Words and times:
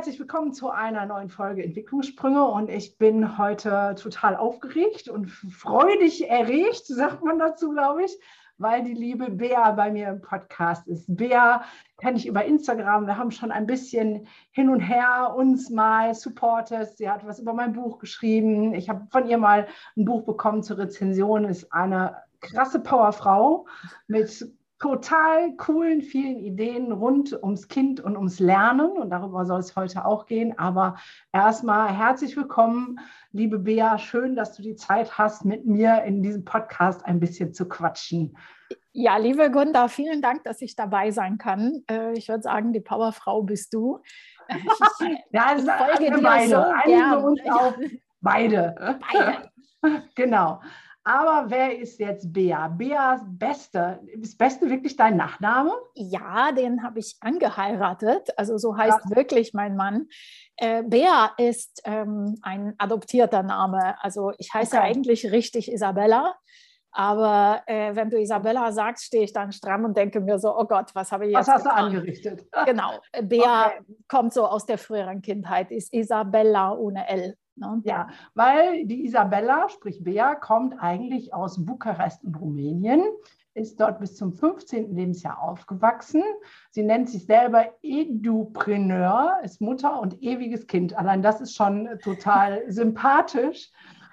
Herzlich 0.00 0.18
willkommen 0.18 0.54
zu 0.54 0.70
einer 0.70 1.04
neuen 1.04 1.28
Folge 1.28 1.62
Entwicklungssprünge. 1.62 2.42
Und 2.42 2.70
ich 2.70 2.96
bin 2.96 3.36
heute 3.36 3.94
total 4.00 4.34
aufgeregt 4.34 5.10
und 5.10 5.26
freudig 5.28 6.26
erregt, 6.26 6.86
sagt 6.86 7.22
man 7.22 7.38
dazu, 7.38 7.72
glaube 7.72 8.04
ich, 8.04 8.18
weil 8.56 8.82
die 8.82 8.94
liebe 8.94 9.30
Bea 9.30 9.72
bei 9.72 9.92
mir 9.92 10.08
im 10.08 10.22
Podcast 10.22 10.88
ist. 10.88 11.04
Bea 11.06 11.64
kenne 11.98 12.16
ich 12.16 12.26
über 12.26 12.46
Instagram. 12.46 13.06
Wir 13.06 13.18
haben 13.18 13.30
schon 13.30 13.52
ein 13.52 13.66
bisschen 13.66 14.26
hin 14.52 14.70
und 14.70 14.80
her 14.80 15.34
uns 15.36 15.68
mal 15.68 16.14
supportet. 16.14 16.96
Sie 16.96 17.10
hat 17.10 17.26
was 17.26 17.38
über 17.38 17.52
mein 17.52 17.74
Buch 17.74 17.98
geschrieben. 17.98 18.72
Ich 18.72 18.88
habe 18.88 19.06
von 19.10 19.28
ihr 19.28 19.36
mal 19.36 19.68
ein 19.98 20.06
Buch 20.06 20.24
bekommen 20.24 20.62
zur 20.62 20.78
Rezension. 20.78 21.44
Ist 21.44 21.70
eine 21.74 22.16
krasse 22.40 22.80
Powerfrau 22.80 23.66
mit 24.06 24.50
total 24.80 25.54
coolen, 25.56 26.00
vielen 26.00 26.38
Ideen 26.38 26.90
rund 26.90 27.34
ums 27.42 27.68
Kind 27.68 28.00
und 28.00 28.16
ums 28.16 28.40
Lernen. 28.40 28.92
Und 28.92 29.10
darüber 29.10 29.44
soll 29.44 29.60
es 29.60 29.76
heute 29.76 30.04
auch 30.06 30.26
gehen. 30.26 30.58
Aber 30.58 30.96
erstmal 31.32 31.94
herzlich 31.94 32.36
willkommen, 32.36 32.98
liebe 33.30 33.58
Bea. 33.58 33.98
Schön, 33.98 34.34
dass 34.34 34.56
du 34.56 34.62
die 34.62 34.74
Zeit 34.74 35.18
hast, 35.18 35.44
mit 35.44 35.66
mir 35.66 36.02
in 36.04 36.22
diesem 36.22 36.44
Podcast 36.44 37.04
ein 37.04 37.20
bisschen 37.20 37.52
zu 37.52 37.68
quatschen. 37.68 38.36
Ja, 38.92 39.18
liebe 39.18 39.50
Gunda, 39.50 39.86
vielen 39.88 40.22
Dank, 40.22 40.44
dass 40.44 40.62
ich 40.62 40.74
dabei 40.74 41.10
sein 41.10 41.36
kann. 41.36 41.84
Äh, 41.88 42.14
ich 42.14 42.28
würde 42.28 42.42
sagen, 42.42 42.72
die 42.72 42.80
Powerfrau 42.80 43.42
bist 43.42 43.74
du. 43.74 44.00
ja, 45.30 45.56
ich 45.56 45.62
folge 45.62 46.10
dir 46.10 46.22
beide. 46.22 46.48
so 46.48 46.90
gern. 46.90 47.24
uns 47.24 47.40
auf 47.48 47.74
beide. 48.20 48.98
Beide. 49.12 49.50
genau. 50.14 50.60
Aber 51.04 51.50
wer 51.50 51.78
ist 51.78 51.98
jetzt 51.98 52.32
Bea? 52.32 52.68
Beas 52.68 53.22
Beste. 53.24 54.00
Ist 54.20 54.36
Beste 54.36 54.68
wirklich 54.68 54.96
dein 54.96 55.16
Nachname? 55.16 55.72
Ja, 55.94 56.52
den 56.52 56.82
habe 56.82 56.98
ich 56.98 57.16
angeheiratet. 57.20 58.28
Also 58.36 58.58
so 58.58 58.76
heißt 58.76 59.00
ja. 59.08 59.16
wirklich 59.16 59.54
mein 59.54 59.76
Mann. 59.76 60.08
Äh, 60.56 60.82
Bea 60.82 61.32
ist 61.38 61.80
ähm, 61.84 62.38
ein 62.42 62.74
adoptierter 62.76 63.42
Name. 63.42 63.96
Also 64.02 64.32
ich 64.36 64.52
heiße 64.52 64.76
okay. 64.76 64.86
eigentlich 64.86 65.32
richtig 65.32 65.72
Isabella. 65.72 66.34
Aber 66.92 67.62
äh, 67.66 67.94
wenn 67.94 68.10
du 68.10 68.20
Isabella 68.20 68.72
sagst, 68.72 69.04
stehe 69.04 69.22
ich 69.22 69.32
dann 69.32 69.52
stramm 69.52 69.84
und 69.84 69.96
denke 69.96 70.20
mir 70.20 70.38
so, 70.38 70.56
oh 70.56 70.64
Gott, 70.64 70.90
was 70.94 71.12
habe 71.12 71.26
ich 71.26 71.32
jetzt 71.32 71.46
Was 71.46 71.54
hast 71.54 71.64
getan? 71.64 71.92
du 71.92 71.98
angerichtet? 71.98 72.44
Genau. 72.66 73.00
Bea 73.22 73.66
okay. 73.66 73.80
kommt 74.08 74.34
so 74.34 74.46
aus 74.46 74.66
der 74.66 74.76
früheren 74.76 75.22
Kindheit, 75.22 75.70
ist 75.70 75.94
Isabella 75.94 76.72
ohne 76.72 77.08
L. 77.08 77.36
Ne? 77.60 77.82
Ja, 77.84 78.08
weil 78.34 78.86
die 78.86 79.04
Isabella, 79.04 79.68
sprich 79.68 80.02
Bea, 80.02 80.34
kommt 80.34 80.74
eigentlich 80.78 81.32
aus 81.34 81.64
Bukarest 81.64 82.24
in 82.24 82.34
Rumänien, 82.34 83.02
ist 83.54 83.80
dort 83.80 84.00
bis 84.00 84.16
zum 84.16 84.32
15. 84.32 84.94
Lebensjahr 84.94 85.42
aufgewachsen. 85.42 86.22
Sie 86.70 86.82
nennt 86.82 87.08
sich 87.08 87.26
selber 87.26 87.74
Edupreneur, 87.82 89.38
ist 89.42 89.60
Mutter 89.60 90.00
und 90.00 90.22
ewiges 90.22 90.66
Kind. 90.66 90.96
Allein 90.96 91.22
das 91.22 91.40
ist 91.40 91.54
schon 91.54 91.88
total 92.02 92.64
sympathisch. 92.68 93.70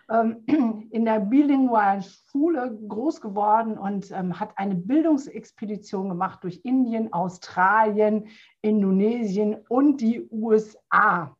Ähm, 0.09 0.43
in 0.91 1.03
der 1.03 1.19
bilingualen 1.19 2.01
Schule 2.01 2.77
groß 2.87 3.19
geworden 3.19 3.77
und 3.77 4.09
ähm, 4.11 4.39
hat 4.39 4.57
eine 4.57 4.75
Bildungsexpedition 4.75 6.07
gemacht 6.09 6.43
durch 6.43 6.61
Indien, 6.63 7.11
Australien, 7.11 8.27
Indonesien 8.61 9.57
und 9.67 9.99
die 9.99 10.25
USA. 10.31 11.36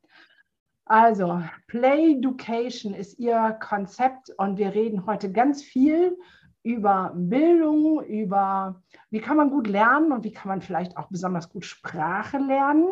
Also, 0.89 1.41
Play 1.67 2.13
Education 2.13 2.93
ist 2.93 3.19
ihr 3.19 3.57
Konzept 3.59 4.29
und 4.37 4.57
wir 4.57 4.73
reden 4.73 5.05
heute 5.05 5.31
ganz 5.31 5.61
viel 5.61 6.17
über 6.63 7.11
Bildung, 7.13 8.03
über 8.05 8.81
wie 9.09 9.19
kann 9.19 9.35
man 9.35 9.49
gut 9.49 9.67
lernen 9.67 10.13
und 10.13 10.23
wie 10.23 10.31
kann 10.31 10.47
man 10.47 10.61
vielleicht 10.61 10.95
auch 10.95 11.07
besonders 11.09 11.49
gut 11.49 11.65
Sprache 11.65 12.37
lernen. 12.37 12.87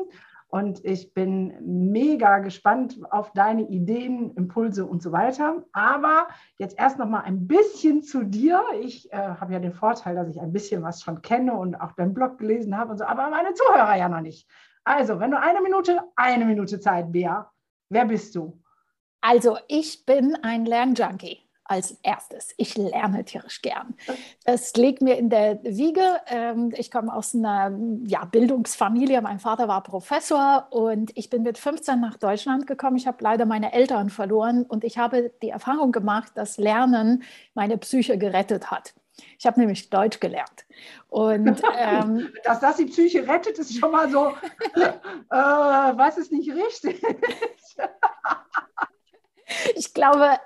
Und 0.48 0.84
ich 0.84 1.14
bin 1.14 1.54
mega 1.92 2.40
gespannt 2.40 3.00
auf 3.12 3.32
deine 3.32 3.64
Ideen, 3.70 4.32
Impulse 4.36 4.86
und 4.86 5.02
so 5.02 5.12
weiter. 5.14 5.64
Aber 5.72 6.28
jetzt 6.58 6.78
erst 6.78 7.00
noch 7.00 7.08
mal 7.10 7.22
ein 7.22 7.48
bisschen 7.48 8.04
zu 8.04 8.24
dir. 8.24 8.62
Ich 8.82 9.12
äh, 9.12 9.18
habe 9.18 9.54
ja 9.54 9.60
den 9.60 9.74
Vorteil, 9.74 10.16
dass 10.16 10.30
ich 10.30 10.40
ein 10.40 10.54
bisschen 10.54 10.84
was 10.84 11.02
schon 11.02 11.22
kenne 11.22 11.54
und 11.54 11.76
auch 11.76 11.94
deinen 11.94 12.14
Blog 12.14 12.38
gelesen 12.40 12.78
habe 12.78 12.92
und 12.92 12.98
so, 12.98 13.06
aber 13.06 13.30
meine 13.30 13.54
Zuhörer 13.54 13.96
ja 13.96 14.10
noch 14.10 14.22
nicht. 14.22 14.50
Also, 14.84 15.20
wenn 15.20 15.32
du 15.32 15.40
eine 15.40 15.62
Minute, 15.62 16.00
eine 16.16 16.46
Minute 16.46 16.80
Zeit, 16.80 17.12
Bea. 17.12 17.52
Wer 17.96 18.06
bist 18.06 18.36
du? 18.36 18.62
Also 19.22 19.58
ich 19.68 20.06
bin 20.06 20.36
ein 20.44 20.66
Lernjunkie 20.66 21.40
als 21.64 21.98
erstes. 22.04 22.54
Ich 22.58 22.78
lerne 22.78 23.26
tierisch 23.26 23.62
gern. 23.62 23.96
Das 24.44 24.74
liegt 24.76 25.02
mir 25.02 25.18
in 25.18 25.30
der 25.30 25.64
Wiege. 25.64 26.22
Ähm, 26.28 26.72
ich 26.76 26.92
komme 26.92 27.14
aus 27.14 27.34
einer 27.34 27.76
ja, 28.06 28.26
Bildungsfamilie. 28.26 29.22
Mein 29.22 29.40
Vater 29.40 29.68
war 29.68 29.82
Professor 29.82 30.68
und 30.70 31.12
ich 31.18 31.30
bin 31.30 31.42
mit 31.42 31.58
15 31.58 32.00
nach 32.00 32.18
Deutschland 32.18 32.68
gekommen. 32.68 32.98
Ich 32.98 33.08
habe 33.08 33.18
leider 33.22 33.46
meine 33.46 33.74
Eltern 33.74 34.10
verloren 34.10 34.64
und 34.64 34.84
ich 34.84 34.98
habe 34.98 35.32
die 35.42 35.50
Erfahrung 35.50 35.92
gemacht, 35.92 36.34
dass 36.36 36.58
Lernen 36.58 37.24
meine 37.56 37.78
Psyche 37.78 38.18
gerettet 38.18 38.70
hat. 38.70 38.94
Ich 39.38 39.46
habe 39.46 39.60
nämlich 39.60 39.90
Deutsch 39.90 40.20
gelernt. 40.20 40.66
Und, 41.10 41.62
ähm, 41.78 42.32
Dass 42.44 42.60
das 42.60 42.78
die 42.78 42.86
Psyche 42.86 43.28
rettet, 43.28 43.58
ist 43.60 43.78
schon 43.78 43.92
mal 43.92 44.10
so, 44.10 44.30
äh, 44.76 44.86
was 45.30 46.18
ist 46.18 46.32
nicht 46.32 46.52
richtig? 46.52 47.02
ich 49.76 49.94
glaube, 49.94 50.40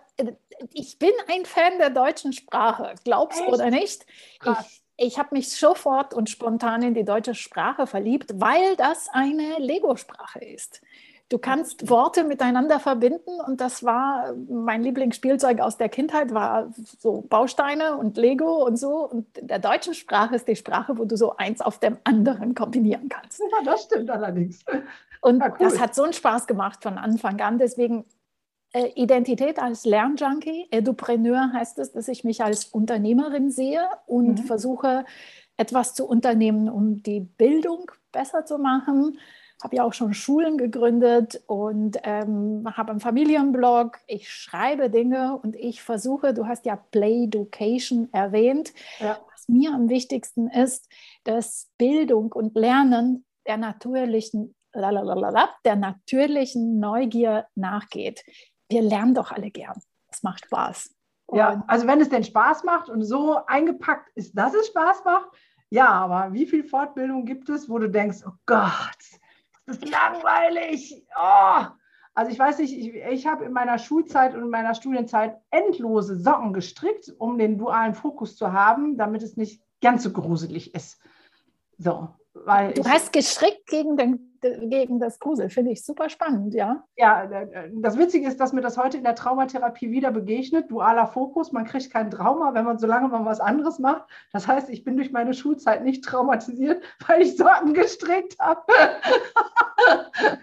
ich 0.73 0.99
bin 0.99 1.11
ein 1.27 1.45
Fan 1.45 1.77
der 1.77 1.89
deutschen 1.89 2.33
Sprache, 2.33 2.95
glaubst 3.03 3.39
du 3.39 3.45
oder 3.45 3.69
nicht? 3.69 4.05
Ich, 4.43 4.81
ich 4.97 5.19
habe 5.19 5.29
mich 5.31 5.51
sofort 5.51 6.13
und 6.13 6.29
spontan 6.29 6.81
in 6.81 6.93
die 6.93 7.05
deutsche 7.05 7.35
Sprache 7.35 7.87
verliebt, 7.87 8.31
weil 8.35 8.75
das 8.75 9.07
eine 9.09 9.57
Lego-Sprache 9.59 10.39
ist. 10.39 10.81
Du 11.29 11.37
kannst 11.37 11.91
Worte 11.91 12.23
miteinander 12.23 12.79
verbinden 12.79 13.39
und 13.45 13.61
das 13.61 13.83
war 13.83 14.33
mein 14.49 14.81
Lieblingsspielzeug 14.81 15.59
aus 15.59 15.77
der 15.77 15.87
Kindheit, 15.87 16.33
war 16.33 16.73
so 16.99 17.21
Bausteine 17.29 17.97
und 17.97 18.17
Lego 18.17 18.65
und 18.65 18.77
so. 18.77 19.07
Und 19.07 19.37
in 19.37 19.47
der 19.47 19.59
deutschen 19.59 19.93
Sprache 19.93 20.35
ist 20.35 20.47
die 20.47 20.55
Sprache, 20.55 20.97
wo 20.97 21.05
du 21.05 21.15
so 21.15 21.37
eins 21.37 21.61
auf 21.61 21.77
dem 21.77 21.97
anderen 22.03 22.55
kombinieren 22.55 23.09
kannst. 23.09 23.39
Ja, 23.39 23.63
das 23.63 23.83
stimmt 23.83 24.09
allerdings. 24.09 24.65
Und 25.21 25.41
ja, 25.41 25.49
cool. 25.49 25.57
das 25.59 25.79
hat 25.81 25.93
so 25.93 26.03
einen 26.03 26.13
Spaß 26.13 26.47
gemacht 26.47 26.81
von 26.81 26.97
Anfang 26.97 27.41
an. 27.41 27.57
Deswegen 27.57 28.05
äh, 28.71 28.87
Identität 28.95 29.59
als 29.59 29.83
Lernjunkie, 29.83 30.69
Edupreneur 30.71 31.51
heißt 31.51 31.77
es, 31.79 31.91
dass 31.91 32.07
ich 32.07 32.23
mich 32.23 32.41
als 32.41 32.63
Unternehmerin 32.65 33.51
sehe 33.51 33.85
und 34.05 34.39
mhm. 34.39 34.43
versuche, 34.45 35.03
etwas 35.57 35.93
zu 35.93 36.07
unternehmen, 36.07 36.69
um 36.69 37.03
die 37.03 37.19
Bildung 37.19 37.91
besser 38.13 38.45
zu 38.45 38.57
machen 38.57 39.19
habe 39.61 39.75
ja 39.75 39.83
auch 39.83 39.93
schon 39.93 40.13
Schulen 40.13 40.57
gegründet 40.57 41.41
und 41.47 41.97
ähm, 42.03 42.65
habe 42.75 42.91
einen 42.91 42.99
Familienblog. 42.99 43.97
Ich 44.07 44.31
schreibe 44.31 44.89
Dinge 44.89 45.37
und 45.41 45.55
ich 45.55 45.81
versuche, 45.81 46.33
du 46.33 46.47
hast 46.47 46.65
ja 46.65 46.75
Play 46.75 47.25
Education 47.25 48.09
erwähnt, 48.13 48.73
ja. 48.99 49.19
was 49.31 49.47
mir 49.49 49.73
am 49.73 49.89
wichtigsten 49.89 50.47
ist, 50.47 50.87
dass 51.23 51.69
Bildung 51.77 52.31
und 52.31 52.55
Lernen 52.55 53.25
der 53.47 53.57
natürlichen, 53.57 54.55
der 54.73 55.75
natürlichen 55.75 56.79
Neugier 56.79 57.47
nachgeht. 57.55 58.23
Wir 58.69 58.81
lernen 58.81 59.15
doch 59.15 59.31
alle 59.31 59.49
gern. 59.49 59.81
Es 60.11 60.23
macht 60.23 60.45
Spaß. 60.45 60.95
Ja, 61.31 61.63
also 61.67 61.85
wenn 61.85 62.01
es 62.01 62.09
denn 62.09 62.23
Spaß 62.23 62.63
macht 62.63 62.89
und 62.89 63.03
so 63.03 63.39
eingepackt 63.45 64.09
ist, 64.15 64.33
dass 64.35 64.53
es 64.53 64.67
Spaß 64.67 65.03
macht, 65.05 65.29
ja, 65.71 65.87
aber 65.87 66.33
wie 66.33 66.47
viel 66.47 66.63
Fortbildung 66.63 67.25
gibt 67.25 67.49
es, 67.49 67.69
wo 67.69 67.77
du 67.77 67.89
denkst, 67.89 68.19
oh 68.25 68.33
Gott, 68.47 69.18
das 69.69 69.77
ist 69.77 69.89
langweilig. 69.89 71.05
Oh. 71.15 71.65
Also 72.15 72.31
ich 72.31 72.39
weiß 72.39 72.57
nicht, 72.57 72.73
ich, 72.73 72.95
ich 72.95 73.27
habe 73.27 73.45
in 73.45 73.53
meiner 73.53 73.77
Schulzeit 73.77 74.33
und 74.33 74.41
in 74.41 74.49
meiner 74.49 74.73
Studienzeit 74.73 75.37
endlose 75.51 76.19
Socken 76.19 76.53
gestrickt, 76.53 77.13
um 77.17 77.37
den 77.37 77.57
dualen 77.57 77.93
Fokus 77.93 78.35
zu 78.35 78.51
haben, 78.51 78.97
damit 78.97 79.23
es 79.23 79.37
nicht 79.37 79.61
ganz 79.81 80.03
so 80.03 80.11
gruselig 80.11 80.73
ist. 80.73 80.99
So, 81.77 82.09
weil 82.33 82.73
du 82.73 82.83
hast 82.83 83.13
gestrickt 83.13 83.67
gegen, 83.67 83.95
den, 83.95 84.28
gegen 84.41 84.99
das 84.99 85.19
Grusel, 85.19 85.49
finde 85.49 85.71
ich 85.71 85.83
super 85.83 86.09
spannend, 86.09 86.53
ja. 86.53 86.83
Ja, 86.95 87.29
das 87.73 87.97
Witzige 87.97 88.27
ist, 88.27 88.39
dass 88.39 88.53
mir 88.53 88.61
das 88.61 88.77
heute 88.77 88.97
in 88.97 89.03
der 89.03 89.15
Traumatherapie 89.15 89.91
wieder 89.91 90.11
begegnet. 90.11 90.69
Dualer 90.71 91.07
Fokus, 91.07 91.51
man 91.51 91.65
kriegt 91.65 91.91
kein 91.91 92.11
Trauma, 92.11 92.53
wenn 92.53 92.65
man 92.65 92.77
solange 92.77 93.07
man 93.07 93.25
was 93.25 93.39
anderes 93.39 93.79
macht. 93.79 94.03
Das 94.33 94.47
heißt, 94.47 94.69
ich 94.69 94.83
bin 94.83 94.97
durch 94.97 95.11
meine 95.11 95.33
Schulzeit 95.33 95.83
nicht 95.83 96.03
traumatisiert, 96.03 96.83
weil 97.07 97.21
ich 97.21 97.37
Sorten 97.37 97.73
gestrickt 97.73 98.37
habe. 98.39 98.61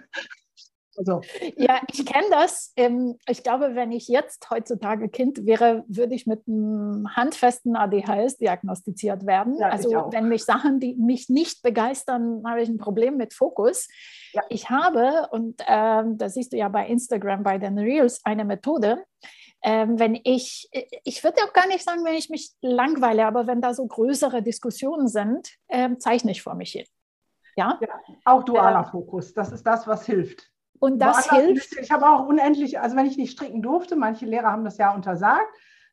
So. 0.98 1.20
Ja, 1.56 1.80
ich 1.92 2.06
kenne 2.06 2.26
das. 2.30 2.72
Ähm, 2.76 3.18
ich 3.28 3.42
glaube, 3.42 3.74
wenn 3.74 3.92
ich 3.92 4.08
jetzt 4.08 4.48
heutzutage 4.50 5.08
Kind 5.08 5.44
wäre, 5.46 5.84
würde 5.88 6.14
ich 6.14 6.26
mit 6.26 6.46
einem 6.46 7.14
handfesten 7.14 7.76
ADHS 7.76 8.38
diagnostiziert 8.38 9.26
werden. 9.26 9.58
Ja, 9.58 9.68
also 9.68 10.08
wenn 10.10 10.28
mich 10.28 10.44
Sachen, 10.44 10.80
die 10.80 10.94
mich 10.94 11.28
nicht 11.28 11.62
begeistern, 11.62 12.42
habe 12.46 12.62
ich 12.62 12.68
ein 12.68 12.78
Problem 12.78 13.16
mit 13.16 13.34
Fokus. 13.34 13.88
Ja. 14.32 14.42
Ich 14.48 14.70
habe, 14.70 15.28
und 15.30 15.62
ähm, 15.66 16.18
das 16.18 16.34
siehst 16.34 16.52
du 16.52 16.56
ja 16.56 16.68
bei 16.68 16.86
Instagram, 16.86 17.42
bei 17.42 17.58
den 17.58 17.78
Reels, 17.78 18.20
eine 18.24 18.44
Methode, 18.44 19.04
ähm, 19.62 19.98
wenn 19.98 20.14
ich, 20.22 20.68
ich 21.04 21.24
würde 21.24 21.42
auch 21.42 21.52
gar 21.52 21.66
nicht 21.66 21.82
sagen, 21.82 22.04
wenn 22.04 22.14
ich 22.14 22.30
mich 22.30 22.52
langweile, 22.60 23.26
aber 23.26 23.46
wenn 23.46 23.60
da 23.60 23.74
so 23.74 23.86
größere 23.86 24.42
Diskussionen 24.42 25.08
sind, 25.08 25.56
ähm, 25.68 25.98
zeichne 25.98 26.30
ich 26.30 26.42
vor 26.42 26.54
mich 26.54 26.72
hin. 26.72 26.84
Ja? 27.56 27.78
ja 27.80 27.88
auch 28.24 28.44
dualer 28.44 28.86
äh, 28.86 28.90
Fokus, 28.90 29.32
das 29.32 29.52
ist 29.52 29.66
das, 29.66 29.86
was 29.86 30.06
hilft. 30.06 30.50
Und 30.80 30.98
das 30.98 31.30
hilft. 31.30 31.76
Ich 31.80 31.90
habe 31.90 32.08
auch 32.08 32.26
unendlich, 32.26 32.80
also 32.80 32.96
wenn 32.96 33.06
ich 33.06 33.16
nicht 33.16 33.32
stricken 33.32 33.62
durfte, 33.62 33.96
manche 33.96 34.26
Lehrer 34.26 34.52
haben 34.52 34.64
das 34.64 34.78
ja 34.78 34.94
untersagt, 34.94 35.48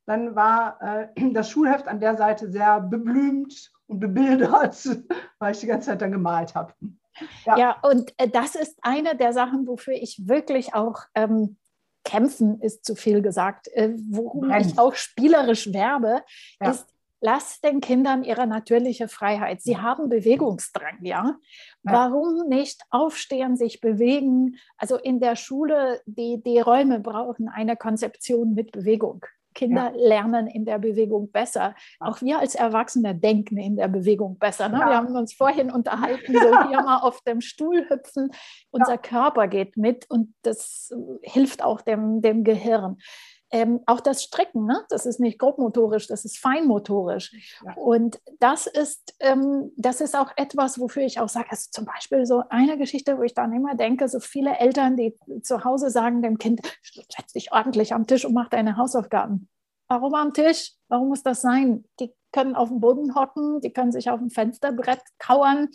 dann 0.06 0.36
war 0.36 0.82
äh, 0.82 1.32
das 1.32 1.50
Schulheft 1.50 1.88
an 1.88 2.00
der 2.00 2.18
Seite 2.18 2.52
sehr 2.52 2.82
beblümt 2.82 3.72
und 3.88 4.00
bebildert, 4.00 4.78
weil 5.40 5.54
ich 5.54 5.60
die 5.60 5.68
ganze 5.68 5.88
Zeit 5.88 6.02
dann 6.02 6.12
gemalt 6.12 6.56
habe. 6.56 6.74
Ja. 7.46 7.58
ja, 7.58 7.78
und 7.84 8.14
äh, 8.18 8.28
das 8.28 8.56
ist 8.56 8.78
eine 8.82 9.16
der 9.16 9.34
Sachen, 9.34 9.68
wofür 9.68 9.94
ich 9.94 10.28
wirklich 10.28 10.74
auch 10.74 11.02
ähm, 11.14 11.58
kämpfen, 12.04 12.60
ist 12.60 12.86
zu 12.86 12.96
viel 12.96 13.22
gesagt, 13.22 13.68
äh, 13.70 13.94
worum 14.10 14.50
Brennt. 14.50 14.66
ich 14.66 14.80
auch 14.80 14.96
spielerisch 14.96 15.72
werbe, 15.74 16.24
ja. 16.60 16.72
ist, 16.72 16.93
lass 17.24 17.62
den 17.62 17.80
Kindern 17.80 18.24
ihre 18.24 18.46
natürliche 18.46 19.08
Freiheit. 19.08 19.62
Sie 19.62 19.78
haben 19.78 20.10
Bewegungsdrang, 20.10 21.00
ja? 21.04 21.24
ja? 21.24 21.38
Warum 21.82 22.50
nicht 22.50 22.82
aufstehen, 22.90 23.56
sich 23.56 23.80
bewegen? 23.80 24.58
Also 24.78 24.98
in 24.98 25.22
der 25.22 25.38
Schule, 25.38 26.02
die, 26.06 26.44
die 26.44 26.60
Räume 26.60 27.00
brauchen 27.00 27.48
eine 27.48 27.78
Konzeption 27.78 28.54
mit 28.54 28.74
Bewegung. 28.74 29.26
Kinder 29.54 29.94
ja. 29.96 30.08
lernen 30.08 30.48
in 30.48 30.66
der 30.66 30.80
Bewegung 30.80 31.32
besser. 31.32 31.76
Auch 32.00 32.22
wir 32.22 32.40
als 32.40 32.56
Erwachsene 32.56 33.16
denken 33.16 33.58
in 33.58 33.78
der 33.78 33.88
Bewegung 33.88 34.38
besser. 34.38 34.68
Ne? 34.68 34.80
Ja. 34.80 34.90
Wir 34.90 34.98
haben 34.98 35.16
uns 35.16 35.34
vorhin 35.34 35.72
unterhalten, 35.72 36.34
so 36.34 36.68
hier 36.68 36.82
mal 36.82 37.00
auf 37.00 37.22
dem 37.22 37.40
Stuhl 37.40 37.88
hüpfen. 37.88 38.32
Unser 38.72 38.94
ja. 38.94 38.98
Körper 38.98 39.48
geht 39.48 39.78
mit 39.78 40.10
und 40.10 40.34
das 40.42 40.92
hilft 41.22 41.64
auch 41.64 41.82
dem, 41.82 42.22
dem 42.22 42.44
Gehirn. 42.44 42.98
Ähm, 43.54 43.82
auch 43.86 44.00
das 44.00 44.24
Stricken, 44.24 44.66
ne? 44.66 44.84
das 44.90 45.06
ist 45.06 45.20
nicht 45.20 45.38
grobmotorisch, 45.38 46.08
das 46.08 46.26
ist 46.26 46.40
feinmotorisch. 46.40 47.60
Ja. 47.64 47.74
Und 47.76 48.20
das 48.40 48.66
ist, 48.66 49.14
ähm, 49.20 49.72
das 49.78 50.02
ist 50.02 50.16
auch 50.18 50.32
etwas, 50.38 50.80
wofür 50.80 51.04
ich 51.04 51.20
auch 51.20 51.30
sage, 51.30 51.52
also 51.52 51.70
zum 51.70 51.86
Beispiel 51.86 52.26
so 52.26 52.42
eine 52.50 52.80
Geschichte, 52.80 53.16
wo 53.16 53.22
ich 53.22 53.36
dann 53.36 53.54
immer 53.54 53.76
denke, 53.76 54.10
so 54.10 54.20
viele 54.20 54.58
Eltern, 54.58 54.98
die 54.98 55.16
zu 55.44 55.64
Hause 55.64 55.92
sagen 55.92 56.24
dem 56.24 56.40
Kind, 56.40 56.62
setz 57.16 57.34
dich 57.34 57.52
ordentlich 57.52 57.94
am 57.94 58.08
Tisch 58.08 58.26
und 58.26 58.34
mach 58.34 58.50
deine 58.50 58.76
Hausaufgaben. 58.76 59.48
Warum 59.88 60.16
am 60.16 60.34
Tisch? 60.34 60.72
Warum 60.88 61.10
muss 61.10 61.22
das 61.22 61.42
sein? 61.42 61.86
Die 62.00 62.12
können 62.32 62.56
auf 62.56 62.70
dem 62.70 62.80
Boden 62.80 63.14
hocken, 63.14 63.62
die 63.62 63.72
können 63.72 63.92
sich 63.92 64.10
auf 64.10 64.20
dem 64.20 64.32
Fensterbrett 64.32 65.04
kauern. 65.20 65.70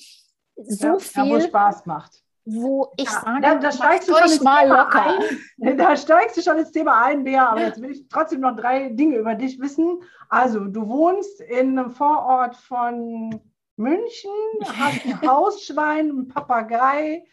So 0.56 0.86
ja, 0.88 0.98
viel. 0.98 1.30
wo 1.30 1.40
Spaß 1.40 1.86
macht 1.86 2.24
wo 2.50 2.92
ich 2.96 3.04
ja, 3.04 3.20
sage, 3.20 3.40
da, 3.42 3.54
da 3.56 3.72
steigst 3.72 4.08
du 4.08 4.14
schon 4.14 4.24
ins 4.24 4.40
mal 4.40 4.62
Thema 4.62 4.82
locker. 4.82 5.18
ein. 5.60 5.76
Da 5.78 5.96
steigst 5.96 6.36
du 6.36 6.42
schon 6.42 6.58
ins 6.58 6.72
Thema 6.72 7.04
ein, 7.04 7.24
Bea, 7.24 7.50
aber 7.50 7.60
jetzt 7.60 7.82
will 7.82 7.90
ich 7.90 8.08
trotzdem 8.08 8.40
noch 8.40 8.56
drei 8.56 8.88
Dinge 8.88 9.16
über 9.16 9.34
dich 9.34 9.60
wissen. 9.60 10.02
Also, 10.28 10.60
du 10.60 10.88
wohnst 10.88 11.40
in 11.42 11.78
einem 11.78 11.90
Vorort 11.90 12.56
von 12.56 13.40
München, 13.76 14.30
hast 14.64 15.04
ein 15.04 15.20
Hausschwein, 15.28 16.08
ein 16.08 16.28
Papagei 16.28 17.24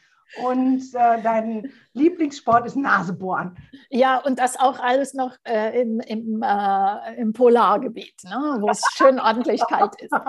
und 0.43 0.81
äh, 0.93 1.21
dein 1.21 1.71
Lieblingssport 1.93 2.65
ist 2.65 2.75
Nasebohren. 2.75 3.57
Ja, 3.89 4.19
und 4.19 4.39
das 4.39 4.59
auch 4.59 4.79
alles 4.79 5.13
noch 5.13 5.35
äh, 5.45 5.81
im, 5.81 5.99
im, 6.01 6.43
äh, 6.43 7.15
im 7.15 7.33
Polargebiet, 7.33 8.23
ne, 8.23 8.57
wo 8.59 8.69
es 8.69 8.81
schön 8.95 9.19
ordentlich 9.19 9.61
kalt 9.67 9.93
ist. 10.01 10.11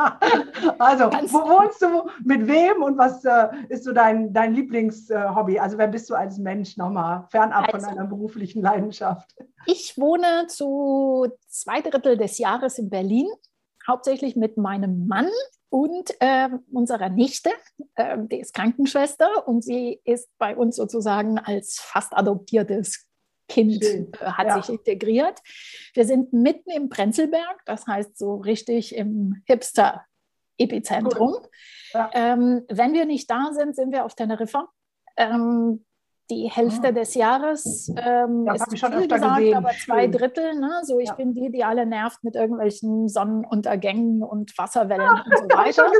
Also, 0.78 1.10
Ganz 1.10 1.32
wo 1.32 1.38
wohnst 1.38 1.82
du, 1.82 2.08
mit 2.24 2.46
wem 2.46 2.82
und 2.82 2.98
was 2.98 3.24
äh, 3.24 3.48
ist 3.68 3.84
so 3.84 3.92
dein, 3.92 4.32
dein 4.32 4.54
Lieblingshobby? 4.54 5.58
also, 5.58 5.78
wer 5.78 5.88
bist 5.88 6.08
du 6.10 6.14
als 6.14 6.38
Mensch 6.38 6.76
nochmal, 6.76 7.24
fernab 7.30 7.72
also, 7.72 7.86
von 7.86 7.96
deiner 7.96 8.08
beruflichen 8.08 8.62
Leidenschaft? 8.62 9.34
Ich 9.66 9.96
wohne 9.98 10.46
zu 10.48 11.28
zwei 11.48 11.80
Drittel 11.80 12.16
des 12.16 12.38
Jahres 12.38 12.78
in 12.78 12.90
Berlin 12.90 13.26
hauptsächlich 13.86 14.36
mit 14.36 14.56
meinem 14.56 15.06
Mann 15.06 15.28
und 15.68 16.14
äh, 16.20 16.48
unserer 16.72 17.08
Nichte, 17.08 17.50
äh, 17.96 18.16
die 18.18 18.40
ist 18.40 18.54
Krankenschwester 18.54 19.46
und 19.48 19.62
sie 19.62 20.00
ist 20.04 20.28
bei 20.38 20.56
uns 20.56 20.76
sozusagen 20.76 21.38
als 21.38 21.78
fast 21.80 22.16
adoptiertes 22.16 23.06
Kind, 23.48 23.84
äh, 23.84 24.06
hat 24.20 24.46
ja. 24.46 24.62
sich 24.62 24.74
integriert. 24.74 25.40
Wir 25.94 26.04
sind 26.04 26.32
mitten 26.32 26.70
im 26.70 26.88
Prenzlberg, 26.88 27.62
das 27.64 27.86
heißt 27.86 28.16
so 28.16 28.36
richtig 28.36 28.94
im 28.94 29.42
Hipster-Epizentrum. 29.46 31.34
Cool. 31.34 31.48
Ja. 31.92 32.10
Ähm, 32.14 32.64
wenn 32.68 32.92
wir 32.92 33.04
nicht 33.04 33.30
da 33.30 33.50
sind, 33.52 33.76
sind 33.76 33.92
wir 33.92 34.04
auf 34.04 34.14
Teneriffa. 34.14 34.68
Ähm, 35.16 35.84
die 36.30 36.50
Hälfte 36.50 36.88
ah. 36.88 36.92
des 36.92 37.14
Jahres 37.14 37.92
ähm, 37.96 38.48
ist 38.52 38.70
viel 38.70 39.06
gesagt, 39.06 39.38
gesehen. 39.38 39.54
aber 39.54 39.70
zwei 39.70 40.06
Drittel. 40.08 40.58
Ne? 40.58 40.80
So, 40.82 40.98
ich 40.98 41.08
ja. 41.08 41.14
bin 41.14 41.34
die, 41.34 41.50
die 41.50 41.64
alle 41.64 41.86
nervt 41.86 42.24
mit 42.24 42.34
irgendwelchen 42.34 43.08
Sonnenuntergängen 43.08 44.22
und 44.22 44.56
Wasserwellen 44.58 45.08
ah, 45.08 45.24
und 45.40 45.52
so 45.52 45.56
weiter. 45.56 45.90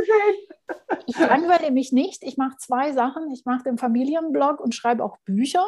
Ich 1.06 1.18
langweile 1.18 1.70
mich 1.70 1.92
nicht. 1.92 2.24
Ich 2.24 2.36
mache 2.36 2.56
zwei 2.58 2.92
Sachen. 2.92 3.30
Ich 3.30 3.44
mache 3.44 3.64
den 3.64 3.78
Familienblog 3.78 4.60
und 4.60 4.74
schreibe 4.74 5.04
auch 5.04 5.18
Bücher, 5.24 5.64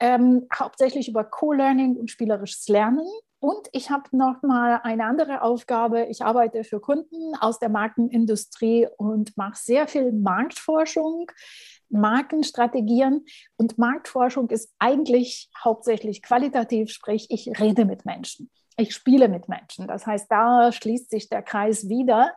ähm, 0.00 0.46
hauptsächlich 0.54 1.08
über 1.08 1.24
Co-Learning 1.24 1.96
und 1.96 2.10
spielerisches 2.10 2.68
Lernen. 2.68 3.06
Und 3.40 3.68
ich 3.72 3.90
habe 3.90 4.04
noch 4.12 4.42
mal 4.42 4.80
eine 4.82 5.04
andere 5.04 5.42
Aufgabe. 5.42 6.06
Ich 6.06 6.24
arbeite 6.24 6.64
für 6.64 6.80
Kunden 6.80 7.36
aus 7.40 7.58
der 7.58 7.68
Markenindustrie 7.68 8.88
und 8.96 9.36
mache 9.36 9.56
sehr 9.56 9.86
viel 9.86 10.12
Marktforschung. 10.12 11.30
Markenstrategien 11.90 13.24
und 13.56 13.78
Marktforschung 13.78 14.50
ist 14.50 14.72
eigentlich 14.78 15.50
hauptsächlich 15.62 16.22
qualitativ, 16.22 16.90
sprich 16.90 17.26
ich 17.30 17.48
rede 17.60 17.84
mit 17.84 18.04
Menschen, 18.04 18.50
ich 18.76 18.94
spiele 18.94 19.28
mit 19.28 19.48
Menschen. 19.48 19.86
Das 19.86 20.06
heißt, 20.06 20.30
da 20.30 20.72
schließt 20.72 21.10
sich 21.10 21.28
der 21.28 21.42
Kreis 21.42 21.88
wieder. 21.88 22.32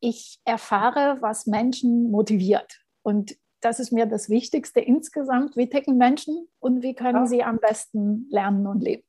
Ich 0.00 0.38
erfahre, 0.44 1.18
was 1.20 1.46
Menschen 1.46 2.10
motiviert 2.10 2.80
und 3.02 3.36
das 3.64 3.80
ist 3.80 3.92
mir 3.92 4.04
das 4.04 4.28
Wichtigste 4.28 4.80
insgesamt. 4.80 5.56
Wie 5.56 5.68
ticken 5.68 5.96
Menschen 5.96 6.48
und 6.58 6.82
wie 6.82 6.94
können 6.94 7.20
ja. 7.20 7.26
sie 7.26 7.42
am 7.42 7.58
besten 7.58 8.28
lernen 8.30 8.66
und 8.66 8.82
leben? 8.82 9.04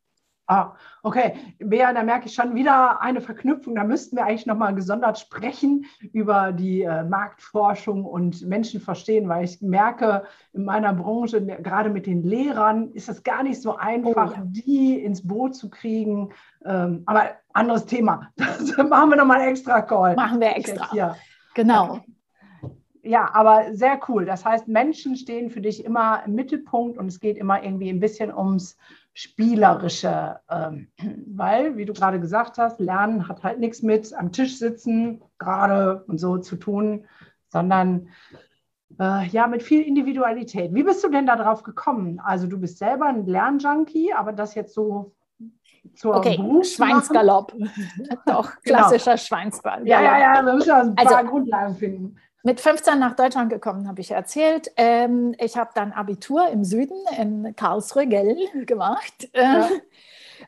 Ah, 0.48 0.74
okay. 1.02 1.34
Bea, 1.60 1.92
da 1.92 2.04
merke 2.04 2.28
ich 2.28 2.36
schon 2.36 2.54
wieder 2.54 3.02
eine 3.02 3.20
Verknüpfung. 3.20 3.76
Da 3.76 3.84
müssten 3.84 4.16
wir 4.16 4.26
eigentlich 4.26 4.46
nochmal 4.46 4.76
gesondert 4.76 5.18
sprechen 5.18 5.86
über 6.14 6.52
die 6.52 6.84
äh, 6.84 7.04
Marktforschung 7.04 8.06
und 8.06 8.46
Menschen 8.46 8.80
verstehen, 8.80 9.28
weil 9.28 9.46
ich 9.46 9.62
merke, 9.62 10.24
in 10.54 10.66
meiner 10.66 10.94
Branche, 10.94 11.44
gerade 11.44 11.90
mit 11.90 12.06
den 12.06 12.24
Lehrern, 12.24 12.92
ist 12.92 13.10
es 13.10 13.24
gar 13.24 13.42
nicht 13.42 13.60
so 13.62 13.76
einfach, 13.76 14.32
oh, 14.32 14.36
ja. 14.36 14.44
die 14.46 15.00
ins 15.00 15.28
Boot 15.28 15.56
zu 15.56 15.70
kriegen. 15.70 16.32
Ähm, 16.64 17.04
aber 17.08 17.32
anderes 17.54 17.86
Thema. 17.86 18.30
Das 18.38 18.90
machen 18.90 19.10
wir 19.10 19.18
nochmal 19.18 19.42
extra 19.42 19.82
Call. 19.82 20.16
Machen 20.16 20.40
wir 20.40 20.56
extra. 20.56 20.94
Ja. 20.94 21.16
Genau. 21.56 22.02
Ja, 23.04 23.30
aber 23.34 23.74
sehr 23.74 24.00
cool. 24.08 24.26
Das 24.26 24.44
heißt, 24.44 24.68
Menschen 24.68 25.16
stehen 25.16 25.50
für 25.50 25.62
dich 25.62 25.86
immer 25.86 26.24
im 26.26 26.34
Mittelpunkt 26.34 26.98
und 26.98 27.08
es 27.08 27.20
geht 27.20 27.38
immer 27.38 27.64
irgendwie 27.64 27.90
ein 27.90 28.00
bisschen 28.00 28.34
ums 28.34 28.78
spielerische, 29.16 30.42
ähm, 30.50 30.90
weil, 31.26 31.78
wie 31.78 31.86
du 31.86 31.94
gerade 31.94 32.20
gesagt 32.20 32.58
hast, 32.58 32.80
Lernen 32.82 33.28
hat 33.30 33.44
halt 33.44 33.60
nichts 33.60 33.82
mit 33.82 34.14
am 34.14 34.34
Tisch 34.34 34.60
sitzen, 34.60 35.24
gerade 35.40 36.04
und 36.08 36.20
so 36.20 36.38
zu 36.38 36.58
tun, 36.58 37.06
sondern 37.48 38.10
äh, 39.00 39.26
ja, 39.28 39.48
mit 39.48 39.64
viel 39.64 39.82
Individualität. 39.84 40.74
Wie 40.76 40.84
bist 40.84 41.02
du 41.02 41.10
denn 41.10 41.26
darauf 41.26 41.64
gekommen? 41.64 42.20
Also 42.20 42.46
du 42.48 42.60
bist 42.60 42.78
selber 42.78 43.06
ein 43.06 43.26
Lernjunkie, 43.26 44.14
aber 44.14 44.34
das 44.34 44.54
jetzt 44.54 44.74
so 44.74 45.16
zur 45.96 46.18
okay, 46.18 46.38
Schweinsgalopp. 46.64 47.54
Doch, 48.26 48.52
genau. 48.64 48.80
klassischer 48.80 49.12
genau. 49.12 49.24
Schweinsgalopp. 49.24 49.88
Ja, 49.88 50.02
ja, 50.02 50.20
ja, 50.20 50.46
wir 50.46 50.54
müssen 50.54 50.70
ja 50.70 50.82
ein 50.82 50.96
paar 50.96 51.20
also, 51.20 51.30
Grundlagen 51.30 51.76
finden 51.76 52.18
mit 52.46 52.62
15 52.62 53.00
nach 53.00 53.16
Deutschland 53.16 53.50
gekommen, 53.50 53.88
habe 53.88 54.02
ich 54.02 54.12
erzählt. 54.12 54.72
Ähm, 54.78 55.36
ich 55.40 55.58
habe 55.58 55.72
dann 55.74 55.92
Abitur 55.92 56.48
im 56.50 56.64
Süden 56.64 56.98
in 57.20 57.56
Karlsruhe, 57.56 58.06
Gell, 58.06 58.38
gemacht. 58.66 59.28
Ja. 59.34 59.68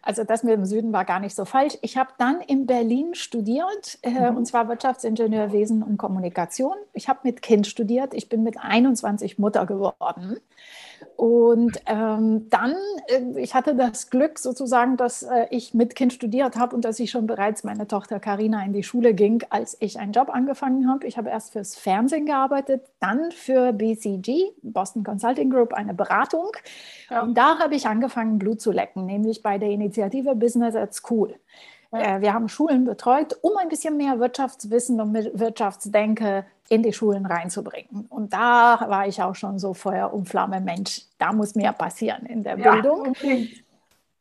Also 0.04 0.24
das 0.24 0.44
mit 0.44 0.54
dem 0.54 0.66
Süden 0.66 0.94
war 0.94 1.06
gar 1.06 1.20
nicht 1.20 1.36
so 1.36 1.44
falsch. 1.44 1.78
Ich 1.82 1.98
habe 1.98 2.12
dann 2.20 2.40
in 2.42 2.68
Berlin 2.68 3.16
studiert, 3.16 3.98
äh, 4.04 4.30
mhm. 4.30 4.38
und 4.38 4.46
zwar 4.46 4.68
Wirtschaftsingenieurwesen 4.70 5.82
und 5.82 5.98
Kommunikation. 5.98 6.76
Ich 6.94 7.10
habe 7.10 7.22
mit 7.24 7.42
Kind 7.42 7.66
studiert. 7.66 8.14
Ich 8.14 8.30
bin 8.30 8.44
mit 8.44 8.60
21 8.60 9.40
Mutter 9.40 9.66
geworden. 9.66 10.40
Und 11.16 11.82
ähm, 11.88 12.48
dann, 12.50 12.76
äh, 13.08 13.40
ich 13.40 13.56
hatte 13.56 13.76
das 13.76 14.10
Glück 14.10 14.40
sozusagen, 14.40 14.98
dass 14.98 15.24
äh, 15.24 15.48
ich 15.50 15.74
mit 15.74 15.96
Kind 15.96 16.14
studiert 16.14 16.56
habe 16.56 16.76
und 16.76 16.86
dass 16.86 17.00
ich 17.00 17.12
schon 17.12 17.28
bereits 17.28 17.64
meine 17.64 17.88
Tochter 17.88 18.20
Karina 18.20 18.64
in 18.64 18.74
die 18.74 18.84
Schule 18.84 19.14
ging, 19.14 19.44
als 19.50 19.78
ich 19.80 20.00
einen 20.00 20.12
Job 20.12 20.30
angefangen 20.30 20.90
habe. 20.90 21.08
Ich 21.08 21.18
habe 21.18 21.30
erst 21.30 21.54
fürs 21.54 21.76
Fernsehen 21.76 22.26
gearbeitet, 22.26 22.84
dann 23.00 23.32
für 23.32 23.74
BCG, 23.74 24.52
Boston 24.62 25.04
Consulting 25.04 25.50
Group, 25.50 25.74
eine 25.74 25.94
Beratung. 25.94 26.52
Ja. 27.10 27.24
Und 27.24 27.38
da 27.38 27.60
habe 27.60 27.76
ich 27.76 27.88
angefangen, 27.88 28.38
Blut 28.38 28.62
zu 28.62 28.72
lecken, 28.72 29.06
nämlich 29.06 29.42
bei 29.42 29.58
der 29.58 29.70
Initiative 29.70 30.36
Business 30.36 30.76
at 30.76 30.94
School. 30.94 31.36
Ja. 31.92 32.18
Äh, 32.18 32.22
wir 32.22 32.34
haben 32.34 32.50
Schulen 32.50 32.86
betreut, 32.86 33.38
um 33.42 33.58
ein 33.58 33.70
bisschen 33.70 33.98
mehr 33.98 34.20
Wirtschaftswissen 34.20 35.00
und 35.02 35.14
Wirtschaftsdenke 35.14 36.46
in 36.70 36.84
die 36.84 36.94
Schulen 36.94 37.26
reinzubringen. 37.26 38.08
Und 38.10 38.34
da 38.34 38.86
war 38.88 39.08
ich 39.08 39.22
auch 39.22 39.36
schon 39.36 39.60
so 39.60 39.74
Feuer 39.74 40.14
und 40.14 40.28
Flamme, 40.28 40.60
Mensch, 40.60 41.04
da 41.18 41.32
muss 41.34 41.56
mehr 41.56 41.74
passieren 41.74 42.26
in 42.26 42.44
der 42.44 42.58
ja, 42.58 42.74
Bildung. 42.74 43.10
Okay. 43.10 43.50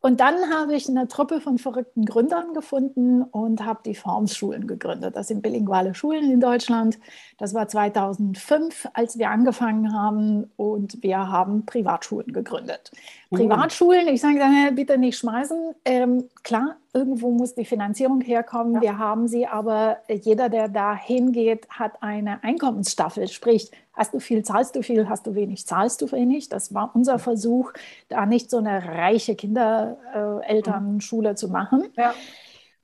Und 0.06 0.20
dann 0.20 0.54
habe 0.54 0.76
ich 0.76 0.88
eine 0.88 1.08
Truppe 1.08 1.40
von 1.40 1.58
verrückten 1.58 2.04
Gründern 2.04 2.54
gefunden 2.54 3.25
und 3.25 3.64
habe 3.64 3.80
die 3.85 3.96
Formschulen 3.96 4.68
gegründet. 4.68 5.16
Das 5.16 5.26
sind 5.26 5.42
bilinguale 5.42 5.96
Schulen 5.96 6.30
in 6.30 6.38
Deutschland. 6.38 7.00
Das 7.38 7.54
war 7.54 7.66
2005, 7.66 8.87
als 8.92 9.18
wir 9.18 9.30
angefangen 9.30 9.92
haben 9.92 10.49
und 10.56 11.02
wir 11.02 11.28
haben 11.28 11.66
Privatschulen 11.66 12.32
gegründet. 12.32 12.92
Uh. 13.32 13.37
Privatschulen, 13.37 14.06
ich 14.06 14.20
sage 14.20 14.38
dann 14.38 14.76
bitte 14.76 14.96
nicht 14.96 15.18
schmeißen. 15.18 15.75
Ähm, 15.85 16.28
klar, 16.44 16.76
irgendwo 16.97 17.31
muss 17.31 17.55
die 17.55 17.67
Finanzierung 17.67 18.23
herkommen. 18.23 18.76
Ja. 18.76 18.81
Wir 18.81 18.99
haben 18.99 19.29
sie, 19.29 19.47
aber 19.47 19.99
jeder, 20.09 20.49
der 20.49 20.69
da 20.69 20.97
hingeht, 20.97 21.69
hat 21.69 22.03
eine 22.03 22.43
Einkommensstaffel. 22.43 23.29
Sprich, 23.29 23.71
hast 23.93 24.15
du 24.15 24.19
viel, 24.19 24.43
zahlst 24.43 24.75
du 24.75 24.83
viel, 24.83 25.07
hast 25.07 25.26
du 25.26 25.35
wenig, 25.35 25.67
zahlst 25.67 26.00
du 26.00 26.11
wenig. 26.11 26.49
Das 26.49 26.73
war 26.73 26.91
unser 26.95 27.19
Versuch, 27.19 27.73
da 28.09 28.25
nicht 28.25 28.50
so 28.50 28.57
eine 28.57 28.83
reiche 28.83 29.37
Kinderelternschule 29.37 31.31
äh, 31.31 31.35
zu 31.35 31.49
machen. 31.49 31.93
Ja. 31.97 32.15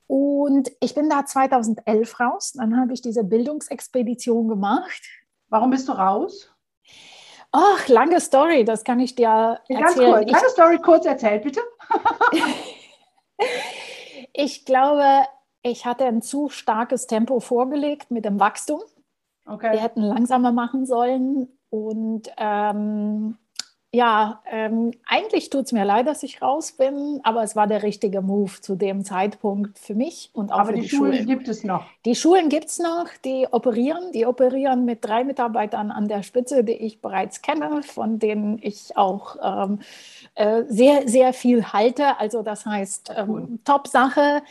Und 0.07 0.71
ich 0.81 0.95
bin 0.95 1.09
da 1.09 1.25
2011 1.25 2.21
raus. 2.21 2.53
Dann 2.55 2.79
habe 2.79 2.93
ich 2.93 3.01
diese 3.01 3.25
Bildungsexpedition 3.25 4.47
gemacht. 4.47 5.03
Warum 5.49 5.71
bist 5.71 5.89
du 5.89 5.93
raus? 5.93 6.51
Ach, 7.51 7.89
lange 7.89 8.21
Story, 8.21 8.65
das 8.65 8.85
kann 8.85 9.01
ich 9.01 9.15
dir 9.15 9.59
Ganz 9.69 9.97
erzählen. 9.97 10.13
Kurz, 10.13 10.31
lange 10.33 10.49
Story 10.51 10.79
kurz 10.79 11.07
erzählt, 11.07 11.43
bitte. 11.45 11.61
Ich 14.33 14.65
glaube, 14.65 15.05
ich 15.63 15.87
hatte 15.87 16.05
ein 16.07 16.23
zu 16.23 16.49
starkes 16.49 17.07
Tempo 17.07 17.41
vorgelegt 17.41 18.11
mit 18.11 18.25
dem 18.25 18.41
Wachstum. 18.41 18.81
Okay. 19.47 19.73
Wir 19.73 19.81
hätten 19.81 20.03
langsamer 20.03 20.53
machen 20.53 20.87
sollen. 20.87 21.49
Und 21.71 22.31
ähm, 22.37 23.39
ja, 23.95 24.43
ähm, 24.51 24.93
eigentlich 25.07 25.51
tut 25.51 25.67
es 25.67 25.73
mir 25.73 25.85
leid, 25.85 26.07
dass 26.07 26.23
ich 26.23 26.41
raus 26.41 26.73
bin, 26.73 27.21
aber 27.25 27.43
es 27.43 27.55
war 27.57 27.67
der 27.67 27.83
richtige 27.83 28.23
Move 28.23 28.61
zu 28.63 28.75
dem 28.75 29.05
Zeitpunkt 29.05 29.79
für 29.79 29.95
mich 29.95 30.31
und 30.33 30.51
auch 30.51 30.61
aber 30.61 30.71
für 30.71 30.75
die, 30.77 30.81
die 30.83 30.89
Schulen. 30.89 31.13
Schulen 31.13 31.27
gibt 31.27 31.49
es 31.49 31.63
noch. 31.63 31.85
Die 32.07 32.15
Schulen 32.15 32.49
gibt 32.49 32.67
es 32.67 32.79
noch, 32.79 33.09
die 33.23 33.47
operieren. 33.51 34.13
Die 34.13 34.25
operieren 34.25 34.87
mit 34.87 35.05
drei 35.05 35.25
Mitarbeitern 35.25 35.91
an 35.91 36.09
der 36.09 36.23
Spitze, 36.23 36.65
die 36.65 36.73
ich 36.73 37.03
bereits 37.03 37.43
kenne, 37.43 37.83
von 37.83 38.19
denen 38.19 38.59
ich 38.63 38.97
auch 38.97 39.37
ähm, 39.43 39.81
äh, 40.35 40.65
sehr, 40.67 41.09
sehr 41.09 41.33
viel 41.35 41.73
halte. 41.73 42.19
Also 42.19 42.43
das 42.43 42.65
heißt, 42.65 43.13
ähm, 43.17 43.31
cool. 43.31 43.49
Top-Sache. 43.65 44.43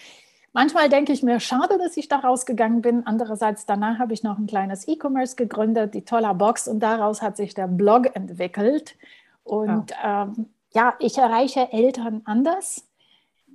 Manchmal 0.54 0.90
denke 0.90 1.12
ich 1.12 1.24
mir, 1.24 1.40
schade, 1.40 1.78
dass 1.80 1.98
ich 1.98 2.08
da 2.08 2.18
rausgegangen 2.18 2.82
bin. 2.82 3.08
Andererseits, 3.08 3.66
danach 3.66 3.98
habe 3.98 4.14
ich 4.14 4.22
noch 4.22 4.38
ein 4.38 4.48
kleines 4.48 4.88
E-Commerce 4.88 5.36
gegründet, 5.36 5.96
die 5.96 6.04
toller 6.04 6.36
Box, 6.36 6.68
und 6.68 6.82
daraus 6.82 7.22
hat 7.22 7.38
sich 7.38 7.54
der 7.54 7.68
Blog 7.68 8.16
entwickelt. 8.16 8.96
Und 9.44 9.92
ja, 9.92 10.24
ähm, 10.24 10.50
ja 10.72 10.94
ich 11.00 11.18
erreiche 11.18 11.72
Eltern 11.72 12.22
anders. 12.26 12.88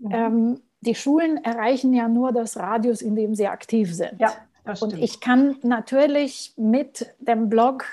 Mhm. 0.00 0.10
Ähm, 0.10 0.60
die 0.80 0.94
Schulen 0.94 1.44
erreichen 1.44 1.92
ja 1.94 2.08
nur 2.08 2.32
das 2.32 2.56
Radius, 2.56 3.02
in 3.02 3.14
dem 3.14 3.34
sie 3.34 3.46
aktiv 3.46 3.94
sind. 3.94 4.18
Ja, 4.18 4.32
das 4.64 4.78
stimmt. 4.78 4.94
Und 4.94 5.02
ich 5.02 5.20
kann 5.20 5.58
natürlich 5.62 6.54
mit 6.56 7.14
dem 7.20 7.48
Blog 7.48 7.84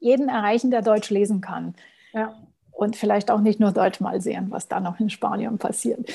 jeden 0.00 0.28
erreichen, 0.28 0.72
der 0.72 0.82
Deutsch 0.82 1.10
lesen 1.10 1.40
kann. 1.40 1.74
Ja 2.12 2.34
und 2.82 2.96
vielleicht 2.96 3.30
auch 3.30 3.40
nicht 3.40 3.60
nur 3.60 3.70
Deutsch 3.70 4.00
mal 4.00 4.20
sehen, 4.20 4.50
was 4.50 4.66
da 4.66 4.80
noch 4.80 4.98
in 4.98 5.08
Spanien 5.08 5.56
passiert. 5.56 6.10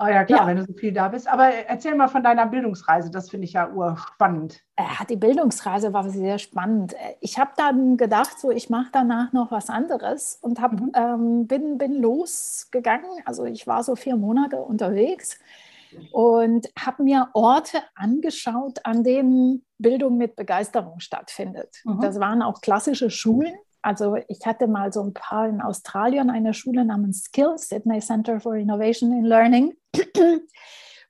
Oh 0.00 0.06
ja, 0.06 0.24
klar, 0.24 0.40
ja. 0.40 0.46
wenn 0.48 0.56
du 0.56 0.64
so 0.64 0.72
viel 0.72 0.92
da 0.92 1.06
bist. 1.06 1.28
Aber 1.28 1.44
erzähl 1.44 1.94
mal 1.94 2.08
von 2.08 2.24
deiner 2.24 2.46
Bildungsreise, 2.46 3.08
das 3.08 3.30
finde 3.30 3.44
ich 3.44 3.52
ja 3.52 3.70
urspannend. 3.70 4.60
Ja, 4.76 5.04
die 5.08 5.16
Bildungsreise 5.16 5.92
war 5.92 6.08
sehr 6.08 6.38
spannend. 6.38 6.96
Ich 7.20 7.38
habe 7.38 7.52
dann 7.56 7.96
gedacht, 7.96 8.40
so 8.40 8.50
ich 8.50 8.68
mache 8.68 8.88
danach 8.92 9.32
noch 9.32 9.52
was 9.52 9.70
anderes 9.70 10.40
und 10.42 10.60
hab, 10.60 10.72
mhm. 10.72 10.90
ähm, 10.94 11.46
bin, 11.46 11.78
bin 11.78 11.94
losgegangen. 11.94 13.10
Also 13.24 13.44
ich 13.44 13.68
war 13.68 13.84
so 13.84 13.94
vier 13.94 14.16
Monate 14.16 14.56
unterwegs 14.56 15.38
und 16.10 16.68
habe 16.76 17.04
mir 17.04 17.28
Orte 17.34 17.78
angeschaut, 17.94 18.80
an 18.82 19.04
denen 19.04 19.64
Bildung 19.78 20.16
mit 20.16 20.34
Begeisterung 20.34 20.98
stattfindet. 20.98 21.76
Mhm. 21.84 22.00
Das 22.00 22.18
waren 22.18 22.42
auch 22.42 22.60
klassische 22.60 23.08
Schulen 23.08 23.54
also 23.82 24.16
ich 24.28 24.44
hatte 24.46 24.66
mal 24.66 24.92
so 24.92 25.02
ein 25.02 25.14
paar 25.14 25.48
in 25.48 25.60
Australien 25.60 26.30
eine 26.30 26.54
Schule 26.54 26.84
namens 26.84 27.24
Skills, 27.24 27.68
Sydney 27.68 28.00
Center 28.00 28.40
for 28.40 28.54
Innovation 28.54 29.12
in 29.12 29.24
Learning, 29.24 29.74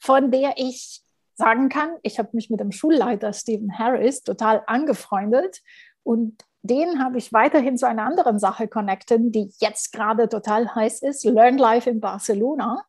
von 0.01 0.31
der 0.31 0.55
ich 0.57 1.03
sagen 1.35 1.69
kann, 1.69 1.97
ich 2.03 2.19
habe 2.19 2.31
mich 2.33 2.51
mit 2.51 2.61
dem 2.61 2.71
Schulleiter 2.71 3.33
Stephen 3.33 3.79
Harris 3.79 4.23
total 4.23 4.63
angefreundet 4.67 5.61
und 6.03 6.45
den 6.63 7.03
habe 7.03 7.19
ich 7.19 7.33
weiterhin 7.33 7.79
zu 7.79 7.87
einer 7.87 8.05
anderen 8.05 8.39
Sache 8.39 8.69
connected, 8.69 9.35
die 9.35 9.51
jetzt 9.61 9.93
gerade 9.93 10.29
total 10.29 10.75
heiß 10.75 11.03
ist, 11.03 11.25
Learn 11.25 11.57
Life 11.57 11.89
in 11.89 12.01
Barcelona. 12.01 12.85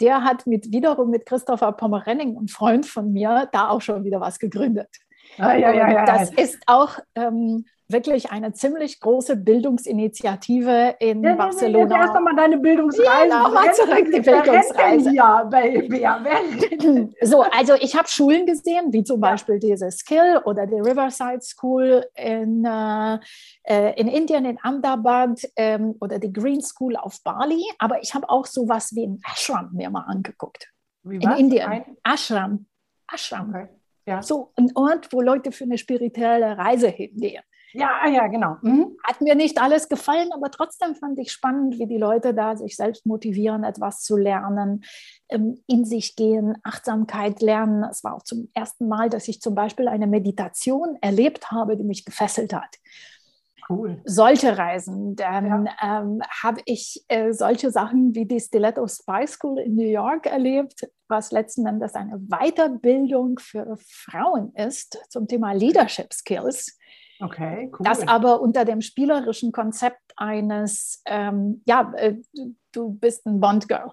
Der 0.00 0.24
hat 0.24 0.46
mit 0.46 0.72
wiederum 0.72 1.10
mit 1.10 1.26
Christopher 1.26 1.72
Pommerenning, 1.72 2.36
ein 2.36 2.48
Freund 2.48 2.86
von 2.86 3.12
mir, 3.12 3.48
da 3.52 3.68
auch 3.68 3.82
schon 3.82 4.04
wieder 4.04 4.20
was 4.20 4.38
gegründet. 4.38 4.88
Ah, 5.38 5.54
ja, 5.54 5.72
ja, 5.72 5.90
ja, 5.90 6.04
das 6.04 6.32
ist 6.32 6.62
auch 6.66 6.98
ähm, 7.14 7.66
wirklich 7.88 8.30
eine 8.30 8.52
ziemlich 8.52 9.00
große 9.00 9.36
Bildungsinitiative 9.36 10.96
in 11.00 11.22
ja, 11.22 11.34
Barcelona. 11.34 11.96
Erst 12.00 12.14
einmal 12.14 12.34
deine 12.34 12.58
Bildungsreise. 12.58 13.28
Ja, 13.28 13.42
nochmal 13.42 13.74
zurück, 13.74 14.06
die 14.06 14.20
Bildungsreise. 14.20 15.14
Ja, 15.14 15.48
ja, 15.50 16.24
so, 17.22 17.42
also 17.42 17.74
ich 17.74 17.94
habe 17.96 18.08
Schulen 18.08 18.46
gesehen, 18.46 18.92
wie 18.92 19.04
zum 19.04 19.20
Beispiel 19.20 19.58
diese 19.58 19.90
Skill 19.90 20.40
oder 20.44 20.66
die 20.66 20.80
Riverside 20.80 21.40
School 21.42 22.04
in, 22.14 22.64
äh, 22.64 23.18
äh, 23.64 24.00
in 24.00 24.08
Indien, 24.08 24.44
in 24.44 24.58
Ahmedabad 24.62 25.40
ähm, 25.56 25.94
oder 26.00 26.18
die 26.18 26.32
Green 26.32 26.62
School 26.62 26.96
auf 26.96 27.22
Bali. 27.22 27.64
Aber 27.78 28.02
ich 28.02 28.14
habe 28.14 28.28
auch 28.30 28.46
sowas 28.46 28.94
wie 28.94 29.06
ein 29.06 29.20
Ashram 29.30 29.70
mir 29.72 29.90
mal 29.90 30.04
angeguckt. 30.06 30.70
Wie 31.02 31.16
in 31.16 31.30
Indien. 31.32 31.68
Ein? 31.68 31.96
Ashram. 32.02 32.66
Ashram. 33.12 33.50
Okay. 33.50 33.68
Ja. 34.06 34.22
So 34.22 34.52
ein 34.56 34.70
Ort, 34.74 35.12
wo 35.12 35.20
Leute 35.20 35.52
für 35.52 35.64
eine 35.64 35.78
spirituelle 35.78 36.58
Reise 36.58 36.88
hingehen. 36.88 37.42
Ja, 37.74 37.90
ah 38.02 38.08
ja, 38.08 38.28
genau. 38.28 38.56
Mhm. 38.62 38.96
Hat 39.02 39.20
mir 39.20 39.34
nicht 39.34 39.60
alles 39.60 39.88
gefallen, 39.88 40.30
aber 40.32 40.50
trotzdem 40.50 40.94
fand 40.94 41.18
ich 41.18 41.32
spannend, 41.32 41.78
wie 41.78 41.86
die 41.86 41.98
Leute 41.98 42.32
da 42.32 42.56
sich 42.56 42.76
selbst 42.76 43.04
motivieren, 43.04 43.64
etwas 43.64 44.02
zu 44.02 44.16
lernen, 44.16 44.84
ähm, 45.28 45.60
in 45.66 45.84
sich 45.84 46.14
gehen, 46.14 46.56
Achtsamkeit 46.62 47.42
lernen. 47.42 47.84
Es 47.90 48.04
war 48.04 48.14
auch 48.14 48.22
zum 48.22 48.48
ersten 48.54 48.86
Mal, 48.86 49.10
dass 49.10 49.26
ich 49.26 49.40
zum 49.40 49.56
Beispiel 49.56 49.88
eine 49.88 50.06
Meditation 50.06 50.96
erlebt 51.00 51.50
habe, 51.50 51.76
die 51.76 51.84
mich 51.84 52.04
gefesselt 52.04 52.54
hat. 52.54 52.76
Cool. 53.68 54.00
Solche 54.04 54.56
Reisen. 54.56 55.16
Dann 55.16 55.66
ja. 55.66 56.02
ähm, 56.02 56.20
habe 56.42 56.60
ich 56.66 57.04
äh, 57.08 57.32
solche 57.32 57.70
Sachen 57.70 58.14
wie 58.14 58.26
die 58.26 58.40
Stiletto 58.40 58.86
Spy 58.86 59.26
School 59.26 59.58
in 59.58 59.74
New 59.74 59.88
York 59.88 60.26
erlebt, 60.26 60.86
was 61.08 61.32
letzten 61.32 61.66
Endes 61.66 61.94
eine 61.94 62.18
Weiterbildung 62.18 63.38
für 63.38 63.76
Frauen 63.78 64.52
ist 64.54 64.98
zum 65.08 65.26
Thema 65.26 65.52
Leadership 65.52 66.12
Skills. 66.12 66.78
Okay, 67.24 67.70
cool. 67.72 67.84
Das 67.84 68.06
aber 68.06 68.42
unter 68.42 68.66
dem 68.66 68.82
spielerischen 68.82 69.50
Konzept 69.50 70.12
eines, 70.16 71.02
ähm, 71.06 71.62
ja, 71.64 71.90
äh, 71.96 72.16
du 72.72 72.92
bist 72.92 73.24
ein 73.24 73.40
Bond-Girl. 73.40 73.92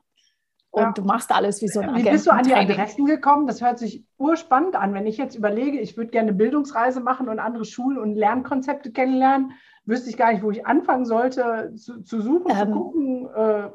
Und 0.70 0.84
ja. 0.84 0.92
du 0.92 1.04
machst 1.04 1.32
alles 1.32 1.62
wie 1.62 1.68
so 1.68 1.80
ein 1.80 1.90
Agent. 1.90 2.06
Wie 2.06 2.10
bist 2.12 2.28
du 2.28 2.32
an 2.32 2.44
die 2.44 2.54
Adressen 2.54 3.06
gekommen? 3.06 3.48
Das 3.48 3.62
hört 3.62 3.80
sich 3.80 4.06
urspannend 4.18 4.76
an. 4.76 4.94
Wenn 4.94 5.06
ich 5.06 5.18
jetzt 5.18 5.36
überlege, 5.36 5.80
ich 5.80 5.98
würde 5.98 6.12
gerne 6.12 6.30
eine 6.30 6.38
Bildungsreise 6.38 7.00
machen 7.00 7.30
und 7.30 7.40
andere 7.40 7.66
Schul- 7.66 7.98
und 7.98 8.16
Lernkonzepte 8.16 8.92
kennenlernen, 8.92 9.54
wüsste 9.86 10.10
ich 10.10 10.18
gar 10.18 10.32
nicht, 10.32 10.44
wo 10.44 10.52
ich 10.52 10.66
anfangen 10.66 11.06
sollte, 11.06 11.74
zu, 11.76 12.02
zu 12.04 12.22
suchen, 12.22 12.52
ähm, 12.52 12.58
zu 12.58 12.72
gucken. 12.72 13.30
Äh. 13.34 13.70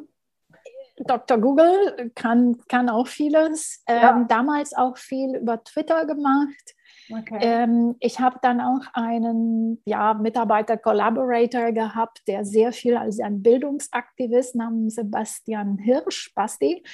Dr. 1.05 1.39
Google 1.39 2.11
kann, 2.15 2.57
kann 2.69 2.89
auch 2.89 3.07
vieles. 3.07 3.83
Ähm, 3.87 4.03
ja. 4.03 4.25
Damals 4.29 4.75
auch 4.75 4.97
viel 4.97 5.37
über 5.37 5.63
Twitter 5.63 6.07
gemacht. 6.07 6.75
Okay. 7.11 7.39
Ähm, 7.41 7.97
ich 8.01 8.21
habe 8.21 8.39
dann 8.43 8.61
auch 8.61 8.83
einen 8.93 9.81
ja, 9.85 10.15
Mitarbeiter-Collaborator 10.15 11.73
gehabt, 11.73 12.23
der 12.27 12.45
sehr 12.45 12.73
viel 12.73 12.97
als 12.97 13.21
ein 13.21 13.43
Bildungsaktivist 13.43 14.57
namens 14.57 14.97
Sebastian 14.97 15.79
Hirsch, 15.79 16.33
Basti, 16.35 16.85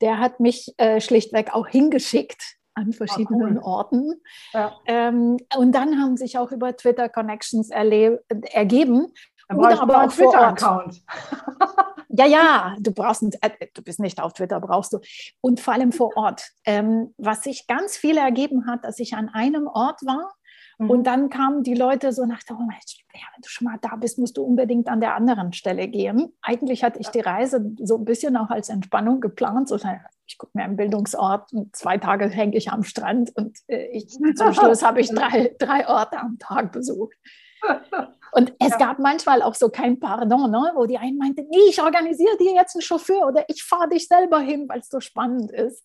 der 0.00 0.18
hat 0.18 0.40
mich 0.40 0.74
äh, 0.78 1.00
schlichtweg 1.00 1.54
auch 1.54 1.66
hingeschickt 1.68 2.56
an 2.74 2.92
verschiedenen 2.92 3.58
ah, 3.58 3.60
cool. 3.60 3.72
Orten. 3.72 4.14
Ja. 4.52 4.76
Ähm, 4.86 5.36
und 5.56 5.72
dann 5.72 6.00
haben 6.00 6.16
sich 6.16 6.38
auch 6.38 6.52
über 6.52 6.76
Twitter 6.76 7.08
Connections 7.08 7.70
ergeben. 7.70 9.12
Dann 9.48 9.58
Oder 9.58 9.82
aber 9.82 10.04
auch 10.04 10.12
Twitter-Account. 10.12 11.02
Ja, 12.18 12.26
ja, 12.26 12.76
du 12.80 12.90
brauchst, 12.90 13.22
äh, 13.22 13.50
du 13.72 13.80
bist 13.80 14.00
nicht 14.00 14.20
auf 14.20 14.32
Twitter, 14.32 14.60
brauchst 14.60 14.92
du. 14.92 14.98
Und 15.40 15.60
vor 15.60 15.74
allem 15.74 15.92
vor 15.92 16.16
Ort. 16.16 16.50
Ähm, 16.64 17.14
was 17.16 17.44
sich 17.44 17.68
ganz 17.68 17.96
viel 17.96 18.16
ergeben 18.16 18.66
hat, 18.66 18.84
dass 18.84 18.98
ich 18.98 19.14
an 19.14 19.28
einem 19.28 19.68
Ort 19.68 20.04
war 20.04 20.34
mhm. 20.78 20.90
und 20.90 21.04
dann 21.06 21.30
kamen 21.30 21.62
die 21.62 21.74
Leute 21.74 22.12
so 22.12 22.26
nach, 22.26 22.40
oh, 22.50 22.54
ja, 22.54 23.20
wenn 23.34 23.42
du 23.42 23.48
schon 23.48 23.66
mal 23.66 23.78
da 23.80 23.94
bist, 23.94 24.18
musst 24.18 24.36
du 24.36 24.42
unbedingt 24.42 24.88
an 24.88 25.00
der 25.00 25.14
anderen 25.14 25.52
Stelle 25.52 25.86
gehen. 25.86 26.32
Eigentlich 26.42 26.82
hatte 26.82 26.98
ich 26.98 27.06
die 27.10 27.20
Reise 27.20 27.64
so 27.80 27.98
ein 27.98 28.04
bisschen 28.04 28.36
auch 28.36 28.50
als 28.50 28.68
Entspannung 28.68 29.20
geplant. 29.20 29.68
So, 29.68 29.78
ich 30.26 30.38
gucke 30.38 30.58
mir 30.58 30.64
einen 30.64 30.76
Bildungsort 30.76 31.52
und 31.52 31.76
zwei 31.76 31.98
Tage 31.98 32.28
hänge 32.28 32.56
ich 32.56 32.72
am 32.72 32.82
Strand 32.82 33.30
und 33.36 33.58
äh, 33.68 33.86
ich, 33.92 34.08
zum 34.08 34.52
Schluss 34.54 34.82
habe 34.82 35.00
ich 35.00 35.08
drei, 35.14 35.54
drei 35.56 35.86
Orte 35.86 36.18
am 36.18 36.40
Tag 36.40 36.72
besucht. 36.72 37.14
Und 38.32 38.52
es 38.58 38.70
ja. 38.70 38.76
gab 38.76 38.98
manchmal 38.98 39.42
auch 39.42 39.54
so 39.54 39.68
kein 39.68 39.98
Pardon, 39.98 40.50
ne? 40.50 40.72
wo 40.74 40.86
die 40.86 40.98
einen 40.98 41.16
meinten, 41.16 41.46
nee, 41.48 41.68
ich 41.68 41.80
organisiere 41.82 42.36
dir 42.36 42.52
jetzt 42.52 42.76
einen 42.76 42.82
Chauffeur 42.82 43.26
oder 43.26 43.44
ich 43.48 43.64
fahre 43.64 43.88
dich 43.88 44.06
selber 44.06 44.40
hin, 44.40 44.68
weil 44.68 44.80
es 44.80 44.88
so 44.88 45.00
spannend 45.00 45.50
ist. 45.50 45.84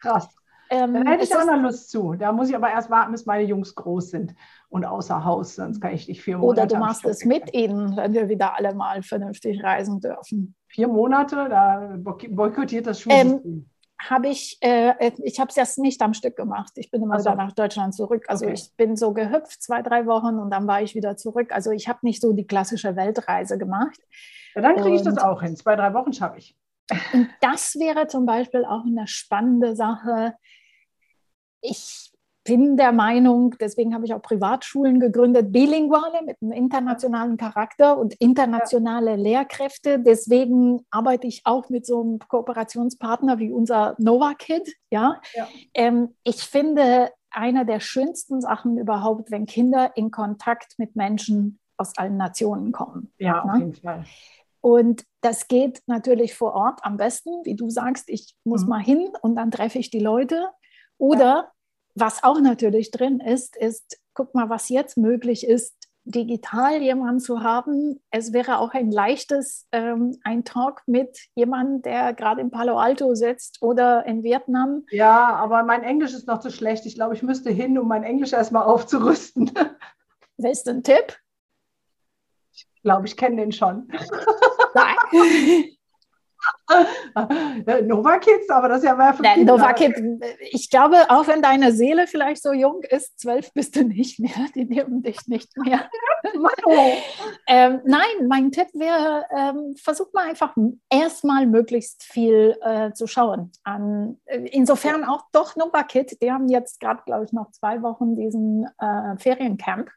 Krass. 0.00 0.28
Ähm, 0.68 0.94
da 0.94 1.10
hätte 1.10 1.24
ich 1.24 1.34
auch 1.34 1.44
noch 1.44 1.60
Lust 1.60 1.90
zu. 1.90 2.14
Da 2.14 2.32
muss 2.32 2.48
ich 2.48 2.56
aber 2.56 2.70
erst 2.70 2.90
warten, 2.90 3.12
bis 3.12 3.26
meine 3.26 3.44
Jungs 3.44 3.74
groß 3.74 4.10
sind 4.10 4.34
und 4.68 4.84
außer 4.84 5.24
Haus, 5.24 5.54
sonst 5.54 5.80
kann 5.80 5.94
ich 5.94 6.08
nicht 6.08 6.22
vier 6.22 6.38
Monate. 6.38 6.62
Oder 6.62 6.66
du 6.66 6.76
machst 6.78 7.04
es 7.04 7.24
mit 7.24 7.54
ihnen, 7.54 7.96
wenn 7.96 8.12
wir 8.12 8.28
wieder 8.28 8.56
alle 8.56 8.74
mal 8.74 9.02
vernünftig 9.02 9.62
reisen 9.62 10.00
dürfen. 10.00 10.56
Vier 10.66 10.88
Monate, 10.88 11.48
da 11.48 11.96
boykottiert 11.96 12.86
das 12.86 13.00
Schulsystem. 13.00 13.40
Ähm, 13.44 13.70
habe 13.98 14.28
ich, 14.28 14.58
äh, 14.60 15.12
ich 15.22 15.40
habe 15.40 15.48
es 15.48 15.56
jetzt 15.56 15.78
nicht 15.78 16.02
am 16.02 16.14
Stück 16.14 16.36
gemacht. 16.36 16.72
Ich 16.76 16.90
bin 16.90 17.02
immer 17.02 17.14
also. 17.14 17.30
wieder 17.30 17.36
nach 17.36 17.52
Deutschland 17.52 17.94
zurück. 17.94 18.26
Also 18.28 18.44
okay. 18.44 18.54
ich 18.54 18.76
bin 18.76 18.96
so 18.96 19.12
gehüpft 19.12 19.62
zwei, 19.62 19.82
drei 19.82 20.06
Wochen 20.06 20.38
und 20.38 20.50
dann 20.50 20.66
war 20.66 20.82
ich 20.82 20.94
wieder 20.94 21.16
zurück. 21.16 21.52
Also 21.52 21.70
ich 21.70 21.88
habe 21.88 22.00
nicht 22.02 22.20
so 22.20 22.32
die 22.32 22.46
klassische 22.46 22.96
Weltreise 22.96 23.58
gemacht. 23.58 23.98
Ja, 24.54 24.62
dann 24.62 24.76
kriege 24.76 24.96
ich 24.96 25.02
das 25.02 25.18
auch 25.18 25.42
hin. 25.42 25.56
Zwei, 25.56 25.76
drei 25.76 25.94
Wochen 25.94 26.12
schaffe 26.12 26.38
ich. 26.38 26.56
Und 27.12 27.28
das 27.40 27.74
wäre 27.76 28.06
zum 28.06 28.26
Beispiel 28.26 28.64
auch 28.64 28.84
eine 28.84 29.06
spannende 29.06 29.74
Sache. 29.74 30.34
Ich 31.60 32.05
bin 32.46 32.76
der 32.76 32.92
Meinung, 32.92 33.56
deswegen 33.60 33.92
habe 33.92 34.06
ich 34.06 34.14
auch 34.14 34.22
Privatschulen 34.22 35.00
gegründet, 35.00 35.52
bilinguale 35.52 36.22
mit 36.24 36.36
einem 36.40 36.52
internationalen 36.52 37.36
Charakter 37.36 37.98
und 37.98 38.14
internationale 38.14 39.10
ja. 39.10 39.16
Lehrkräfte. 39.16 39.98
Deswegen 39.98 40.86
arbeite 40.90 41.26
ich 41.26 41.42
auch 41.44 41.68
mit 41.68 41.84
so 41.84 42.00
einem 42.00 42.18
Kooperationspartner 42.20 43.38
wie 43.38 43.50
unser 43.50 43.96
Nova 43.98 44.34
Kid. 44.34 44.74
Ja? 44.90 45.20
ja. 45.34 45.48
Ähm, 45.74 46.14
ich 46.22 46.42
finde, 46.42 47.10
einer 47.30 47.64
der 47.64 47.80
schönsten 47.80 48.40
Sachen 48.40 48.78
überhaupt, 48.78 49.30
wenn 49.30 49.46
Kinder 49.46 49.92
in 49.96 50.12
Kontakt 50.12 50.78
mit 50.78 50.94
Menschen 50.94 51.58
aus 51.76 51.98
allen 51.98 52.16
Nationen 52.16 52.70
kommen. 52.70 53.12
Ja, 53.18 53.42
auf 53.42 53.52
ne? 53.52 53.58
jeden 53.58 53.74
Fall. 53.74 54.04
Und 54.60 55.04
das 55.20 55.48
geht 55.48 55.82
natürlich 55.86 56.34
vor 56.34 56.54
Ort 56.54 56.80
am 56.82 56.96
besten, 56.96 57.44
wie 57.44 57.56
du 57.56 57.70
sagst, 57.70 58.08
ich 58.08 58.36
muss 58.44 58.62
mhm. 58.62 58.68
mal 58.68 58.82
hin 58.82 59.08
und 59.20 59.34
dann 59.34 59.50
treffe 59.50 59.78
ich 59.78 59.90
die 59.90 60.00
Leute. 60.00 60.48
Oder 60.98 61.24
ja 61.24 61.52
was 61.96 62.22
auch 62.22 62.40
natürlich 62.40 62.90
drin 62.90 63.20
ist, 63.20 63.56
ist, 63.56 63.98
guck 64.14 64.34
mal, 64.34 64.48
was 64.48 64.68
jetzt 64.68 64.96
möglich 64.96 65.46
ist, 65.46 65.74
digital 66.04 66.80
jemanden 66.80 67.20
zu 67.20 67.42
haben. 67.42 68.00
Es 68.10 68.32
wäre 68.32 68.58
auch 68.58 68.74
ein 68.74 68.92
leichtes, 68.92 69.66
ähm, 69.72 70.16
ein 70.22 70.44
Talk 70.44 70.82
mit 70.86 71.18
jemandem, 71.34 71.82
der 71.82 72.14
gerade 72.14 72.40
in 72.40 72.50
Palo 72.50 72.78
Alto 72.78 73.14
sitzt 73.14 73.60
oder 73.60 74.06
in 74.06 74.22
Vietnam. 74.22 74.84
Ja, 74.90 75.34
aber 75.34 75.64
mein 75.64 75.82
Englisch 75.82 76.14
ist 76.14 76.28
noch 76.28 76.38
zu 76.38 76.50
schlecht. 76.50 76.86
Ich 76.86 76.94
glaube, 76.94 77.14
ich 77.14 77.22
müsste 77.22 77.50
hin, 77.50 77.76
um 77.78 77.88
mein 77.88 78.04
Englisch 78.04 78.32
erstmal 78.32 78.62
aufzurüsten. 78.66 79.50
Willst 80.36 80.66
du 80.66 80.70
einen 80.72 80.84
Tipp? 80.84 81.18
Ich 82.52 82.66
glaube, 82.82 83.06
ich 83.06 83.16
kenne 83.16 83.36
den 83.36 83.52
schon. 83.52 83.88
Nein. 84.74 84.96
Nova 87.84 88.18
Kids, 88.18 88.50
aber 88.50 88.68
das 88.68 88.78
ist 88.78 88.84
ja 88.84 88.94
mehr 88.94 89.14
für 89.14 89.22
Kinder. 89.22 89.52
Nova 89.52 89.72
Kids, 89.72 90.00
ich 90.50 90.68
glaube, 90.68 90.96
auch 91.08 91.26
wenn 91.28 91.40
deine 91.40 91.72
Seele 91.72 92.06
vielleicht 92.06 92.42
so 92.42 92.52
jung 92.52 92.82
ist, 92.82 93.20
zwölf 93.20 93.52
bist 93.52 93.76
du 93.76 93.84
nicht 93.84 94.18
mehr, 94.18 94.46
die 94.54 94.64
nehmen 94.64 95.02
dich 95.02 95.26
nicht 95.26 95.56
mehr. 95.56 95.88
ähm, 97.46 97.80
nein, 97.84 98.28
mein 98.28 98.50
Tipp 98.50 98.68
wäre, 98.74 99.26
ähm, 99.36 99.76
versuch 99.76 100.12
mal 100.12 100.28
einfach 100.28 100.56
erstmal 100.90 101.46
möglichst 101.46 102.02
viel 102.02 102.56
äh, 102.62 102.92
zu 102.92 103.06
schauen. 103.06 103.52
An, 103.62 104.18
äh, 104.24 104.40
insofern 104.50 105.04
auch 105.04 105.22
doch 105.32 105.56
Nova 105.56 105.84
Kids, 105.84 106.18
die 106.18 106.32
haben 106.32 106.48
jetzt 106.48 106.80
gerade, 106.80 107.02
glaube 107.06 107.24
ich, 107.24 107.32
noch 107.32 107.50
zwei 107.52 107.82
Wochen 107.82 108.16
diesen 108.16 108.66
äh, 108.78 109.16
Feriencamp. 109.18 109.90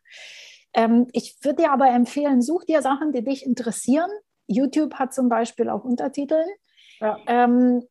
Ähm, 0.73 1.08
ich 1.13 1.38
würde 1.41 1.63
dir 1.63 1.71
aber 1.71 1.88
empfehlen, 1.89 2.41
such 2.41 2.65
dir 2.65 2.82
Sachen, 2.82 3.12
die 3.12 3.23
dich 3.23 3.43
interessieren 3.45 4.10
YouTube 4.49 4.95
hat 4.95 5.13
zum 5.13 5.29
Beispiel 5.29 5.69
auch 5.69 5.83
Untertitel. 5.83 6.43
Ja. 6.99 7.17
Ähm, 7.27 7.83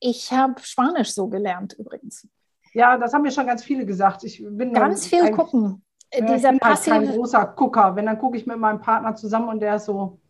ich 0.00 0.32
habe 0.32 0.54
Spanisch 0.62 1.12
so 1.12 1.28
gelernt 1.28 1.74
übrigens. 1.78 2.28
Ja, 2.74 2.96
das 2.98 3.12
haben 3.12 3.22
mir 3.22 3.30
schon 3.30 3.46
ganz 3.46 3.64
viele 3.64 3.86
gesagt. 3.86 4.24
Ich 4.24 4.42
bin 4.44 4.72
ganz 4.72 5.06
viel 5.06 5.22
ein, 5.22 5.34
gucken. 5.34 5.84
Ja, 6.12 6.20
Dieser 6.20 6.52
ich 6.52 6.60
bin 6.60 6.68
halt 6.68 6.84
kein 6.84 7.06
großer 7.06 7.54
Gucker. 7.56 7.96
Wenn 7.96 8.06
dann 8.06 8.18
gucke 8.18 8.36
ich 8.36 8.46
mit 8.46 8.58
meinem 8.58 8.80
Partner 8.80 9.14
zusammen 9.14 9.48
und 9.48 9.60
der 9.60 9.76
ist 9.76 9.86
so 9.86 10.20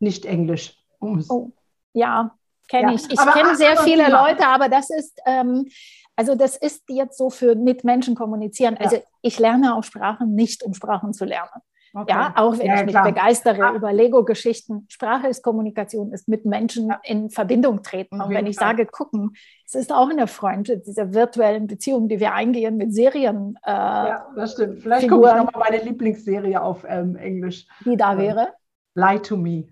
nicht 0.00 0.24
Englisch. 0.26 0.76
Oh, 1.00 1.50
ja, 1.92 2.36
kenne 2.68 2.88
ja. 2.88 2.94
ich. 2.94 3.10
Ich 3.10 3.18
kenne 3.18 3.56
sehr 3.56 3.76
viele 3.78 4.04
Thema. 4.04 4.26
Leute, 4.26 4.46
aber 4.46 4.68
das 4.68 4.90
ist 4.90 5.20
ähm, 5.26 5.68
also 6.16 6.34
das 6.34 6.56
ist 6.56 6.84
jetzt 6.88 7.16
so 7.16 7.30
für 7.30 7.54
mit 7.54 7.84
Menschen 7.84 8.14
kommunizieren. 8.14 8.76
Also 8.76 8.96
ja. 8.96 9.02
ich 9.22 9.38
lerne 9.38 9.74
auch 9.74 9.84
Sprachen 9.84 10.34
nicht, 10.34 10.62
um 10.62 10.74
Sprachen 10.74 11.12
zu 11.12 11.24
lernen. 11.24 11.62
Okay. 11.94 12.10
Ja, 12.10 12.32
auch 12.36 12.58
wenn 12.58 12.66
ja, 12.66 12.76
ich 12.76 12.84
mich 12.86 12.94
klar. 12.94 13.04
begeistere 13.04 13.58
ja. 13.58 13.74
über 13.74 13.92
Lego-Geschichten. 13.92 14.86
Sprache 14.88 15.28
ist 15.28 15.42
Kommunikation, 15.42 16.12
ist 16.12 16.26
mit 16.26 16.46
Menschen 16.46 16.88
ja. 16.88 17.00
in 17.04 17.28
Verbindung 17.28 17.82
treten. 17.82 18.20
Und 18.20 18.30
wenn 18.30 18.46
ich 18.46 18.56
Fall. 18.56 18.68
sage, 18.68 18.86
gucken, 18.86 19.34
es 19.66 19.74
ist 19.74 19.92
auch 19.92 20.08
eine 20.08 20.26
Freundschaft, 20.26 20.86
diese 20.86 21.12
virtuellen 21.12 21.66
Beziehungen, 21.66 22.08
die 22.08 22.18
wir 22.18 22.32
eingehen 22.32 22.78
mit 22.78 22.94
Serien. 22.94 23.58
Äh, 23.64 23.70
ja, 23.70 24.26
das 24.34 24.52
stimmt. 24.52 24.80
Vielleicht 24.80 25.08
gucke 25.08 25.28
ich 25.28 25.34
nochmal 25.34 25.70
meine 25.70 25.82
Lieblingsserie 25.82 26.62
auf 26.62 26.84
ähm, 26.88 27.16
Englisch. 27.16 27.66
Die 27.84 27.96
da 27.96 28.12
ähm, 28.12 28.18
wäre? 28.18 28.48
Lie 28.94 29.20
to 29.20 29.36
Me. 29.36 29.68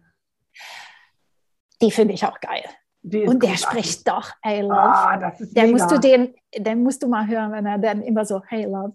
Die 1.81 1.91
finde 1.91 2.13
ich 2.13 2.25
auch 2.27 2.39
geil. 2.41 2.65
Und 3.03 3.43
der 3.43 3.57
spricht 3.57 4.07
doch 4.07 4.31
love. 4.45 4.75
Ah, 4.75 5.17
das 5.17 5.41
ist 5.41 5.57
der 5.57 5.69
musst 5.69 5.91
du 5.91 5.99
den, 5.99 6.35
den 6.55 6.83
musst 6.83 7.03
du 7.03 7.09
mal 7.09 7.27
hören, 7.27 7.51
wenn 7.53 7.65
er 7.65 7.79
dann 7.79 8.03
immer 8.03 8.27
so 8.27 8.43
Hey 8.47 8.65
love. 8.65 8.93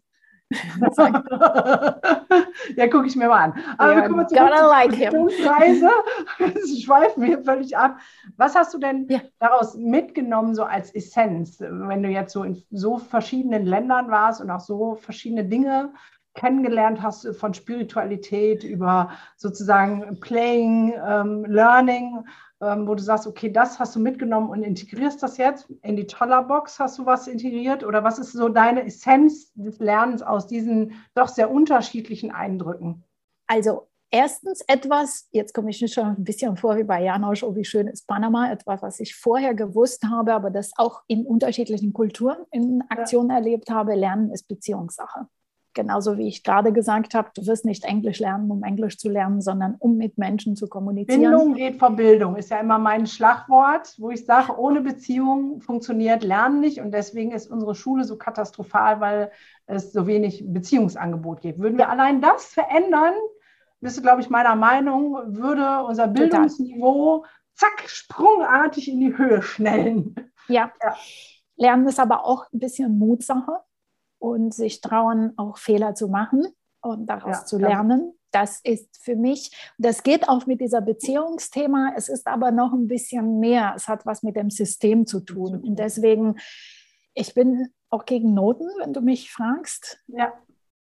Ja, 2.75 2.88
gucke 2.88 3.08
ich 3.08 3.15
mir 3.15 3.27
mal 3.27 3.45
an. 3.45 3.53
Aber 3.77 3.91
yeah, 3.91 4.01
wir 4.01 4.10
kommen 4.10 4.27
zurück 4.27 4.49
like 4.49 4.93
zur 4.93 5.51
Reise. 5.51 5.89
schweifen 6.84 7.23
wir 7.23 7.43
völlig 7.43 7.75
ab. 7.75 7.97
Was 8.38 8.55
hast 8.55 8.73
du 8.73 8.77
denn 8.77 9.08
yeah. 9.10 9.21
daraus 9.39 9.75
mitgenommen, 9.75 10.53
so 10.53 10.63
als 10.63 10.93
Essenz, 10.93 11.60
wenn 11.60 12.03
du 12.03 12.10
jetzt 12.10 12.34
so 12.34 12.43
in 12.43 12.63
so 12.69 12.97
verschiedenen 12.97 13.65
Ländern 13.65 14.12
warst 14.12 14.39
und 14.41 14.51
auch 14.51 14.60
so 14.60 14.95
verschiedene 14.95 15.45
Dinge 15.45 15.93
kennengelernt 16.36 17.01
hast 17.01 17.27
von 17.38 17.53
Spiritualität 17.53 18.63
über 18.63 19.12
sozusagen 19.38 20.19
Playing, 20.19 20.93
ähm, 21.08 21.45
Learning? 21.45 22.25
Ähm, 22.62 22.88
wo 22.88 22.96
du 22.96 23.04
sagst, 23.04 23.28
okay, 23.28 23.52
das 23.52 23.80
hast 23.80 23.96
du 23.96 24.00
mitgenommen 24.00 24.50
und 24.50 24.63
integrierst 24.63 25.22
das 25.22 25.38
jetzt 25.38 25.70
in 25.82 25.96
die 25.96 26.08
Tollerbox, 26.08 26.80
hast 26.80 26.98
du 26.98 27.06
was 27.06 27.28
integriert 27.28 27.84
oder 27.84 28.04
was 28.04 28.20
ist 28.20 28.32
so 28.32 28.50
deine 28.50 28.86
Essenz 28.86 29.52
des 29.54 29.80
Lernens 29.80 30.22
aus 30.22 30.48
diesen 30.48 30.94
doch 31.13 31.28
sehr 31.28 31.52
unterschiedlichen 31.52 32.32
Eindrücken? 32.32 33.04
Also 33.48 33.88
erstens 34.10 34.62
etwas, 34.68 35.28
jetzt 35.32 35.54
komme 35.54 35.70
ich 35.70 35.94
schon 35.94 36.06
ein 36.06 36.24
bisschen 36.24 36.56
vor 36.56 36.78
wie 36.78 36.84
bei 36.84 37.04
Janosch, 37.04 37.44
oh 37.44 37.56
wie 37.56 37.65
schön 37.65 37.88
ist 37.88 38.08
Panama, 38.08 38.52
etwas, 38.52 38.82
was 38.82 39.00
ich 39.00 39.15
vorher 39.15 39.54
gewusst 39.54 40.04
habe, 40.06 40.34
aber 40.34 40.50
das 40.50 40.72
auch 40.78 41.04
in 41.08 41.26
unterschiedlichen 41.26 41.91
Kulturen 41.94 42.46
in 42.52 42.84
Aktion 42.89 43.30
ja. 43.30 43.36
erlebt 43.36 43.70
habe, 43.70 43.96
Lernen 43.96 44.32
ist 44.32 44.48
Beziehungssache 44.48 45.28
genauso 45.75 46.17
wie 46.17 46.27
ich 46.27 46.43
gerade 46.43 46.73
gesagt 46.73 47.13
habe, 47.13 47.29
du 47.35 47.45
wirst 47.45 47.65
nicht 47.65 47.83
Englisch 47.83 48.19
lernen, 48.19 48.49
um 48.49 48.63
Englisch 48.63 48.97
zu 48.97 49.09
lernen, 49.09 49.41
sondern 49.41 49.75
um 49.77 49.97
mit 49.97 50.17
Menschen 50.17 50.55
zu 50.55 50.67
kommunizieren. 50.67 51.21
Bindung 51.21 51.53
geht 51.53 51.77
vor 51.77 51.91
Bildung, 51.91 52.35
ist 52.35 52.49
ja 52.49 52.59
immer 52.59 52.79
mein 52.79 53.05
Schlagwort, 53.05 53.93
wo 53.99 54.09
ich 54.09 54.25
sage, 54.25 54.57
ohne 54.57 54.81
Beziehung 54.81 55.61
funktioniert 55.61 56.23
Lernen 56.23 56.61
nicht 56.61 56.79
und 56.79 56.91
deswegen 56.91 57.31
ist 57.31 57.51
unsere 57.51 57.75
Schule 57.75 58.03
so 58.05 58.17
katastrophal, 58.17 58.99
weil 59.01 59.31
es 59.67 59.93
so 59.93 60.07
wenig 60.07 60.43
Beziehungsangebot 60.47 61.41
gibt. 61.41 61.59
Würden 61.59 61.77
wir 61.77 61.89
allein 61.89 62.21
das 62.21 62.45
verändern, 62.45 63.13
bist 63.81 63.97
du, 63.97 64.01
glaube 64.01 64.21
ich, 64.21 64.29
meiner 64.29 64.55
Meinung, 64.55 65.35
würde 65.35 65.83
unser 65.83 66.07
Bildungsniveau 66.07 67.25
zack, 67.53 67.83
sprungartig 67.88 68.89
in 68.89 68.99
die 68.99 69.17
Höhe 69.17 69.41
schnellen. 69.41 70.15
Ja. 70.47 70.71
ja. 70.83 70.95
Lernen 71.57 71.88
ist 71.88 71.99
aber 71.99 72.25
auch 72.25 72.45
ein 72.53 72.59
bisschen 72.59 72.97
Mutsache 72.97 73.61
und 74.25 74.53
sich 74.53 74.81
trauen, 74.81 75.33
auch 75.38 75.57
Fehler 75.57 75.93
zu 75.93 76.07
machen 76.07 76.47
und 76.81 77.05
daraus 77.07 77.39
ja, 77.39 77.45
zu 77.45 77.57
lernen. 77.59 78.13
Das 78.31 78.59
ist 78.63 78.97
für 79.01 79.15
mich, 79.15 79.55
das 79.77 80.03
geht 80.03 80.27
auch 80.27 80.45
mit 80.45 80.59
dieser 80.59 80.81
Beziehungsthema, 80.81 81.93
es 81.95 82.09
ist 82.09 82.27
aber 82.27 82.51
noch 82.51 82.73
ein 82.73 82.88
bisschen 82.88 83.39
mehr. 83.39 83.73
Es 83.75 83.88
hat 83.88 84.05
was 84.05 84.23
mit 84.23 84.35
dem 84.35 84.49
System 84.49 85.05
zu 85.05 85.21
tun. 85.21 85.61
Und 85.61 85.79
deswegen, 85.79 86.35
ich 87.13 87.33
bin 87.33 87.69
auch 87.89 88.05
gegen 88.05 88.33
Noten, 88.33 88.67
wenn 88.79 88.91
du 88.91 89.01
mich 89.01 89.31
fragst. 89.31 90.01
Ja. 90.07 90.33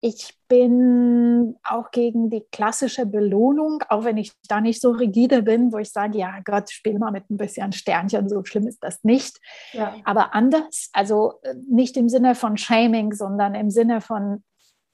Ich 0.05 0.37
bin 0.49 1.57
auch 1.63 1.93
gegen 1.93 2.29
die 2.29 2.45
klassische 2.51 3.07
Belohnung, 3.07 3.85
auch 3.89 4.03
wenn 4.03 4.17
ich 4.17 4.33
da 4.49 4.61
nicht 4.61 4.81
so 4.81 4.91
rigide 4.91 5.45
bin, 5.45 5.73
wo 5.73 5.79
ich 5.79 5.93
sage, 5.93 6.19
ja 6.19 6.41
Gott, 6.45 6.73
spiel 6.73 6.99
mal 6.99 7.13
mit 7.13 7.31
ein 7.31 7.37
bisschen 7.37 7.71
Sternchen, 7.71 8.29
so 8.29 8.45
schlimm 8.45 8.67
ist 8.67 8.83
das 8.83 9.05
nicht. 9.05 9.39
Ja. 9.73 9.95
Aber 10.03 10.35
anders, 10.35 10.91
also 10.93 11.35
äh, 11.43 11.55
nicht 11.71 11.97
im 11.97 12.09
Sinne 12.09 12.35
von 12.35 12.57
Shaming, 12.57 13.13
sondern 13.13 13.55
im 13.55 13.71
Sinne 13.71 14.01
von, 14.01 14.43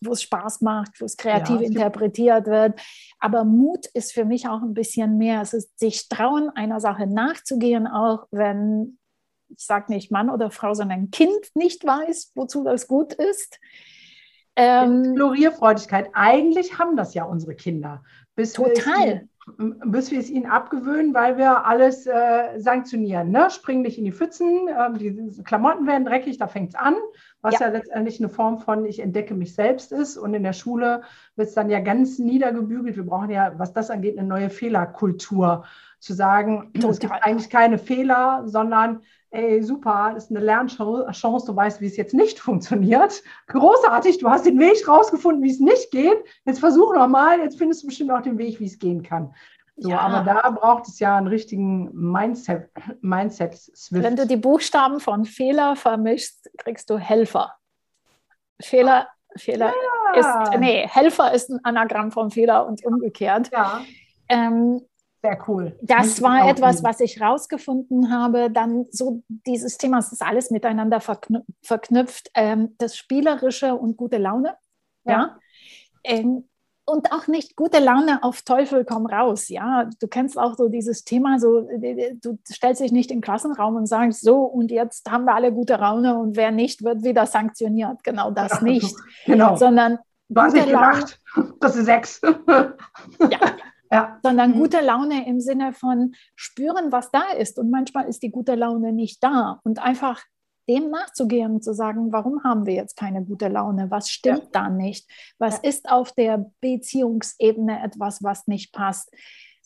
wo 0.02 0.12
es 0.12 0.20
Spaß 0.22 0.60
macht, 0.60 1.00
wo 1.00 1.06
es 1.06 1.16
kreativ 1.16 1.62
ja, 1.62 1.66
interpretiert 1.66 2.46
wird. 2.46 2.78
Aber 3.18 3.44
Mut 3.44 3.86
ist 3.94 4.12
für 4.12 4.26
mich 4.26 4.46
auch 4.46 4.60
ein 4.60 4.74
bisschen 4.74 5.16
mehr. 5.16 5.40
Es 5.40 5.54
ist 5.54 5.78
sich 5.78 6.10
trauen, 6.10 6.50
einer 6.50 6.80
Sache 6.80 7.06
nachzugehen, 7.06 7.86
auch 7.86 8.26
wenn, 8.30 8.98
ich 9.48 9.64
sage 9.64 9.90
nicht 9.90 10.12
Mann 10.12 10.28
oder 10.28 10.50
Frau, 10.50 10.74
sondern 10.74 11.10
Kind 11.10 11.54
nicht 11.54 11.86
weiß, 11.86 12.32
wozu 12.34 12.62
das 12.62 12.86
gut 12.86 13.14
ist. 13.14 13.58
Ähm, 14.58 15.04
Explorierfreudigkeit. 15.04 16.10
Eigentlich 16.12 16.78
haben 16.78 16.96
das 16.96 17.14
ja 17.14 17.24
unsere 17.24 17.54
Kinder. 17.54 18.02
Bis 18.34 18.52
total. 18.52 19.06
Wir 19.06 19.28
bis 19.56 20.10
wir 20.10 20.18
es 20.18 20.30
ihnen 20.30 20.46
abgewöhnen, 20.46 21.14
weil 21.14 21.38
wir 21.38 21.64
alles 21.64 22.06
äh, 22.06 22.58
sanktionieren. 22.58 23.30
Ne? 23.30 23.48
Spring 23.50 23.82
nicht 23.82 23.98
in 23.98 24.04
die 24.04 24.12
Pfützen, 24.12 24.68
äh, 24.68 24.98
die 24.98 25.42
Klamotten 25.44 25.86
werden 25.86 26.04
dreckig, 26.04 26.38
da 26.38 26.46
fängt 26.46 26.70
es 26.70 26.74
an, 26.74 26.94
was 27.40 27.54
ja. 27.54 27.66
ja. 27.66 27.72
letztendlich 27.72 28.20
eine 28.20 28.28
Form 28.28 28.58
von 28.58 28.84
ich 28.84 29.00
entdecke 29.00 29.34
mich 29.34 29.54
selbst 29.54 29.92
ist. 29.92 30.16
Und 30.16 30.34
in 30.34 30.42
der 30.42 30.52
Schule 30.52 31.02
wird 31.36 31.48
es 31.48 31.54
dann 31.54 31.70
ja 31.70 31.80
ganz 31.80 32.18
niedergebügelt. 32.18 32.96
Wir 32.96 33.06
brauchen 33.06 33.30
ja, 33.30 33.52
was 33.58 33.72
das 33.72 33.90
angeht, 33.90 34.18
eine 34.18 34.28
neue 34.28 34.50
Fehlerkultur. 34.50 35.64
Zu 36.00 36.14
sagen, 36.14 36.70
Total. 36.74 36.90
es 36.90 36.98
gibt 37.00 37.12
eigentlich 37.12 37.50
keine 37.50 37.76
Fehler, 37.76 38.42
sondern 38.46 39.00
ey, 39.30 39.62
super, 39.62 40.12
das 40.14 40.24
ist 40.24 40.30
eine 40.30 40.40
Lernchance, 40.40 41.46
du 41.46 41.56
weißt, 41.56 41.80
wie 41.80 41.86
es 41.86 41.96
jetzt 41.96 42.14
nicht 42.14 42.38
funktioniert. 42.40 43.22
Großartig, 43.48 44.18
du 44.18 44.28
hast 44.28 44.46
den 44.46 44.58
Weg 44.58 44.86
rausgefunden, 44.86 45.42
wie 45.42 45.50
es 45.50 45.60
nicht 45.60 45.90
geht. 45.90 46.18
Jetzt 46.44 46.60
versuch 46.60 46.94
nochmal, 46.94 47.40
jetzt 47.40 47.58
findest 47.58 47.82
du 47.82 47.88
bestimmt 47.88 48.10
auch 48.10 48.22
den 48.22 48.38
Weg, 48.38 48.60
wie 48.60 48.66
es 48.66 48.78
gehen 48.78 49.02
kann. 49.02 49.34
So, 49.76 49.90
ja. 49.90 50.00
Aber 50.00 50.24
da 50.24 50.50
braucht 50.50 50.88
es 50.88 50.98
ja 50.98 51.16
einen 51.16 51.28
richtigen 51.28 51.90
Mindset, 51.92 52.68
Mindset 53.00 53.54
Swift. 53.54 54.02
Wenn 54.02 54.16
du 54.16 54.26
die 54.26 54.36
Buchstaben 54.36 54.98
von 54.98 55.24
Fehler 55.24 55.76
vermischst, 55.76 56.50
kriegst 56.58 56.90
du 56.90 56.98
Helfer. 56.98 57.54
Fehler, 58.60 59.06
Fehler 59.36 59.72
ja. 60.14 60.20
ist, 60.50 60.58
nee, 60.58 60.84
Helfer 60.88 61.32
ist 61.32 61.50
ein 61.50 61.60
Anagramm 61.62 62.10
von 62.10 62.32
Fehler 62.32 62.66
und 62.66 62.84
umgekehrt. 62.84 63.50
Ja. 63.52 63.82
Ähm, 64.28 64.82
sehr 65.22 65.38
cool. 65.48 65.76
Das 65.82 66.22
war 66.22 66.48
etwas, 66.48 66.84
was 66.84 67.00
ich 67.00 67.20
rausgefunden 67.20 68.10
habe. 68.10 68.50
Dann 68.50 68.86
so 68.90 69.22
dieses 69.28 69.76
Thema, 69.76 69.98
es 69.98 70.12
ist 70.12 70.22
alles 70.22 70.50
miteinander 70.50 71.00
verknüpft. 71.00 72.30
Ähm, 72.34 72.76
das 72.78 72.96
Spielerische 72.96 73.74
und 73.74 73.96
gute 73.96 74.18
Laune. 74.18 74.56
Ja. 75.04 75.12
ja? 75.12 75.38
Ähm, 76.04 76.44
und 76.88 77.12
auch 77.12 77.26
nicht 77.26 77.54
gute 77.54 77.80
Laune 77.80 78.22
auf 78.22 78.42
Teufel 78.42 78.84
komm 78.84 79.06
raus. 79.06 79.48
Ja, 79.48 79.90
du 80.00 80.08
kennst 80.08 80.38
auch 80.38 80.56
so 80.56 80.68
dieses 80.68 81.04
Thema, 81.04 81.38
so 81.38 81.68
du 82.22 82.38
stellst 82.50 82.80
dich 82.80 82.92
nicht 82.92 83.10
in 83.10 83.18
den 83.18 83.22
Klassenraum 83.22 83.76
und 83.76 83.86
sagst 83.86 84.22
so 84.22 84.44
und 84.44 84.70
jetzt 84.70 85.10
haben 85.10 85.24
wir 85.24 85.34
alle 85.34 85.52
gute 85.52 85.76
Laune 85.76 86.16
und 86.16 86.36
wer 86.36 86.50
nicht 86.50 86.82
wird 86.82 87.04
wieder 87.04 87.26
sanktioniert. 87.26 88.02
Genau 88.04 88.30
das 88.30 88.52
ja, 88.52 88.62
nicht. 88.62 88.96
Genau. 89.26 89.56
Sondern 89.56 89.98
du 90.28 90.40
hast 90.40 90.54
nicht 90.54 90.68
gemacht. 90.68 91.20
Das 91.60 91.76
ist 91.76 91.84
sechs. 91.84 92.20
ja, 92.22 93.40
ja. 93.90 94.18
sondern 94.22 94.52
mhm. 94.52 94.58
gute 94.58 94.80
Laune 94.80 95.26
im 95.26 95.40
Sinne 95.40 95.72
von 95.72 96.14
spüren, 96.36 96.92
was 96.92 97.10
da 97.10 97.32
ist. 97.38 97.58
Und 97.58 97.70
manchmal 97.70 98.08
ist 98.08 98.22
die 98.22 98.30
gute 98.30 98.54
Laune 98.54 98.92
nicht 98.92 99.22
da. 99.22 99.60
Und 99.64 99.82
einfach 99.82 100.22
dem 100.68 100.90
nachzugehen 100.90 101.54
und 101.54 101.64
zu 101.64 101.72
sagen, 101.72 102.12
warum 102.12 102.44
haben 102.44 102.66
wir 102.66 102.74
jetzt 102.74 102.96
keine 102.96 103.24
gute 103.24 103.48
Laune? 103.48 103.90
Was 103.90 104.10
stimmt 104.10 104.44
ja. 104.44 104.48
da 104.52 104.68
nicht? 104.68 105.10
Was 105.38 105.56
ja. 105.62 105.70
ist 105.70 105.88
auf 105.90 106.12
der 106.12 106.50
Beziehungsebene 106.60 107.82
etwas, 107.82 108.22
was 108.22 108.46
nicht 108.46 108.72
passt? 108.72 109.10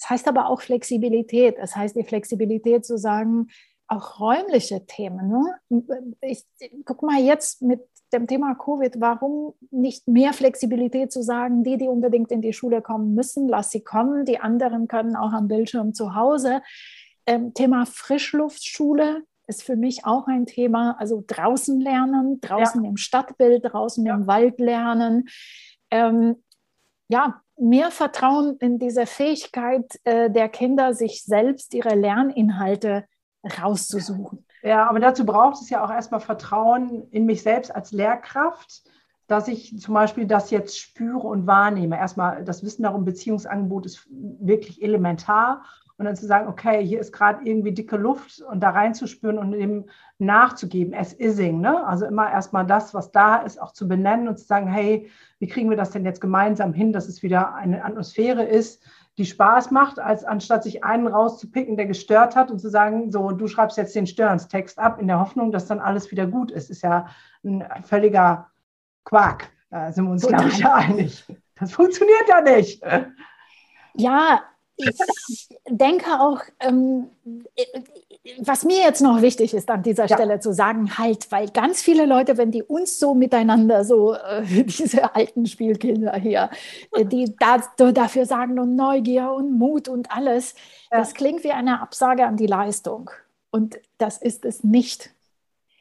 Das 0.01 0.11
heißt 0.11 0.29
aber 0.29 0.47
auch 0.47 0.61
Flexibilität. 0.61 1.59
Das 1.59 1.77
heißt, 1.77 1.97
die 1.97 2.05
Flexibilität 2.05 2.85
zu 2.85 2.99
sagen, 2.99 3.49
auch 3.89 4.21
räumliche 4.21 4.87
Themen. 4.87 5.29
Ne? 5.29 5.85
Ich 6.23 6.45
guck 6.85 7.03
mal 7.03 7.21
jetzt 7.21 7.63
mit 7.63 7.81
dem 8.13 8.27
Thema 8.27 8.55
Covid, 8.55 9.01
warum 9.01 9.55
nicht 9.71 10.07
mehr 10.09 10.33
Flexibilität 10.33 11.13
zu 11.13 11.23
sagen, 11.23 11.65
die, 11.65 11.77
die 11.77 11.89
unbedingt 11.89 12.31
in 12.31 12.43
die 12.43 12.53
Schule 12.53 12.83
kommen 12.83 13.15
müssen, 13.15 13.49
lass 13.49 13.71
sie 13.71 13.83
kommen, 13.83 14.25
die 14.25 14.39
anderen 14.39 14.89
können 14.89 15.17
auch 15.17 15.33
am 15.33 15.49
Bildschirm 15.49 15.95
zu 15.95 16.15
Hause. 16.15 16.63
Ähm, 17.27 17.55
Thema 17.55 17.87
Frischluftschule 17.87 19.23
ist 19.47 19.63
für 19.63 19.77
mich 19.77 20.05
auch 20.05 20.27
ein 20.27 20.47
Thema, 20.47 20.97
also 20.99 21.23
draußen 21.27 21.81
lernen, 21.81 22.41
draußen 22.41 22.83
ja. 22.85 22.91
im 22.91 22.97
Stadtbild, 22.97 23.65
draußen 23.65 24.05
ja. 24.05 24.15
im 24.15 24.27
Wald 24.27 24.61
lernen. 24.61 25.29
Ähm, 25.91 26.43
ja, 27.09 27.43
mehr 27.59 27.91
Vertrauen 27.91 28.57
in 28.59 28.79
diese 28.79 29.07
Fähigkeit 29.07 29.99
äh, 30.05 30.31
der 30.31 30.49
Kinder, 30.49 30.95
sich 30.95 31.25
selbst 31.25 31.75
ihre 31.75 31.95
Lerninhalte 31.95 33.05
rauszusuchen. 33.45 34.47
Ja, 34.63 34.89
aber 34.89 35.01
dazu 35.01 35.27
braucht 35.27 35.61
es 35.61 35.71
ja 35.71 35.85
auch 35.85 35.91
erstmal 35.91 36.21
Vertrauen 36.21 37.09
in 37.11 37.27
mich 37.27 37.43
selbst 37.43 37.75
als 37.75 37.91
Lehrkraft, 37.91 38.85
dass 39.27 39.49
ich 39.49 39.79
zum 39.81 39.95
Beispiel 39.95 40.27
das 40.27 40.51
jetzt 40.51 40.79
spüre 40.79 41.27
und 41.27 41.47
wahrnehme. 41.47 41.97
Erstmal 41.97 42.45
das 42.45 42.63
Wissen 42.63 42.85
darum, 42.85 43.05
Beziehungsangebot 43.05 43.87
ist 43.87 44.07
wirklich 44.11 44.83
elementar. 44.83 45.65
Und 45.99 46.07
dann 46.07 46.17
zu 46.17 46.27
sagen, 46.27 46.49
okay, 46.49 46.85
hier 46.85 47.01
ist 47.01 47.13
gerade 47.13 47.45
irgendwie 47.45 47.73
dicke 47.73 47.97
Luft 47.97 48.41
und 48.41 48.61
da 48.61 48.71
reinzuspüren 48.71 49.39
und 49.39 49.53
dem 49.53 49.89
nachzugeben, 50.19 50.95
as 50.95 51.13
ising. 51.19 51.61
Ne? 51.61 51.87
Also 51.87 52.07
immer 52.07 52.31
erstmal 52.31 52.67
das, 52.67 52.95
was 52.95 53.13
da 53.13 53.37
ist, 53.37 53.61
auch 53.61 53.73
zu 53.73 53.87
benennen 53.87 54.27
und 54.27 54.39
zu 54.39 54.45
sagen, 54.45 54.67
hey, 54.69 55.09
wie 55.39 55.47
kriegen 55.47 55.71
wir 55.71 55.77
das 55.77 55.91
denn 55.91 56.05
jetzt 56.05 56.21
gemeinsam 56.21 56.73
hin, 56.73 56.93
dass 56.93 57.09
es 57.09 57.23
wieder 57.23 57.55
eine 57.55 57.85
Atmosphäre 57.85 58.43
ist, 58.43 58.83
die 59.19 59.27
Spaß 59.27 59.71
macht, 59.71 59.99
als 59.99 60.25
anstatt 60.25 60.63
sich 60.63 60.85
einen 60.85 61.07
rauszupicken, 61.07 61.77
der 61.77 61.87
gestört 61.87 62.35
hat 62.35 62.51
und 62.51 62.59
zu 62.59 62.71
sagen, 62.71 63.13
so, 63.13 63.31
du 63.31 63.47
schreibst 63.47 63.77
jetzt 63.77 63.95
den 63.95 64.07
Störungstext 64.07 64.79
ab, 64.79 64.99
in 65.01 65.07
der 65.07 65.21
Hoffnung, 65.21 65.53
dass 65.53 65.67
dann 65.67 65.81
alles 65.81 66.11
wieder 66.11 66.27
gut 66.27 66.51
ist. 66.51 66.71
Ist 66.71 66.83
ja 66.83 67.07
ein 67.45 67.65
völliger 67.83 68.51
Quark. 69.05 69.51
Da 69.71 69.93
sind 69.93 70.05
wir 70.05 70.13
uns, 70.13 70.27
glaube 70.27 70.49
ich, 70.49 70.59
ja 70.59 70.75
einig. 70.75 71.25
Das 71.59 71.73
funktioniert 71.73 72.29
ja 72.29 72.41
nicht. 72.41 72.83
Ja, 73.95 74.43
ich 74.77 75.49
denke 75.69 76.07
auch, 76.19 76.41
ähm, 76.61 77.11
was 78.39 78.65
mir 78.65 78.79
jetzt 78.79 79.01
noch 79.01 79.21
wichtig 79.21 79.53
ist, 79.53 79.69
an 79.69 79.83
dieser 79.83 80.07
ja. 80.07 80.17
Stelle 80.17 80.39
zu 80.39 80.53
sagen, 80.53 80.97
halt, 80.97 81.31
weil 81.33 81.51
ganz 81.51 81.83
viele 81.83 82.07
Leute, 82.07 82.39
wenn 82.39 82.53
die 82.53 82.63
uns 82.63 83.01
so 83.01 83.15
miteinander, 83.15 83.85
so 83.85 84.15
äh, 84.15 84.43
diese 84.65 85.15
alten 85.15 85.47
Spielkinder 85.47 86.15
hier, 86.15 86.51
äh, 86.93 87.05
die 87.05 87.35
da, 87.37 87.63
dafür 87.91 88.27
sagen 88.27 88.59
und 88.61 88.77
Neugier 88.77 89.33
und 89.33 89.59
Mut 89.59 89.89
und 89.89 90.15
alles, 90.15 90.55
ja. 90.91 90.99
das 90.99 91.15
klingt 91.15 91.43
wie 91.43 91.51
eine 91.51 91.81
Absage 91.81 92.27
an 92.27 92.37
die 92.37 92.47
Leistung. 92.47 93.11
Und 93.51 93.79
das 93.99 94.19
ist 94.19 94.45
es 94.45 94.63
nicht. 94.63 95.11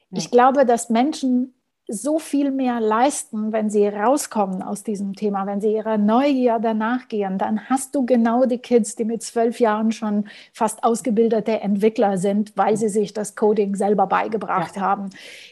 Ja. 0.10 0.18
Ich 0.18 0.32
glaube, 0.32 0.66
dass 0.66 0.90
Menschen 0.90 1.54
so 1.92 2.20
viel 2.20 2.52
mehr 2.52 2.80
leisten, 2.80 3.52
wenn 3.52 3.70
sie 3.70 3.88
rauskommen 3.88 4.62
aus 4.62 4.84
diesem 4.84 5.14
Thema, 5.14 5.46
wenn 5.46 5.60
sie 5.60 5.74
ihrer 5.74 5.98
Neugierde 5.98 6.74
nachgehen, 6.74 7.38
dann 7.38 7.70
hast 7.70 7.94
du 7.96 8.06
genau 8.06 8.46
die 8.46 8.60
Kids, 8.60 8.96
die 8.96 9.06
mit 9.06 9.22
zwölf 9.22 9.60
Jahren 9.60 9.92
schon 9.92 10.26
fast 10.54 10.84
ausgebildete 10.84 11.60
Entwickler 11.60 12.18
sind, 12.18 12.54
weil 12.56 12.78
sie 12.78 12.90
sich 12.90 13.14
das 13.14 13.36
Coding 13.36 13.76
selber 13.76 14.08
beigebracht 14.08 14.78
ja. 14.78 14.82
haben. 14.82 15.10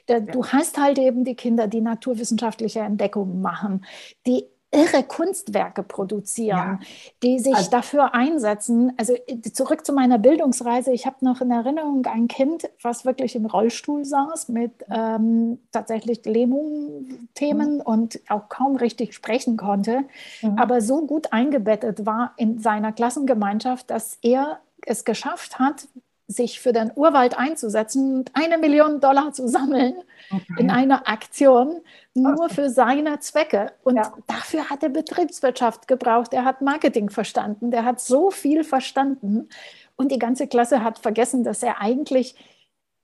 Du 0.08 0.46
hast 0.46 0.80
halt 0.80 0.98
eben 0.98 1.26
die 1.26 1.36
Kinder, 1.36 1.68
die 1.68 1.82
naturwissenschaftliche 1.82 2.80
Entdeckungen 2.80 3.42
machen, 3.42 3.86
die 4.26 4.46
irre 4.72 5.04
Kunstwerke 5.04 5.82
produzieren, 5.82 6.80
ja. 6.80 6.80
die 7.24 7.40
sich 7.40 7.56
also, 7.56 7.72
dafür 7.72 8.14
einsetzen. 8.14 8.94
Also 8.98 9.14
äh, 9.14 9.42
zurück 9.42 9.86
zu 9.86 9.94
meiner 9.94 10.20
Bildungsreise. 10.20 10.92
Ich 10.92 11.06
habe 11.06 11.18
noch 11.22 11.42
in 11.42 11.50
Erinnerung 11.50 12.06
ein 12.06 12.28
Kind, 12.28 12.70
was 12.82 13.04
wirklich 13.04 13.36
im 13.36 13.46
Rollstuhl 13.46 14.06
saß 14.06 14.50
mit 14.50 14.72
ähm, 14.92 15.60
tatsächlich 15.72 16.24
Lähmungsthemen 16.24 17.76
mhm. 17.76 17.82
und 17.82 18.20
auch 18.30 18.48
kaum 18.50 18.76
richtig 18.76 19.14
sprechen 19.14 19.58
konnte, 19.58 20.04
mhm. 20.42 20.58
aber 20.58 20.82
so 20.82 21.06
gut 21.06 21.34
eingebettet 21.34 22.06
war 22.06 22.34
in 22.38 22.60
seiner 22.60 22.92
Klassengemeinschaft, 22.92 23.90
dass 23.90 24.20
er 24.22 24.60
es 24.86 25.04
geschafft 25.04 25.60
hat, 25.60 25.88
sich 26.30 26.60
für 26.60 26.72
den 26.72 26.92
Urwald 26.96 27.38
einzusetzen 27.38 28.20
und 28.20 28.32
eine 28.36 28.60
Million 28.60 29.00
Dollar 29.00 29.34
zu 29.34 29.48
sammeln 29.48 29.96
okay. 30.30 30.44
in 30.60 30.70
einer 30.70 31.10
Aktion 31.10 31.82
nur 32.14 32.50
für 32.50 32.70
seine 32.70 33.20
Zwecke. 33.20 33.72
Und 33.84 33.96
ja. 33.96 34.14
dafür 34.28 34.70
hat 34.70 34.84
er 34.84 34.90
Betriebswirtschaft 34.90 35.88
gebraucht, 35.88 36.32
er 36.34 36.46
hat 36.46 36.62
Marketing 36.62 37.10
verstanden, 37.10 37.72
der 37.72 37.84
hat 37.84 38.00
so 38.00 38.30
viel 38.30 38.64
verstanden. 38.64 39.50
Und 39.96 40.12
die 40.12 40.20
ganze 40.20 40.48
Klasse 40.48 40.84
hat 40.84 41.00
vergessen, 41.00 41.44
dass 41.44 41.64
er 41.64 41.82
eigentlich 41.82 42.36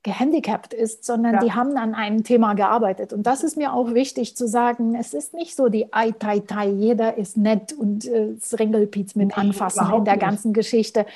gehandicapt 0.03 0.75
ist, 0.75 1.03
sondern 1.03 1.33
ja. 1.33 1.39
die 1.39 1.51
haben 1.53 1.77
an 1.77 1.95
einem 1.95 2.23
Thema 2.23 2.53
gearbeitet. 2.53 3.11
Und 3.11 3.23
das 3.23 3.43
ist 3.43 3.57
mir 3.57 3.73
auch 3.73 3.95
wichtig 3.95 4.37
zu 4.37 4.47
sagen, 4.47 4.93
es 4.93 5.15
ist 5.15 5.33
nicht 5.33 5.55
so 5.55 5.67
die 5.67 5.91
Ai 5.91 6.11
Tai 6.11 6.41
Tai, 6.41 6.69
jeder 6.69 7.17
ist 7.17 7.37
nett 7.37 7.73
und 7.73 8.05
äh, 8.05 8.35
Ringelpiez 8.53 9.15
mit 9.15 9.29
nee, 9.29 9.33
anfassen 9.33 9.91
in 9.95 10.05
der 10.05 10.17
ganzen 10.17 10.49
nicht. 10.49 10.57
Geschichte 10.57 11.07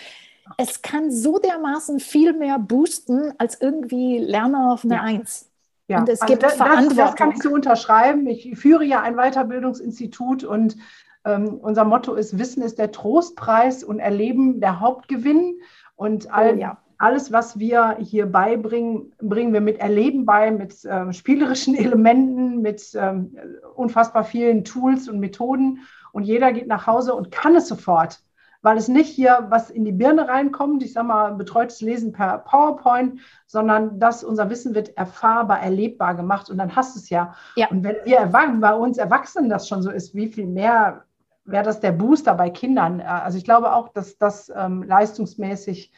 es 0.58 0.82
kann 0.82 1.12
so 1.12 1.40
dermaßen 1.40 2.00
viel 2.00 2.34
mehr 2.34 2.60
boosten 2.60 3.34
als 3.38 3.60
irgendwie 3.62 4.20
Lerner 4.20 4.72
auf 4.72 4.84
eine 4.84 4.96
ja. 4.96 5.02
Eins. 5.02 5.50
Ja, 5.88 6.00
und 6.00 6.10
es 6.10 6.22
also 6.22 6.32
gibt 6.32 6.44
das, 6.44 6.56
Verantwortung. 6.56 6.98
Das, 6.98 7.16
kann 7.16 7.32
ich 7.32 7.42
so 7.42 7.50
unterschreiben. 7.50 8.28
Ich 8.28 8.58
führe 8.60 8.86
ja 8.86 9.02
ein 9.02 9.16
Weiterbildungsinstitut 9.16 10.44
und 10.44 10.78
ähm, 11.26 11.60
unser 11.62 11.84
Motto 11.84 12.14
ist, 12.14 12.38
Wissen 12.38 12.62
ist 12.62 12.78
der 12.78 12.92
Trostpreis 12.92 13.84
und 13.84 14.00
Erleben 14.00 14.62
der 14.62 14.80
Hauptgewinn. 14.80 15.60
Und 15.96 16.32
all, 16.32 16.54
oh, 16.56 16.60
ja. 16.60 16.78
alles, 17.00 17.32
was 17.32 17.58
wir 17.58 17.98
hier 18.00 18.28
beibringen, 18.28 19.14
bringen 19.18 19.52
wir 19.52 19.62
mit 19.62 19.80
Erleben 19.80 20.26
bei, 20.26 20.52
mit 20.52 20.76
ähm, 20.88 21.12
spielerischen 21.12 21.76
Elementen, 21.78 22.62
mit 22.62 22.84
ähm, 22.94 23.36
unfassbar 23.76 24.24
vielen 24.24 24.64
Tools 24.64 25.10
und 25.10 25.20
Methoden. 25.20 25.80
Und 26.12 26.24
jeder 26.24 26.54
geht 26.54 26.68
nach 26.68 26.86
Hause 26.86 27.16
und 27.16 27.32
kann 27.32 27.56
es 27.56 27.68
sofort 27.68 28.20
weil 28.62 28.78
es 28.78 28.88
nicht 28.88 29.10
hier 29.10 29.48
was 29.50 29.70
in 29.70 29.86
die 29.86 29.92
Birne 29.92 30.28
reinkommt, 30.28 30.84
ich 30.84 30.94
sage 30.94 31.08
mal 31.08 31.34
betreutes 31.36 31.82
Lesen 31.82 32.12
per 32.12 32.40
PowerPoint, 32.40 33.20
sondern 33.46 34.00
dass 34.00 34.24
unser 34.24 34.50
Wissen 34.50 34.76
wird 34.76 34.98
erfahrbar, 34.98 35.62
erlebbar 35.62 36.16
gemacht 36.16 36.50
und 36.50 36.58
dann 36.58 36.76
hast 36.76 36.96
du 36.96 37.00
es 37.00 37.10
ja. 37.10 37.36
ja. 37.56 37.68
Und 37.70 37.84
wenn 37.84 37.98
wir 38.04 38.26
bei 38.60 38.74
uns 38.74 38.98
Erwachsenen 38.98 39.50
das 39.50 39.68
schon 39.68 39.82
so 39.82 39.90
ist, 39.90 40.14
wie 40.14 40.28
viel 40.28 40.48
mehr 40.48 41.04
wäre 41.46 41.64
das 41.64 41.80
der 41.80 41.94
Booster 41.94 42.36
bei 42.36 42.50
Kindern? 42.50 43.02
Also 43.02 43.38
ich 43.38 43.46
glaube 43.46 43.74
auch, 43.74 43.90
dass 43.90 44.18
das 44.18 44.52
ähm, 44.56 44.84
leistungsmäßig 44.84 45.92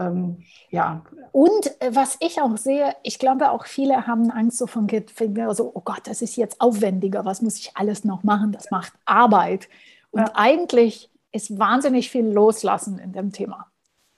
ähm, 0.00 0.42
ja. 0.70 1.04
Und 1.30 1.66
äh, 1.80 1.94
was 1.94 2.16
ich 2.20 2.40
auch 2.40 2.56
sehe, 2.56 2.94
ich 3.02 3.18
glaube 3.18 3.50
auch 3.50 3.66
viele 3.66 4.06
haben 4.06 4.30
Angst 4.30 4.56
so 4.56 4.66
von 4.66 4.88
also, 5.46 5.70
oh 5.74 5.82
Gott, 5.84 6.00
das 6.04 6.22
ist 6.22 6.36
jetzt 6.36 6.60
aufwendiger, 6.60 7.24
was 7.24 7.42
muss 7.42 7.58
ich 7.58 7.76
alles 7.76 8.04
noch 8.04 8.22
machen? 8.22 8.50
Das 8.50 8.70
macht 8.70 8.94
Arbeit. 9.04 9.68
Und 10.10 10.22
ja. 10.22 10.32
eigentlich 10.34 11.09
ist 11.32 11.58
wahnsinnig 11.58 12.10
viel 12.10 12.26
Loslassen 12.26 12.98
in 12.98 13.12
dem 13.12 13.32
Thema. 13.32 13.66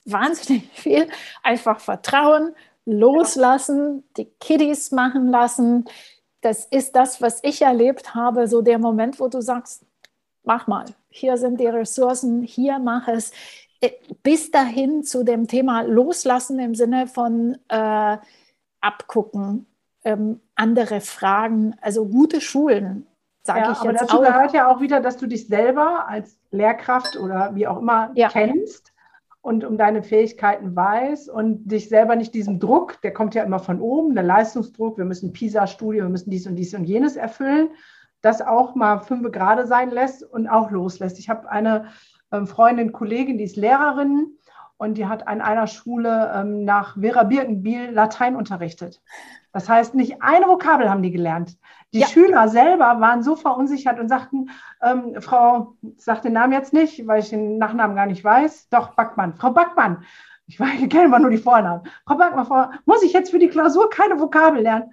Wahnsinnig 0.05 0.69
viel 0.73 1.09
einfach 1.43 1.81
Vertrauen, 1.81 2.55
loslassen, 2.85 4.05
die 4.17 4.27
Kiddies 4.41 4.91
machen 4.91 5.29
lassen. 5.29 5.85
Das 6.41 6.65
ist 6.65 6.97
das, 6.97 7.23
was 7.23 7.41
ich 7.45 7.63
erlebt 7.63 8.15
habe, 8.15 8.49
so 8.49 8.63
der 8.63 8.79
Moment, 8.79 9.21
wo 9.21 9.29
du 9.29 9.41
sagst, 9.41 9.85
mach 10.43 10.67
mal, 10.67 10.87
hier 11.09 11.37
sind 11.37 11.61
die 11.61 11.67
Ressourcen, 11.67 12.43
hier 12.43 12.79
mach 12.79 13.07
es. 13.07 13.33
Äh, 13.81 13.91
bis 14.23 14.51
dahin 14.51 15.05
zu 15.05 15.25
dem 15.25 15.47
Thema 15.47 15.83
Loslassen 15.83 16.59
im 16.59 16.75
Sinne 16.75 17.07
von 17.07 17.59
äh, 17.69 18.17
abgucken, 18.81 19.67
ähm, 20.05 20.41
andere 20.57 21.01
Fragen, 21.01 21.77
also 21.81 22.07
gute 22.07 22.41
Schulen 22.41 23.07
sage 23.43 23.61
ja, 23.61 23.73
ich 23.73 23.83
jetzt 23.83 23.83
aber 23.83 23.93
dazu 23.93 24.19
auch. 24.19 24.23
gehört 24.23 24.53
ja 24.53 24.69
auch 24.69 24.81
wieder, 24.81 25.01
dass 25.01 25.17
du 25.17 25.27
dich 25.27 25.47
selber 25.47 26.09
als 26.09 26.39
Lehrkraft 26.51 27.17
oder 27.17 27.55
wie 27.55 27.67
auch 27.67 27.79
immer 27.79 28.11
ja. 28.15 28.29
kennst 28.29 28.93
und 29.41 29.65
um 29.65 29.77
deine 29.77 30.03
Fähigkeiten 30.03 30.75
weißt 30.75 31.29
und 31.29 31.65
dich 31.65 31.89
selber 31.89 32.15
nicht 32.15 32.33
diesem 32.33 32.61
Druck, 32.61 33.01
der 33.03 33.13
kommt 33.13 33.35
ja 33.35 33.43
immer 33.43 33.59
von 33.59 33.81
oben, 33.81 34.15
der 34.15 34.25
Leistungsdruck, 34.25 34.97
wir 34.97 35.05
müssen 35.05 35.33
PISA-Studie, 35.33 35.99
wir 35.99 36.09
müssen 36.09 36.31
dies 36.31 36.47
und 36.47 36.55
dies 36.55 36.75
und 36.75 36.85
jenes 36.85 37.17
erfüllen, 37.17 37.71
das 38.21 38.41
auch 38.41 38.77
mal 38.77 39.01
fünf 39.01 39.31
gerade 39.33 39.67
sein 39.67 39.91
lässt 39.91 40.23
und 40.23 40.47
auch 40.47 40.71
loslässt. 40.71 41.19
Ich 41.19 41.29
habe 41.29 41.51
eine 41.51 41.87
ähm, 42.31 42.47
Freundin, 42.47 42.93
Kollegin, 42.93 43.37
die 43.37 43.45
ist 43.45 43.57
Lehrerin 43.57 44.39
und 44.77 44.97
die 44.97 45.07
hat 45.07 45.27
an 45.27 45.41
einer 45.41 45.67
Schule 45.67 46.33
ähm, 46.35 46.65
nach 46.65 46.97
Vera 46.99 47.25
Birkenbiel 47.25 47.91
Latein 47.91 48.37
unterrichtet. 48.37 49.03
Das 49.53 49.69
heißt, 49.69 49.95
nicht 49.95 50.23
eine 50.23 50.47
Vokabel 50.47 50.89
haben 50.89 51.03
die 51.03 51.11
gelernt. 51.11 51.59
Die 51.93 52.01
ja. 52.01 52.07
Schüler 52.07 52.49
selber 52.49 53.01
waren 53.01 53.23
so 53.23 53.37
verunsichert 53.37 54.01
und 54.01 54.09
sagten, 54.09 54.51
ähm, 54.83 55.21
Frau, 55.21 55.77
ich 55.83 56.03
sage 56.03 56.23
den 56.23 56.33
Namen 56.33 56.55
jetzt 56.55 56.73
nicht, 56.73 57.07
weil 57.07 57.21
ich 57.21 57.29
den 57.29 57.59
Nachnamen 57.59 57.95
gar 57.95 58.07
nicht 58.07 58.25
weiß. 58.25 58.71
Doch, 58.71 58.95
Backmann. 58.95 59.35
Frau 59.35 59.51
Backmann. 59.51 60.05
Ich, 60.47 60.59
ich 60.59 60.89
kenne 60.89 61.05
immer 61.05 61.19
nur 61.19 61.31
die 61.31 61.39
Vornamen. 61.39 61.83
Frau 62.07 62.17
Backmann, 62.17 62.47
Frau, 62.47 62.71
muss 62.87 63.03
ich 63.03 63.13
jetzt 63.13 63.31
für 63.31 63.39
die 63.39 63.49
Klausur 63.49 63.91
keine 63.91 64.19
Vokabel 64.19 64.63
lernen? 64.63 64.93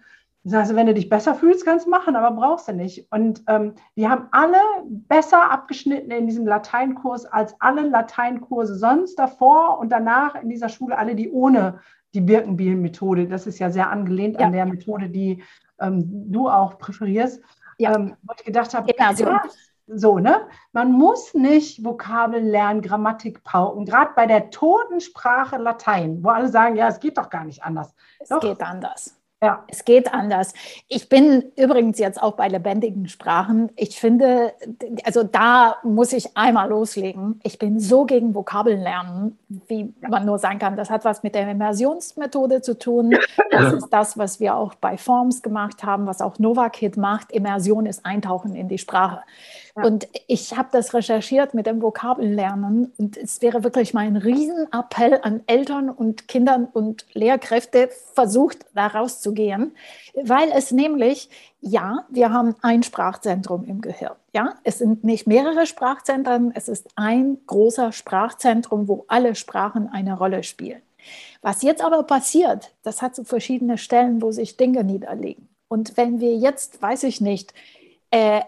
Also, 0.51 0.75
wenn 0.75 0.87
du 0.87 0.93
dich 0.93 1.09
besser 1.09 1.35
fühlst, 1.35 1.65
kannst 1.65 1.85
du 1.85 1.89
machen, 1.89 2.15
aber 2.15 2.35
brauchst 2.35 2.67
du 2.67 2.73
nicht. 2.73 3.11
Und 3.11 3.43
ähm, 3.47 3.75
die 3.95 4.07
haben 4.07 4.27
alle 4.31 4.59
besser 4.87 5.51
abgeschnitten 5.51 6.11
in 6.11 6.27
diesem 6.27 6.47
Lateinkurs 6.47 7.25
als 7.25 7.55
alle 7.59 7.81
Lateinkurse 7.81 8.75
sonst 8.75 9.15
davor 9.15 9.79
und 9.79 9.89
danach 9.89 10.35
in 10.35 10.49
dieser 10.49 10.69
Schule, 10.69 10.97
alle, 10.97 11.15
die 11.15 11.29
ohne 11.29 11.79
die 12.13 12.21
Birkenbiel-Methode, 12.21 13.27
das 13.27 13.47
ist 13.47 13.59
ja 13.59 13.69
sehr 13.69 13.89
angelehnt 13.89 14.39
ja. 14.39 14.47
an 14.47 14.53
der 14.53 14.65
Methode, 14.65 15.09
die 15.09 15.43
ähm, 15.79 16.31
du 16.31 16.49
auch 16.49 16.77
präferierst, 16.77 17.41
ja. 17.77 17.95
ähm, 17.95 18.15
wo 18.23 18.33
ich 18.37 18.43
gedacht 18.43 18.73
habe, 18.73 18.91
ja, 18.97 19.13
so. 19.13 19.27
so, 19.87 20.19
ne? 20.19 20.47
Man 20.71 20.91
muss 20.91 21.33
nicht 21.33 21.83
Vokabeln 21.83 22.45
lernen, 22.45 22.81
Grammatik 22.81 23.43
pauken, 23.43 23.85
gerade 23.85 24.11
bei 24.15 24.25
der 24.25 24.49
toten 24.49 25.01
Sprache 25.01 25.57
Latein, 25.57 26.23
wo 26.23 26.29
alle 26.29 26.49
sagen, 26.49 26.75
ja, 26.75 26.87
es 26.87 26.99
geht 26.99 27.17
doch 27.17 27.29
gar 27.29 27.43
nicht 27.43 27.63
anders. 27.63 27.93
Es 28.19 28.29
doch. 28.29 28.39
geht 28.39 28.61
anders. 28.61 29.18
Ja. 29.41 29.63
Es 29.69 29.85
geht 29.85 30.13
anders. 30.13 30.53
Ich 30.89 31.07
bin 31.07 31.45
übrigens 31.55 31.97
jetzt 31.97 32.21
auch 32.21 32.33
bei 32.33 32.49
lebendigen 32.49 33.07
Sprachen. 33.07 33.71
Ich 33.77 33.97
finde, 33.97 34.53
also 35.05 35.23
da 35.23 35.77
muss 35.83 36.11
ich 36.11 36.35
einmal 36.35 36.69
loslegen. 36.69 37.39
Ich 37.43 37.57
bin 37.57 37.79
so 37.79 38.05
gegen 38.05 38.35
Vokabeln 38.35 38.81
lernen, 38.81 39.39
wie 39.67 39.93
man 40.01 40.25
nur 40.25 40.39
sagen 40.39 40.59
kann. 40.59 40.75
Das 40.75 40.89
hat 40.89 41.05
was 41.05 41.23
mit 41.23 41.35
der 41.35 41.49
Immersionsmethode 41.49 42.61
zu 42.61 42.77
tun. 42.77 43.15
Das 43.49 43.73
ist 43.73 43.89
das, 43.89 44.17
was 44.17 44.41
wir 44.41 44.55
auch 44.55 44.75
bei 44.75 44.97
Forms 44.97 45.41
gemacht 45.41 45.83
haben, 45.83 46.05
was 46.05 46.21
auch 46.21 46.37
Novakid 46.37 46.97
macht. 46.97 47.31
Immersion 47.31 47.85
ist 47.85 48.05
Eintauchen 48.05 48.55
in 48.55 48.67
die 48.67 48.77
Sprache. 48.77 49.21
Und 49.83 50.07
ich 50.27 50.57
habe 50.57 50.69
das 50.71 50.93
recherchiert 50.93 51.53
mit 51.53 51.65
dem 51.65 51.81
Vokabellernen 51.81 52.91
und 52.97 53.17
es 53.17 53.41
wäre 53.41 53.63
wirklich 53.63 53.93
mein 53.93 54.15
Riesenappell 54.15 55.19
an 55.21 55.41
Eltern 55.47 55.89
und 55.89 56.27
Kindern 56.27 56.65
und 56.65 57.05
Lehrkräfte, 57.13 57.89
versucht 58.13 58.65
da 58.73 58.87
rauszugehen, 58.87 59.75
weil 60.23 60.51
es 60.53 60.71
nämlich, 60.71 61.29
ja, 61.61 62.05
wir 62.09 62.31
haben 62.31 62.55
ein 62.61 62.83
Sprachzentrum 62.83 63.65
im 63.65 63.81
Gehirn. 63.81 64.15
Ja, 64.33 64.55
es 64.63 64.79
sind 64.79 65.03
nicht 65.03 65.27
mehrere 65.27 65.65
Sprachzentren, 65.65 66.51
es 66.55 66.67
ist 66.67 66.87
ein 66.95 67.37
großer 67.47 67.91
Sprachzentrum, 67.91 68.87
wo 68.87 69.05
alle 69.07 69.35
Sprachen 69.35 69.89
eine 69.89 70.17
Rolle 70.17 70.43
spielen. 70.43 70.81
Was 71.41 71.61
jetzt 71.61 71.83
aber 71.83 72.03
passiert, 72.03 72.71
das 72.83 73.01
hat 73.01 73.15
so 73.15 73.23
verschiedene 73.23 73.77
Stellen, 73.77 74.21
wo 74.21 74.31
sich 74.31 74.57
Dinge 74.57 74.83
niederlegen. 74.83 75.47
Und 75.67 75.97
wenn 75.97 76.19
wir 76.19 76.35
jetzt, 76.35 76.81
weiß 76.81 77.03
ich 77.03 77.21
nicht, 77.21 77.53
äh, 78.11 78.41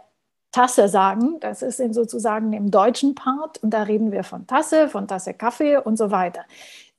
Tasse 0.52 0.88
sagen. 0.88 1.40
Das 1.40 1.62
ist 1.62 1.80
in 1.80 1.94
sozusagen 1.94 2.54
im 2.54 2.72
deutschen 2.72 3.16
Part 3.16 3.58
und 3.64 3.72
da 3.72 3.84
reden 3.84 4.12
wir 4.12 4.24
von 4.24 4.48
Tasse, 4.48 4.90
von 4.90 5.08
Tasse 5.08 5.34
Kaffee 5.34 5.78
und 5.78 5.98
so 5.98 6.12
weiter. 6.12 6.42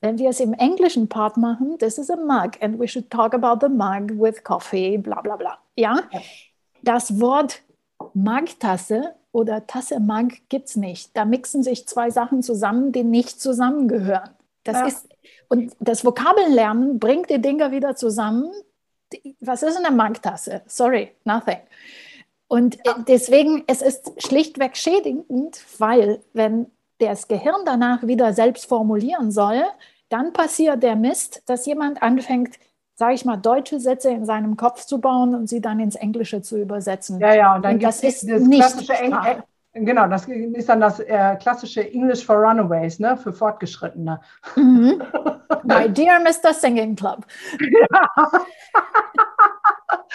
Wenn 0.00 0.18
wir 0.18 0.30
es 0.30 0.40
im 0.40 0.52
englischen 0.54 1.08
Part 1.08 1.36
machen, 1.36 1.78
this 1.78 1.98
is 1.98 2.10
a 2.10 2.16
mug 2.16 2.52
and 2.60 2.78
we 2.80 2.88
should 2.88 3.08
talk 3.10 3.34
about 3.34 3.64
the 3.64 3.72
mug 3.72 4.10
with 4.18 4.42
coffee, 4.42 4.98
bla 4.98 5.20
bla 5.20 5.36
bla. 5.36 5.58
Ja? 5.76 6.00
Das 6.82 7.20
Wort 7.20 7.62
Mug-Tasse 8.14 9.14
oder 9.30 9.66
Tasse-Mug 9.66 10.32
gibt 10.48 10.68
es 10.68 10.76
nicht. 10.76 11.16
Da 11.16 11.24
mixen 11.24 11.62
sich 11.62 11.86
zwei 11.86 12.10
Sachen 12.10 12.42
zusammen, 12.42 12.92
die 12.92 13.04
nicht 13.04 13.40
zusammengehören. 13.40 14.30
Das 14.64 14.76
ja. 14.76 14.86
ist, 14.86 15.08
und 15.48 15.72
das 15.80 16.04
Vokabellernen 16.04 16.98
bringt 16.98 17.30
die 17.30 17.40
Dinge 17.40 17.70
wieder 17.70 17.94
zusammen. 17.96 18.50
Was 19.40 19.62
ist 19.62 19.76
eine 19.76 19.94
Mug-Tasse? 19.94 20.62
Sorry, 20.66 21.12
nothing. 21.24 21.58
Und 22.52 22.84
äh, 22.86 22.90
deswegen, 23.08 23.64
es 23.66 23.80
ist 23.80 24.12
schlichtweg 24.18 24.76
schädigend, 24.76 25.64
weil 25.78 26.20
wenn 26.34 26.66
das 26.98 27.26
Gehirn 27.26 27.62
danach 27.64 28.06
wieder 28.06 28.34
selbst 28.34 28.66
formulieren 28.66 29.30
soll, 29.30 29.62
dann 30.10 30.34
passiert 30.34 30.82
der 30.82 30.94
Mist, 30.94 31.42
dass 31.46 31.64
jemand 31.64 32.02
anfängt, 32.02 32.56
sage 32.94 33.14
ich 33.14 33.24
mal, 33.24 33.38
deutsche 33.38 33.80
Sätze 33.80 34.10
in 34.10 34.26
seinem 34.26 34.58
Kopf 34.58 34.84
zu 34.84 35.00
bauen 35.00 35.34
und 35.34 35.48
sie 35.48 35.62
dann 35.62 35.80
ins 35.80 35.94
Englische 35.94 36.42
zu 36.42 36.58
übersetzen. 36.58 37.20
Ja, 37.20 37.34
ja, 37.34 37.56
und 37.56 37.64
dann 37.64 37.80
das 37.80 38.02
ist 38.02 38.28
das 38.28 38.42
nicht 38.42 38.90
Eng 38.90 39.16
Genau, 39.72 40.06
das 40.06 40.28
ist 40.28 40.68
dann 40.68 40.82
das 40.82 41.00
äh, 41.00 41.36
klassische 41.36 41.90
English 41.90 42.22
for 42.22 42.36
Runaways, 42.36 42.98
ne, 42.98 43.16
für 43.16 43.32
Fortgeschrittene. 43.32 44.20
Mhm. 44.56 45.02
My 45.62 45.88
dear 45.88 46.20
Mr. 46.20 46.52
Singing 46.52 46.96
Club. 46.96 47.24
Ja. 47.58 48.30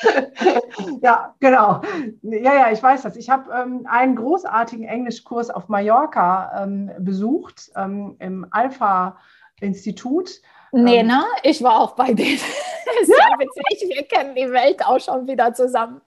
ja, 1.01 1.35
genau. 1.39 1.81
Ja, 2.21 2.53
ja, 2.53 2.71
ich 2.71 2.81
weiß 2.81 3.03
das. 3.03 3.15
Ich 3.15 3.29
habe 3.29 3.51
ähm, 3.51 3.87
einen 3.89 4.15
großartigen 4.15 4.85
Englischkurs 4.85 5.49
auf 5.49 5.67
Mallorca 5.69 6.63
ähm, 6.63 6.91
besucht, 6.99 7.71
ähm, 7.75 8.15
im 8.19 8.45
Alpha-Institut. 8.51 10.41
Nee, 10.71 10.99
ähm, 10.99 11.07
ne? 11.07 11.23
Ich 11.43 11.63
war 11.63 11.79
auch 11.79 11.95
bei 11.95 12.13
denen. 12.13 12.39
das 12.85 12.95
ist 13.01 13.09
ja 13.09 13.27
witzig, 13.39 13.89
wir 13.95 14.03
kennen 14.03 14.35
die 14.35 14.51
Welt 14.51 14.85
auch 14.85 14.99
schon 14.99 15.27
wieder 15.27 15.53
zusammen. 15.53 16.01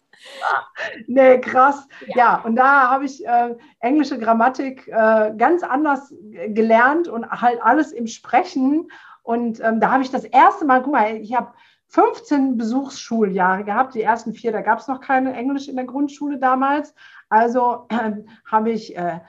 Nee, 1.07 1.40
krass. 1.40 1.88
Ja, 2.09 2.16
ja 2.16 2.42
und 2.44 2.57
da 2.57 2.90
habe 2.90 3.07
ich 3.07 3.26
äh, 3.26 3.55
englische 3.81 4.18
Grammatik 4.18 4.87
äh, 4.88 5.33
ganz 5.37 5.62
anders 5.62 6.12
gelernt 6.48 7.09
und 7.09 7.29
halt 7.31 7.61
alles 7.62 7.92
im 7.92 8.07
Sprechen. 8.07 8.90
Und 9.22 9.61
ähm, 9.61 9.81
da 9.81 9.92
habe 9.92 10.03
ich 10.03 10.11
das 10.11 10.24
erste 10.24 10.64
Mal, 10.66 10.83
guck 10.83 10.92
mal, 10.92 11.16
ich 11.16 11.35
habe 11.35 11.53
15 11.90 12.57
Besuchsschuljahre 12.57 13.64
gehabt. 13.64 13.94
Die 13.94 14.03
ersten 14.03 14.33
vier, 14.33 14.53
da 14.53 14.62
gab 14.62 14.79
es 14.79 14.88
noch 14.88 15.00
keine 15.00 15.33
Englisch 15.35 15.68
in 15.68 15.76
der 15.76 15.85
Grundschule 15.85 16.38
damals. 16.38 16.94
Also 17.29 17.87
äh, 17.88 18.12
habe 18.46 18.70
ich 18.70 18.96
äh, 18.96 19.20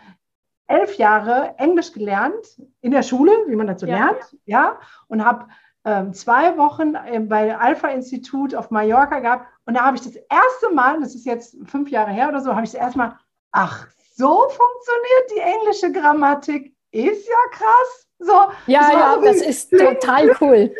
elf 0.67 0.97
Jahre 0.97 1.55
Englisch 1.57 1.91
gelernt 1.91 2.61
in 2.81 2.91
der 2.91 3.03
Schule, 3.03 3.31
wie 3.47 3.55
man 3.55 3.67
dazu 3.67 3.85
ja. 3.85 3.97
lernt, 3.97 4.37
ja, 4.45 4.79
und 5.07 5.25
habe 5.25 5.47
ähm, 5.83 6.13
zwei 6.13 6.57
Wochen 6.57 6.95
äh, 6.95 7.19
bei 7.19 7.57
Alpha-Institut 7.57 8.55
auf 8.55 8.69
Mallorca 8.69 9.19
gehabt 9.19 9.47
und 9.65 9.73
da 9.73 9.81
habe 9.81 9.97
ich 9.97 10.03
das 10.03 10.15
erste 10.15 10.73
Mal, 10.73 10.99
das 11.01 11.15
ist 11.15 11.25
jetzt 11.25 11.57
fünf 11.65 11.89
Jahre 11.89 12.11
her 12.11 12.29
oder 12.29 12.41
so, 12.41 12.51
habe 12.51 12.63
ich 12.63 12.71
das 12.71 12.79
erste 12.79 12.97
Mal, 12.99 13.17
ach, 13.51 13.87
so 14.15 14.47
funktioniert 14.49 15.31
die 15.35 15.39
englische 15.39 15.91
Grammatik. 15.91 16.75
Ist 16.91 17.27
ja 17.27 17.37
krass. 17.51 18.07
So, 18.21 18.33
ja, 18.67 18.91
ja, 18.91 19.15
so 19.15 19.21
das 19.25 19.37
ist 19.37 19.71
bling, 19.71 19.99
total 19.99 20.25
bling, 20.25 20.35
cool. 20.39 20.75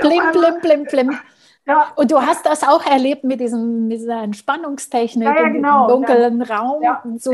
Bling, 0.00 0.22
blim, 0.32 0.60
blim, 0.60 0.84
blim. 0.84 1.18
Ja. 1.66 1.92
Und 1.94 2.10
du 2.10 2.20
hast 2.20 2.44
das 2.44 2.62
auch 2.62 2.84
erlebt 2.84 3.24
mit, 3.24 3.40
diesem, 3.40 3.88
mit 3.88 4.00
dieser 4.00 4.22
Entspannungstechnik 4.22 5.26
ja, 5.26 5.34
ja, 5.34 5.48
genau. 5.48 5.84
im 5.84 5.88
dunklen. 5.88 6.42
Raum 6.42 6.82
und 7.04 7.22
so 7.22 7.32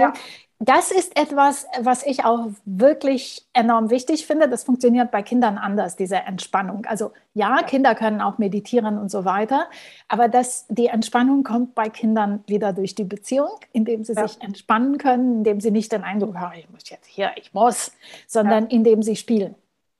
das 0.61 0.90
ist 0.90 1.16
etwas, 1.16 1.68
was 1.81 2.05
ich 2.05 2.25
auch 2.25 2.49
wirklich 2.64 3.47
enorm 3.53 3.90
wichtig 3.90 4.27
finde. 4.27 4.49
Das 4.49 4.64
funktioniert 4.64 5.12
bei 5.12 5.23
Kindern 5.23 5.57
anders, 5.57 5.94
diese 5.94 6.16
Entspannung. 6.16 6.85
Also 6.87 7.12
ja, 7.33 7.62
Kinder 7.62 7.94
können 7.94 8.21
auch 8.21 8.38
meditieren 8.38 8.99
und 8.99 9.09
so 9.09 9.25
weiter, 9.25 9.68
aber 10.09 10.29
das, 10.29 10.66
die 10.68 10.87
Entspannung 10.87 11.44
kommt 11.44 11.77
bei 11.77 11.88
Kindern 11.88 12.42
wieder 12.49 12.73
durch 12.73 12.97
die 12.97 13.05
Beziehung, 13.05 13.51
indem 13.73 14.03
sie 14.03 14.14
ja. 14.14 14.27
sich 14.27 14.42
entspannen 14.42 14.99
können, 14.99 15.38
indem 15.38 15.61
sie 15.61 15.71
nicht 15.71 15.92
den 15.92 16.03
Eindruck 16.03 16.37
haben, 16.37 16.55
ich 16.59 16.68
muss 16.71 16.88
jetzt 16.90 17.07
hier, 17.07 17.31
ich 17.37 17.55
muss, 17.55 17.92
sondern 18.27 18.64
ja. 18.64 18.71
indem 18.71 19.03
sie 19.03 19.14
spielen. 19.14 19.55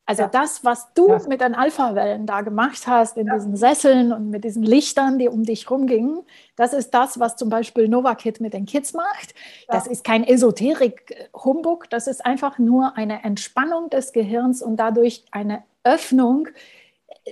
Also 0.09 0.23
ja. 0.23 0.29
das, 0.29 0.65
was 0.65 0.95
du 0.95 1.11
ja. 1.11 1.21
mit 1.29 1.43
den 1.43 1.55
Alpha-Wellen 1.55 2.25
da 2.25 2.41
gemacht 2.41 2.87
hast, 2.87 3.19
in 3.19 3.27
ja. 3.27 3.35
diesen 3.35 3.57
Sesseln 3.57 4.11
und 4.11 4.31
mit 4.31 4.43
diesen 4.43 4.63
Lichtern, 4.63 5.19
die 5.19 5.29
um 5.29 5.45
dich 5.45 5.71
rumgingen, 5.71 6.23
das 6.57 6.73
ist 6.73 6.95
das, 6.95 7.21
was 7.21 7.37
zum 7.37 7.51
Beispiel 7.51 7.89
Novakit 7.89 8.41
mit 8.41 8.55
den 8.55 8.65
Kids 8.65 8.95
macht. 8.95 9.35
Das 9.69 9.87
ist 9.87 10.05
kein 10.05 10.25
Esoterik-Humbug, 10.25 11.91
das 11.91 12.07
ist 12.07 12.25
einfach 12.25 12.59
nur 12.59 12.97
eine 12.97 13.23
Entspannung 13.23 13.91
des 13.91 14.13
Gehirns 14.13 14.63
und 14.63 14.79
dadurch 14.79 15.27
eine 15.31 15.63
Öffnung 15.85 16.49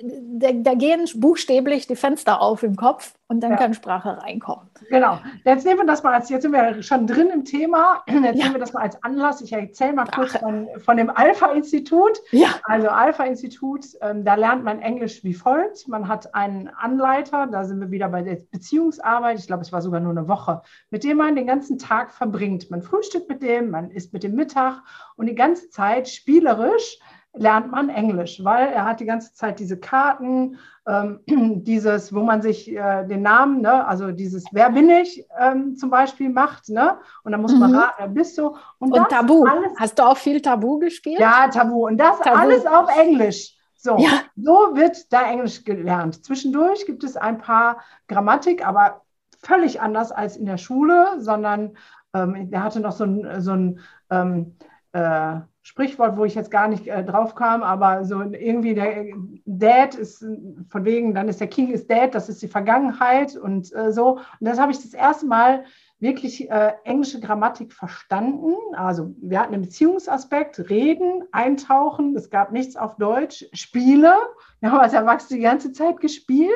da, 0.02 0.52
da, 0.52 0.74
gehen 0.74 1.06
buchstäblich 1.14 1.86
die 1.86 1.96
Fenster 1.96 2.40
auf 2.40 2.62
im 2.62 2.76
Kopf 2.76 3.14
und 3.28 3.40
dann 3.40 3.52
ja. 3.52 3.56
kann 3.56 3.74
Sprache 3.74 4.22
reinkommen. 4.22 4.68
Genau. 4.88 5.18
Jetzt 5.44 5.64
nehmen 5.64 5.80
wir 5.80 5.86
das 5.86 6.02
mal 6.02 6.14
als, 6.14 6.28
jetzt 6.28 6.42
sind 6.42 6.52
wir 6.52 6.82
schon 6.82 7.06
drin 7.06 7.28
im 7.30 7.44
Thema, 7.44 8.02
jetzt 8.06 8.22
ja. 8.22 8.32
nehmen 8.32 8.54
wir 8.54 8.60
das 8.60 8.72
mal 8.72 8.82
als 8.82 9.02
Anlass. 9.02 9.40
Ich 9.40 9.52
erzähle 9.52 9.94
mal 9.94 10.06
Sprache. 10.06 10.20
kurz 10.20 10.36
von, 10.36 10.68
von 10.84 10.96
dem 10.96 11.10
Alpha-Institut. 11.10 12.20
Ja. 12.30 12.48
Also 12.64 12.88
Alpha-Institut, 12.88 13.86
ähm, 14.00 14.24
da 14.24 14.34
lernt 14.34 14.64
man 14.64 14.80
Englisch 14.80 15.24
wie 15.24 15.34
folgt. 15.34 15.88
Man 15.88 16.08
hat 16.08 16.34
einen 16.34 16.68
Anleiter, 16.68 17.46
da 17.46 17.64
sind 17.64 17.80
wir 17.80 17.90
wieder 17.90 18.08
bei 18.08 18.22
der 18.22 18.38
Beziehungsarbeit, 18.50 19.38
ich 19.38 19.46
glaube, 19.46 19.62
es 19.62 19.72
war 19.72 19.82
sogar 19.82 20.00
nur 20.00 20.12
eine 20.12 20.28
Woche, 20.28 20.62
mit 20.90 21.04
dem 21.04 21.18
man 21.18 21.36
den 21.36 21.46
ganzen 21.46 21.78
Tag 21.78 22.12
verbringt. 22.12 22.70
Man 22.70 22.82
frühstückt 22.82 23.28
mit 23.28 23.42
dem, 23.42 23.70
man 23.70 23.90
isst 23.90 24.12
mit 24.12 24.22
dem 24.22 24.34
Mittag 24.34 24.82
und 25.16 25.26
die 25.26 25.34
ganze 25.34 25.70
Zeit 25.70 26.08
spielerisch 26.08 26.98
lernt 27.36 27.70
man 27.70 27.88
Englisch, 27.88 28.42
weil 28.42 28.68
er 28.68 28.84
hat 28.84 29.00
die 29.00 29.04
ganze 29.04 29.34
Zeit 29.34 29.58
diese 29.58 29.78
Karten, 29.78 30.58
ähm, 30.86 31.20
dieses, 31.64 32.14
wo 32.14 32.22
man 32.22 32.42
sich 32.42 32.70
äh, 32.74 33.04
den 33.06 33.22
Namen, 33.22 33.60
ne, 33.60 33.86
also 33.86 34.10
dieses 34.10 34.44
Wer 34.52 34.70
bin 34.70 34.88
ich 34.88 35.24
ähm, 35.38 35.76
zum 35.76 35.90
Beispiel 35.90 36.30
macht, 36.30 36.68
ne? 36.68 36.98
Und 37.22 37.32
dann 37.32 37.42
muss 37.42 37.54
man 37.54 37.72
mhm. 37.72 37.78
raten, 37.78 37.94
wer 37.98 38.08
bist 38.08 38.38
du? 38.38 38.56
Und, 38.78 38.92
und 38.92 39.08
Tabu. 39.08 39.44
Alles, 39.44 39.72
Hast 39.78 39.98
du 39.98 40.04
auch 40.04 40.16
viel 40.16 40.40
Tabu 40.40 40.78
gespielt? 40.78 41.20
Ja, 41.20 41.48
Tabu. 41.48 41.86
Und 41.86 41.98
das 41.98 42.18
Tabu. 42.20 42.36
alles 42.36 42.66
auf 42.66 42.88
Englisch. 42.96 43.54
So, 43.76 43.98
ja. 43.98 44.22
so 44.36 44.74
wird 44.74 45.12
da 45.12 45.30
Englisch 45.30 45.64
gelernt. 45.64 46.24
Zwischendurch 46.24 46.86
gibt 46.86 47.04
es 47.04 47.16
ein 47.16 47.38
paar 47.38 47.78
Grammatik, 48.08 48.66
aber 48.66 49.02
völlig 49.42 49.80
anders 49.80 50.10
als 50.10 50.36
in 50.36 50.46
der 50.46 50.56
Schule, 50.56 51.20
sondern 51.20 51.76
ähm, 52.14 52.48
er 52.50 52.62
hatte 52.62 52.80
noch 52.80 52.92
so 52.92 53.04
ein, 53.04 53.40
so 53.40 53.52
ein 53.52 53.80
ähm, 54.10 54.56
äh, 54.96 55.40
Sprichwort, 55.62 56.16
wo 56.16 56.24
ich 56.24 56.34
jetzt 56.34 56.50
gar 56.50 56.68
nicht 56.68 56.86
äh, 56.86 57.04
drauf 57.04 57.34
kam, 57.34 57.62
aber 57.62 58.04
so 58.04 58.22
irgendwie 58.22 58.74
der 58.74 59.06
Dad 59.44 59.94
ist 59.94 60.24
von 60.68 60.84
wegen, 60.84 61.12
dann 61.12 61.28
ist 61.28 61.40
der 61.40 61.48
King 61.48 61.72
ist 61.72 61.90
Dad, 61.90 62.14
das 62.14 62.28
ist 62.28 62.40
die 62.40 62.48
Vergangenheit 62.48 63.36
und 63.36 63.74
äh, 63.74 63.92
so. 63.92 64.12
Und 64.14 64.22
das 64.40 64.58
habe 64.58 64.72
ich 64.72 64.80
das 64.80 64.94
erste 64.94 65.26
Mal 65.26 65.64
wirklich 65.98 66.50
äh, 66.50 66.72
englische 66.84 67.20
Grammatik 67.20 67.72
verstanden. 67.72 68.54
Also 68.74 69.14
wir 69.20 69.40
hatten 69.40 69.54
einen 69.54 69.64
Beziehungsaspekt, 69.64 70.70
reden, 70.70 71.24
eintauchen, 71.32 72.16
es 72.16 72.30
gab 72.30 72.52
nichts 72.52 72.76
auf 72.76 72.96
Deutsch, 72.96 73.44
Spiele. 73.52 74.14
Wir 74.60 74.70
haben 74.70 74.80
als 74.80 74.92
Erwachsene 74.94 75.38
die 75.38 75.44
ganze 75.44 75.72
Zeit 75.72 76.00
gespielt 76.00 76.52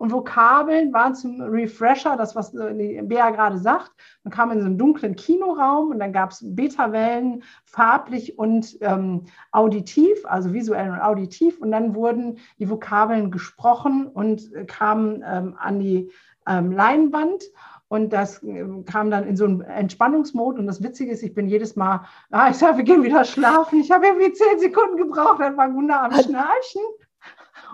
und 0.00 0.12
Vokabeln 0.12 0.94
waren 0.94 1.14
zum 1.14 1.42
Refresher, 1.42 2.16
das, 2.16 2.34
was 2.34 2.52
die 2.52 3.02
Bea 3.02 3.28
gerade 3.28 3.58
sagt. 3.58 3.92
Man 4.24 4.32
kam 4.32 4.50
in 4.50 4.60
so 4.60 4.64
einen 4.64 4.78
dunklen 4.78 5.14
Kinoraum 5.14 5.90
und 5.90 5.98
dann 5.98 6.14
gab 6.14 6.30
es 6.30 6.42
Beta-Wellen, 6.42 7.42
farblich 7.64 8.38
und 8.38 8.78
ähm, 8.80 9.24
auditiv, 9.52 10.24
also 10.24 10.54
visuell 10.54 10.90
und 10.90 11.00
auditiv. 11.00 11.60
Und 11.60 11.70
dann 11.70 11.94
wurden 11.94 12.38
die 12.58 12.70
Vokabeln 12.70 13.30
gesprochen 13.30 14.06
und 14.06 14.50
kamen 14.68 15.22
ähm, 15.22 15.56
an 15.58 15.80
die 15.80 16.10
ähm, 16.48 16.72
Leinwand. 16.72 17.44
Und 17.88 18.14
das 18.14 18.42
ähm, 18.42 18.86
kam 18.86 19.10
dann 19.10 19.26
in 19.26 19.36
so 19.36 19.44
einen 19.44 19.60
Entspannungsmod. 19.60 20.58
Und 20.58 20.66
das 20.66 20.82
Witzige 20.82 21.12
ist, 21.12 21.22
ich 21.22 21.34
bin 21.34 21.46
jedes 21.46 21.76
Mal, 21.76 22.06
ah, 22.30 22.48
ich 22.48 22.56
sage, 22.56 22.78
wir 22.78 22.84
gehen 22.84 23.02
wieder 23.02 23.26
schlafen. 23.26 23.80
Ich 23.80 23.90
habe 23.90 24.06
irgendwie 24.06 24.32
zehn 24.32 24.60
Sekunden 24.60 24.96
gebraucht, 24.96 25.40
dann 25.40 25.58
war 25.58 25.68
Gunda 25.68 26.06
am 26.06 26.12
Schnarchen 26.12 26.80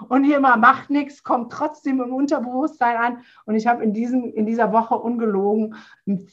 und 0.09 0.25
hier 0.25 0.41
mal 0.41 0.57
macht 0.57 0.91
nichts, 0.91 1.23
kommt 1.23 1.53
trotzdem 1.53 2.01
im 2.01 2.13
Unterbewusstsein 2.13 2.97
an. 2.97 3.19
Und 3.45 3.55
ich 3.55 3.67
habe 3.67 3.83
in, 3.83 3.95
in 3.95 4.47
dieser 4.47 4.73
Woche 4.73 4.97
ungelogen 4.97 5.75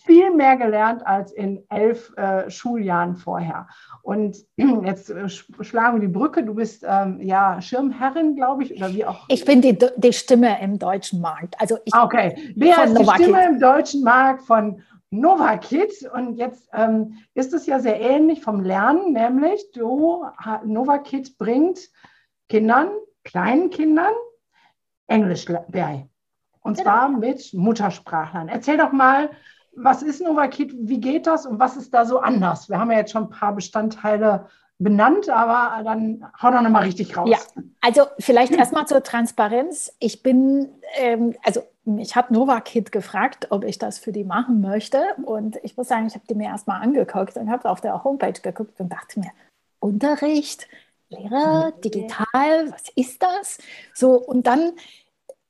viel 0.06 0.34
mehr 0.34 0.58
gelernt 0.58 1.06
als 1.06 1.32
in 1.32 1.64
elf 1.70 2.16
äh, 2.18 2.50
Schuljahren 2.50 3.16
vorher. 3.16 3.68
Und 4.02 4.38
jetzt 4.58 5.10
äh, 5.10 5.30
schlagen 5.30 6.02
wir 6.02 6.08
die 6.08 6.14
Brücke. 6.14 6.44
Du 6.44 6.56
bist 6.56 6.86
ähm, 6.88 7.20
ja 7.22 7.62
Schirmherrin, 7.62 8.36
glaube 8.36 8.64
ich, 8.64 8.76
oder 8.76 8.94
wie 8.94 9.06
auch. 9.06 9.26
Ich 9.30 9.46
bin 9.46 9.62
die, 9.62 9.78
die 9.98 10.14
Stimme 10.14 10.62
im 10.62 10.80
deutschen 10.80 11.22
Markt. 11.22 11.60
Also 11.60 11.78
ich, 11.86 11.94
okay, 11.96 12.54
wer 12.56 12.84
ist 12.84 12.98
die 12.98 13.06
Stimme 13.06 13.48
im 13.48 13.60
deutschen 13.60 14.04
Markt 14.04 14.44
von 14.44 14.82
Novakit 15.14 16.10
und 16.12 16.38
jetzt 16.38 16.70
ähm, 16.74 17.20
ist 17.36 17.54
es 17.54 17.68
ja 17.68 17.80
sehr 17.80 18.02
ähnlich 18.02 18.42
vom 18.42 18.62
Lernen, 18.62 19.14
nämlich 19.14 19.72
du, 19.72 20.26
Novakit 20.66 21.38
bringt 21.38 21.80
Kindern 22.50 22.90
kleinen 23.24 23.70
Kindern 23.70 24.14
Englisch 25.08 25.46
bei. 25.46 26.08
Und 26.62 26.78
genau. 26.78 26.90
zwar 26.90 27.10
mit 27.10 27.54
Muttersprachlern. 27.54 28.48
Erzähl 28.48 28.78
doch 28.78 28.92
mal, 28.92 29.30
was 29.76 30.02
ist 30.02 30.22
Novakit, 30.22 30.74
wie 30.78 31.00
geht 31.00 31.28
das 31.28 31.46
und 31.46 31.60
was 31.60 31.76
ist 31.78 31.94
da 31.94 32.06
so 32.06 32.20
anders? 32.20 32.70
Wir 32.70 32.80
haben 32.80 32.92
ja 32.92 32.98
jetzt 32.98 33.12
schon 33.12 33.24
ein 33.24 33.30
paar 33.30 33.54
Bestandteile 33.54 34.48
benannt, 34.80 35.30
aber 35.30 35.84
dann 35.84 36.26
hau 36.42 36.52
doch 36.52 36.62
nochmal 36.62 36.84
richtig 36.84 37.16
raus. 37.16 37.30
Ja, 37.30 37.38
also 37.82 38.04
vielleicht 38.20 38.54
erstmal 38.54 38.86
zur 38.86 39.04
Transparenz. 39.04 39.96
Ich 40.00 40.24
bin, 40.24 40.70
ähm, 40.96 41.36
also 41.44 41.64
mich 41.86 42.16
hat 42.16 42.32
Novakit 42.32 42.92
gefragt, 42.92 43.48
ob 43.50 43.64
ich 43.64 43.78
das 43.78 43.98
für 44.00 44.12
die 44.12 44.24
machen 44.24 44.62
möchte. 44.62 45.04
Und 45.26 45.58
ich 45.64 45.76
muss 45.78 45.88
sagen, 45.88 46.08
ich 46.08 46.16
habe 46.16 46.26
die 46.30 46.36
mir 46.36 46.48
erstmal 46.48 46.82
angeguckt 46.82 47.38
und 47.38 47.50
habe 47.50 47.70
auf 47.70 47.82
der 47.82 48.04
Homepage 48.04 48.40
geguckt 48.42 48.80
und 48.80 48.90
dachte 48.90 49.20
mir, 49.20 49.32
Unterricht, 49.80 50.68
Lehrer, 51.18 51.74
digital, 51.84 52.72
was 52.72 52.84
ist 52.96 53.22
das? 53.22 53.58
So, 53.94 54.16
und 54.16 54.48
dann 54.48 54.74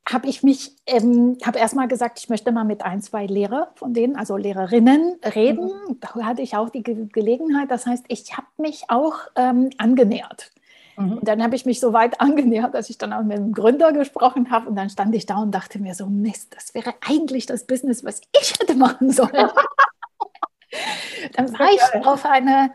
habe 0.07 0.27
ich 0.27 0.43
mich, 0.43 0.75
ähm, 0.85 1.37
habe 1.45 1.59
erstmal 1.59 1.87
gesagt, 1.87 2.19
ich 2.19 2.29
möchte 2.29 2.51
mal 2.51 2.65
mit 2.65 2.83
ein, 2.83 3.01
zwei 3.01 3.25
Lehrer 3.25 3.71
von 3.75 3.93
denen, 3.93 4.15
also 4.15 4.35
Lehrerinnen, 4.35 5.19
reden. 5.33 5.67
Mhm. 5.67 5.99
Da 6.01 6.13
hatte 6.25 6.41
ich 6.41 6.57
auch 6.57 6.69
die 6.69 6.83
Ge 6.83 7.07
Gelegenheit. 7.11 7.71
Das 7.71 7.85
heißt, 7.85 8.05
ich 8.09 8.35
habe 8.35 8.47
mich 8.57 8.85
auch 8.89 9.15
ähm, 9.35 9.69
angenähert. 9.77 10.51
Mhm. 10.97 11.19
Und 11.19 11.27
dann 11.27 11.41
habe 11.41 11.55
ich 11.55 11.65
mich 11.65 11.79
so 11.79 11.93
weit 11.93 12.19
angenähert, 12.19 12.73
dass 12.73 12.89
ich 12.89 12.97
dann 12.97 13.13
auch 13.13 13.23
mit 13.23 13.37
dem 13.37 13.53
Gründer 13.53 13.93
gesprochen 13.93 14.51
habe. 14.51 14.69
Und 14.69 14.75
dann 14.75 14.89
stand 14.89 15.15
ich 15.15 15.25
da 15.25 15.37
und 15.37 15.51
dachte 15.51 15.79
mir 15.79 15.95
so, 15.95 16.07
Mist, 16.07 16.53
das 16.53 16.73
wäre 16.73 16.93
eigentlich 17.07 17.45
das 17.45 17.65
Business, 17.65 18.03
was 18.03 18.21
ich 18.41 18.59
hätte 18.59 18.75
machen 18.75 19.11
sollen. 19.11 19.31
dann 21.33 21.57
war 21.57 21.71
ich 21.71 22.05
auf 22.05 22.25
eine 22.25 22.71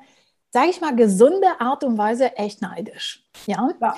sage 0.50 0.70
ich 0.70 0.80
mal, 0.80 0.94
gesunde 0.94 1.60
Art 1.60 1.84
und 1.84 1.98
Weise 1.98 2.36
echt 2.36 2.62
neidisch. 2.62 3.24
Ja? 3.46 3.70
ja. 3.80 3.96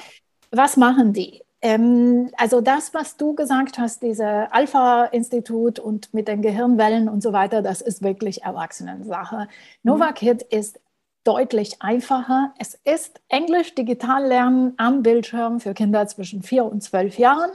Was 0.50 0.76
machen 0.76 1.12
die? 1.12 1.42
Ähm, 1.62 2.30
also 2.36 2.60
das, 2.60 2.94
was 2.94 3.16
du 3.16 3.34
gesagt 3.34 3.78
hast, 3.78 4.02
diese 4.02 4.52
Alpha-Institut 4.52 5.78
und 5.78 6.12
mit 6.14 6.26
den 6.26 6.42
Gehirnwellen 6.42 7.08
und 7.08 7.22
so 7.22 7.32
weiter, 7.32 7.60
das 7.62 7.82
ist 7.82 8.02
wirklich 8.02 8.42
Erwachsenensache. 8.42 9.40
Mhm. 9.42 9.46
NovaKid 9.82 10.42
ist 10.42 10.80
deutlich 11.24 11.82
einfacher. 11.82 12.54
Es 12.58 12.78
ist 12.84 13.20
Englisch 13.28 13.74
digital 13.74 14.24
lernen 14.26 14.72
am 14.78 15.02
Bildschirm 15.02 15.60
für 15.60 15.74
Kinder 15.74 16.06
zwischen 16.06 16.42
vier 16.42 16.64
und 16.64 16.82
zwölf 16.82 17.18
Jahren 17.18 17.50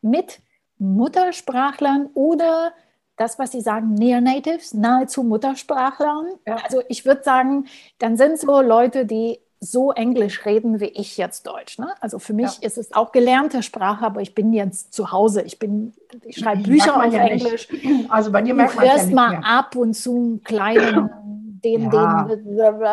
mit 0.00 0.40
Muttersprachlern 0.78 2.08
oder 2.14 2.72
das, 3.20 3.38
was 3.38 3.52
Sie 3.52 3.60
sagen, 3.60 3.92
Near 3.92 4.22
Natives, 4.22 4.72
nahezu 4.72 5.22
Muttersprachlern. 5.22 6.26
Ja. 6.46 6.56
Also 6.64 6.82
ich 6.88 7.04
würde 7.04 7.22
sagen, 7.22 7.66
dann 7.98 8.16
sind 8.16 8.40
so 8.40 8.62
Leute, 8.62 9.04
die 9.04 9.38
so 9.60 9.92
Englisch 9.92 10.46
reden 10.46 10.80
wie 10.80 10.86
ich 10.86 11.18
jetzt 11.18 11.46
Deutsch. 11.46 11.78
Ne? 11.78 11.88
Also 12.00 12.18
für 12.18 12.32
mich 12.32 12.58
ja. 12.60 12.66
ist 12.66 12.78
es 12.78 12.94
auch 12.94 13.12
gelernte 13.12 13.62
Sprache, 13.62 14.06
aber 14.06 14.22
ich 14.22 14.34
bin 14.34 14.54
jetzt 14.54 14.94
zu 14.94 15.12
Hause. 15.12 15.42
Ich 15.42 15.58
bin, 15.58 15.92
ich 16.24 16.38
schreibe 16.38 16.62
Bücher 16.62 16.96
auf 16.96 17.12
ja 17.12 17.26
Englisch. 17.26 17.68
Also 18.08 18.32
bei 18.32 18.40
dir 18.40 18.54
merkt 18.54 18.76
man 18.76 18.86
es 18.86 19.10
ja 19.10 19.14
mal 19.14 19.42
ab 19.44 19.76
und 19.76 19.92
zu 19.92 20.16
einen 20.16 20.42
kleinen 20.42 21.10
den, 21.64 21.90
ja. 21.90 22.24
den, 22.24 22.84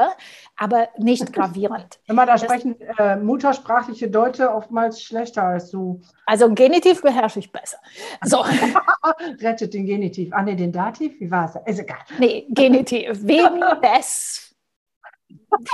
aber 0.56 0.90
nicht 0.98 1.32
gravierend. 1.34 2.00
Immer 2.08 2.26
da 2.26 2.34
das, 2.34 2.44
sprechen 2.44 2.80
äh, 2.98 3.16
muttersprachliche 3.16 4.10
Deutsche 4.10 4.54
oftmals 4.54 5.02
schlechter 5.02 5.44
als 5.44 5.72
du. 5.72 6.02
Also 6.26 6.54
Genitiv 6.54 7.02
beherrsche 7.02 7.40
ich 7.40 7.52
besser. 7.52 7.78
So. 8.24 8.44
Rettet 9.42 9.74
den 9.74 9.86
Genitiv. 9.86 10.34
Ah, 10.34 10.44
ne, 10.44 10.56
den 10.56 10.72
Dativ? 10.72 11.20
Wie 11.20 11.30
war 11.30 11.46
es? 11.46 11.74
Ist 11.74 11.80
egal. 11.80 12.00
Nee, 12.20 12.46
Genitiv. 12.50 13.10
Wegen 13.24 13.62
des 13.82 14.56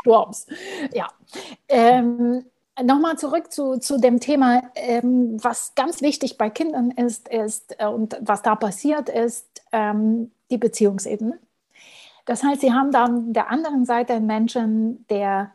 Sturms. 0.01 0.47
Ja. 0.93 1.07
Ähm, 1.67 2.45
Nochmal 2.81 3.19
zurück 3.19 3.51
zu, 3.51 3.77
zu 3.77 3.99
dem 3.99 4.19
Thema, 4.19 4.63
ähm, 4.73 5.37
was 5.43 5.75
ganz 5.75 6.01
wichtig 6.01 6.39
bei 6.39 6.49
Kindern 6.49 6.89
ist, 6.89 7.27
ist 7.29 7.75
äh, 7.79 7.85
und 7.85 8.17
was 8.19 8.41
da 8.41 8.55
passiert, 8.55 9.09
ist 9.09 9.61
ähm, 9.71 10.31
die 10.49 10.57
Beziehungsebene. 10.57 11.37
Das 12.25 12.43
heißt, 12.43 12.61
sie 12.61 12.73
haben 12.73 12.91
da 12.91 13.05
an 13.05 13.33
der 13.33 13.49
anderen 13.49 13.85
Seite 13.85 14.13
einen 14.13 14.27
Menschen, 14.27 15.05
der 15.07 15.51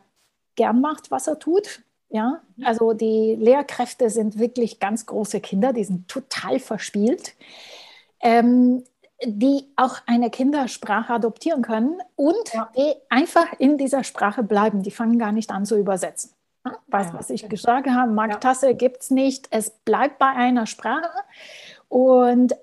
gern 0.55 0.81
macht, 0.81 1.11
was 1.11 1.27
er 1.27 1.39
tut. 1.39 1.81
Ja, 2.11 2.41
also 2.63 2.93
die 2.93 3.35
Lehrkräfte 3.35 4.09
sind 4.09 4.39
wirklich 4.39 4.79
ganz 4.79 5.05
große 5.05 5.41
Kinder, 5.41 5.73
die 5.73 5.83
sind 5.83 6.07
total 6.07 6.59
verspielt, 6.59 7.35
ähm, 8.21 8.83
die 9.23 9.65
auch 9.75 9.97
eine 10.07 10.31
Kindersprache 10.31 11.13
adoptieren 11.13 11.61
können 11.61 11.99
und 12.15 12.53
ja. 12.53 12.71
die 12.75 12.95
einfach 13.09 13.47
in 13.59 13.77
dieser 13.77 14.03
Sprache 14.03 14.41
bleiben. 14.41 14.81
Die 14.81 14.89
fangen 14.89 15.19
gar 15.19 15.31
nicht 15.31 15.51
an 15.51 15.65
zu 15.65 15.77
übersetzen. 15.77 16.31
Weißt, 16.87 17.13
was 17.13 17.29
ich 17.29 17.47
gesagt 17.47 17.87
habe, 17.87 18.11
Marktasse 18.11 18.67
ja. 18.67 18.73
gibt 18.73 19.03
es 19.03 19.11
nicht. 19.11 19.47
Es 19.51 19.69
bleibt 19.69 20.17
bei 20.19 20.29
einer 20.29 20.65
Sprache. 20.65 21.09
Und 21.87 22.55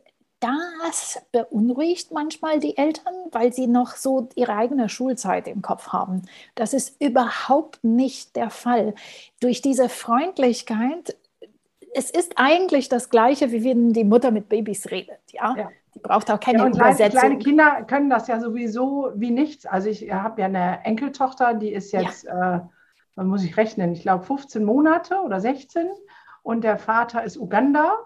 das 0.82 1.22
beunruhigt 1.32 2.12
manchmal 2.12 2.60
die 2.60 2.76
Eltern, 2.76 3.14
weil 3.32 3.52
sie 3.52 3.66
noch 3.66 3.96
so 3.96 4.28
ihre 4.34 4.54
eigene 4.54 4.88
Schulzeit 4.88 5.48
im 5.48 5.62
Kopf 5.62 5.88
haben. 5.88 6.22
Das 6.54 6.72
ist 6.72 7.00
überhaupt 7.00 7.82
nicht 7.82 8.36
der 8.36 8.50
Fall. 8.50 8.94
Durch 9.40 9.62
diese 9.62 9.88
Freundlichkeit, 9.88 11.16
es 11.94 12.10
ist 12.10 12.34
eigentlich 12.36 12.88
das 12.88 13.10
Gleiche, 13.10 13.52
wie 13.52 13.64
wenn 13.64 13.92
die 13.92 14.04
Mutter 14.04 14.30
mit 14.30 14.48
Babys 14.48 14.90
redet. 14.90 15.20
Ja, 15.32 15.54
ja. 15.56 15.70
die 15.94 16.00
braucht 16.00 16.30
auch 16.30 16.40
keine 16.40 16.58
ja, 16.58 16.64
und 16.64 16.76
Übersetzung. 16.76 17.20
Kleine 17.20 17.38
Kinder 17.38 17.82
können 17.84 18.10
das 18.10 18.28
ja 18.28 18.40
sowieso 18.40 19.12
wie 19.14 19.30
nichts. 19.30 19.66
Also 19.66 19.88
ich 19.88 20.12
habe 20.12 20.40
ja 20.40 20.46
eine 20.46 20.84
Enkeltochter, 20.84 21.54
die 21.54 21.72
ist 21.72 21.92
jetzt 21.92 22.24
ja. 22.24 22.56
äh, 22.56 22.60
man 23.16 23.28
muss 23.28 23.42
ich 23.42 23.56
rechnen, 23.56 23.92
ich 23.92 24.02
glaube 24.02 24.24
15 24.24 24.62
Monate 24.62 25.20
oder 25.22 25.40
16 25.40 25.88
und 26.42 26.62
der 26.62 26.78
Vater 26.78 27.24
ist 27.24 27.38
Uganda 27.38 27.98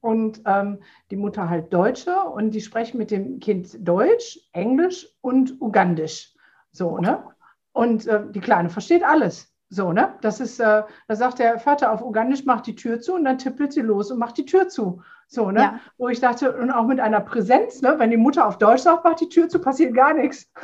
und 0.00 0.42
ähm, 0.46 0.78
die 1.10 1.16
Mutter 1.16 1.48
halt 1.48 1.72
Deutsche 1.72 2.18
und 2.20 2.50
die 2.52 2.60
sprechen 2.60 2.98
mit 2.98 3.10
dem 3.10 3.40
Kind 3.40 3.76
Deutsch, 3.86 4.38
Englisch 4.52 5.08
und 5.20 5.60
Ugandisch. 5.60 6.34
So, 6.72 6.98
ne? 6.98 7.24
Und 7.72 8.06
äh, 8.06 8.22
die 8.30 8.40
Kleine 8.40 8.70
versteht 8.70 9.04
alles. 9.04 9.52
So, 9.68 9.92
ne? 9.92 10.14
Das 10.20 10.40
ist, 10.40 10.58
äh, 10.58 10.82
da 11.06 11.16
sagt 11.16 11.38
der 11.38 11.58
Vater 11.60 11.92
auf 11.92 12.02
Ugandisch, 12.02 12.44
macht 12.44 12.66
die 12.66 12.74
Tür 12.74 13.00
zu 13.00 13.14
und 13.14 13.24
dann 13.24 13.38
tippelt 13.38 13.72
sie 13.72 13.82
los 13.82 14.10
und 14.10 14.18
macht 14.18 14.36
die 14.36 14.44
Tür 14.44 14.68
zu. 14.68 15.02
So, 15.28 15.52
ne? 15.52 15.60
Ja. 15.60 15.80
Wo 15.96 16.08
ich 16.08 16.18
dachte, 16.18 16.56
und 16.56 16.72
auch 16.72 16.86
mit 16.86 16.98
einer 16.98 17.20
Präsenz, 17.20 17.80
ne? 17.80 17.94
Wenn 17.98 18.10
die 18.10 18.16
Mutter 18.16 18.48
auf 18.48 18.58
Deutsch 18.58 18.82
sagt, 18.82 19.04
macht 19.04 19.20
die 19.20 19.28
Tür 19.28 19.48
zu, 19.48 19.60
passiert 19.60 19.94
gar 19.94 20.14
nichts. 20.14 20.50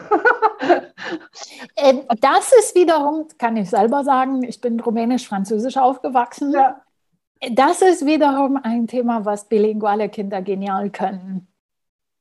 Ähm, 1.77 2.03
das 2.21 2.53
ist 2.59 2.75
wiederum, 2.75 3.29
kann 3.39 3.57
ich 3.57 3.71
selber 3.71 4.03
sagen, 4.03 4.43
ich 4.43 4.61
bin 4.61 4.81
rumänisch-französisch 4.81 5.77
aufgewachsen. 5.77 6.51
Ja. 6.51 6.83
Das 7.53 7.83
ist 7.83 8.07
wiederum 8.07 8.59
ein 8.63 8.87
Thema, 8.87 9.25
was 9.25 9.49
bilinguale 9.49 10.09
Kinder 10.09 10.43
genial 10.43 10.91
können. 10.91 11.47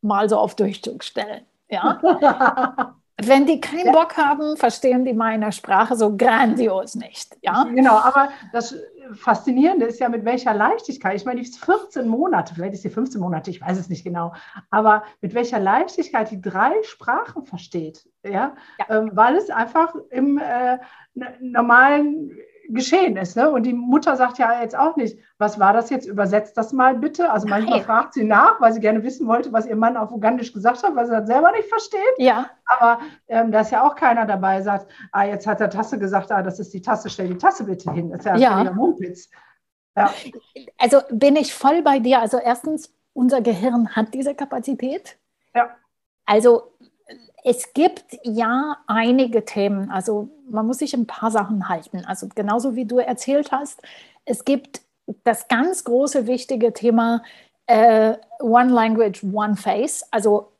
Mal 0.01 0.29
so 0.29 0.37
auf 0.37 0.55
Durchzug 0.55 1.03
stellen. 1.03 1.45
Ja. 1.69 1.99
Wenn 3.17 3.45
die 3.45 3.61
keinen 3.61 3.87
ja. 3.87 3.91
Bock 3.93 4.17
haben, 4.17 4.57
verstehen 4.57 5.05
die 5.05 5.13
meine 5.13 5.53
Sprache 5.53 5.95
so 5.95 6.17
grandios 6.17 6.95
nicht. 6.95 7.37
Ja? 7.41 7.63
Genau, 7.63 7.93
aber 7.93 8.29
das 8.51 8.75
Faszinierende 9.13 9.85
ist 9.85 9.99
ja, 9.99 10.09
mit 10.09 10.25
welcher 10.25 10.53
Leichtigkeit, 10.53 11.15
ich 11.15 11.23
meine, 11.23 11.39
die 11.39 11.47
ist 11.47 11.63
14 11.63 12.09
Monate, 12.09 12.53
vielleicht 12.53 12.73
ist 12.73 12.81
sie 12.81 12.89
15 12.89 13.21
Monate, 13.21 13.51
ich 13.51 13.61
weiß 13.61 13.77
es 13.77 13.87
nicht 13.87 14.03
genau, 14.03 14.33
aber 14.69 15.03
mit 15.21 15.33
welcher 15.33 15.59
Leichtigkeit 15.59 16.29
die 16.29 16.41
drei 16.41 16.73
Sprachen 16.83 17.45
versteht. 17.45 18.05
Ja, 18.23 18.55
ja. 18.79 18.85
Ähm, 18.89 19.11
weil 19.13 19.37
es 19.37 19.49
einfach 19.49 19.95
im 20.09 20.37
äh, 20.37 20.79
normalen 21.39 22.31
geschehen 22.69 23.17
ist. 23.17 23.35
Ne? 23.35 23.49
Und 23.49 23.63
die 23.63 23.73
Mutter 23.73 24.15
sagt 24.15 24.37
ja 24.37 24.61
jetzt 24.61 24.77
auch 24.77 24.95
nicht, 24.95 25.17
was 25.37 25.59
war 25.59 25.73
das 25.73 25.89
jetzt? 25.89 26.05
Übersetzt 26.05 26.57
das 26.57 26.73
mal 26.73 26.95
bitte. 26.95 27.31
Also 27.31 27.47
manchmal 27.47 27.77
Nein. 27.77 27.85
fragt 27.85 28.13
sie 28.13 28.23
nach, 28.23 28.59
weil 28.61 28.73
sie 28.73 28.79
gerne 28.79 29.03
wissen 29.03 29.27
wollte, 29.27 29.51
was 29.53 29.65
ihr 29.65 29.75
Mann 29.75 29.97
auf 29.97 30.11
Ugandisch 30.11 30.53
gesagt 30.53 30.83
hat, 30.83 30.95
weil 30.95 31.05
sie 31.05 31.11
das 31.11 31.27
selber 31.27 31.51
nicht 31.51 31.67
versteht. 31.69 32.01
Ja. 32.17 32.49
Aber 32.65 32.99
ähm, 33.27 33.51
da 33.51 33.61
ist 33.61 33.71
ja 33.71 33.85
auch 33.85 33.95
keiner 33.95 34.25
dabei, 34.25 34.61
sagt, 34.61 34.91
ah, 35.11 35.23
jetzt 35.23 35.47
hat 35.47 35.59
der 35.59 35.69
Tasse 35.69 35.99
gesagt, 35.99 36.31
ah, 36.31 36.41
das 36.41 36.59
ist 36.59 36.73
die 36.73 36.81
Tasse, 36.81 37.09
stell 37.09 37.27
die 37.27 37.37
Tasse 37.37 37.65
bitte 37.65 37.91
hin. 37.91 38.09
Das 38.09 38.19
ist 38.19 38.25
ja, 38.25 38.63
ja. 38.63 38.71
Mumpitz. 38.71 39.29
Ja. 39.95 40.13
Also 40.77 40.99
bin 41.09 41.35
ich 41.35 41.53
voll 41.53 41.81
bei 41.81 41.99
dir. 41.99 42.19
Also 42.19 42.37
erstens, 42.37 42.93
unser 43.13 43.41
Gehirn 43.41 43.95
hat 43.95 44.13
diese 44.13 44.35
Kapazität. 44.35 45.17
Ja. 45.53 45.69
Also 46.25 46.74
es 47.47 47.73
gibt 47.73 48.17
ja 48.23 48.77
einige 48.87 49.45
Themen, 49.45 49.91
also 49.91 50.29
man 50.49 50.65
muss 50.65 50.79
sich 50.79 50.95
ein 50.95 51.05
paar 51.05 51.29
Sachen 51.29 51.69
halten. 51.69 52.03
Also 52.03 52.27
genauso 52.33 52.75
wie 52.75 52.85
du 52.85 52.97
erzählt 52.97 53.51
hast, 53.51 53.83
es 54.25 54.45
gibt 54.45 54.81
das 55.23 55.47
ganz 55.47 55.83
große, 55.83 56.25
wichtige 56.25 56.73
Thema 56.73 57.21
äh, 57.67 58.15
One 58.39 58.73
Language, 58.73 59.23
One 59.31 59.55
Face. 59.57 60.03
Also 60.09 60.53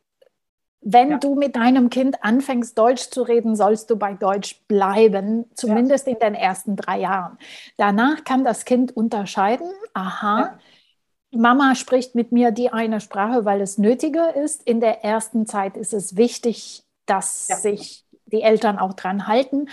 wenn 0.81 1.09
ja. 1.09 1.17
du 1.17 1.33
mit 1.33 1.55
deinem 1.55 1.89
Kind 1.89 2.23
anfängst, 2.23 2.77
Deutsch 2.77 3.09
zu 3.09 3.23
reden, 3.23 3.55
sollst 3.55 3.89
du 3.89 3.95
bei 3.95 4.13
Deutsch 4.13 4.61
bleiben, 4.67 5.45
zumindest 5.55 6.05
ja. 6.05 6.13
in 6.13 6.19
den 6.19 6.35
ersten 6.35 6.75
drei 6.75 6.99
Jahren. 6.99 7.39
Danach 7.77 8.23
kann 8.25 8.43
das 8.43 8.63
Kind 8.63 8.95
unterscheiden, 8.95 9.71
aha, 9.95 10.39
ja. 10.39 10.59
Mama 11.35 11.75
spricht 11.75 12.15
mit 12.15 12.31
mir 12.31 12.51
die 12.51 12.71
eine 12.71 13.01
Sprache, 13.01 13.45
weil 13.45 13.61
es 13.61 13.77
nötiger 13.77 14.35
ist. 14.35 14.63
In 14.63 14.79
der 14.79 15.03
ersten 15.03 15.45
Zeit 15.45 15.77
ist 15.77 15.93
es 15.93 16.17
wichtig, 16.17 16.83
dass 17.05 17.47
ja. 17.47 17.55
sich 17.57 18.05
die 18.25 18.41
Eltern 18.41 18.79
auch 18.79 18.93
dran 18.93 19.27
halten. 19.27 19.69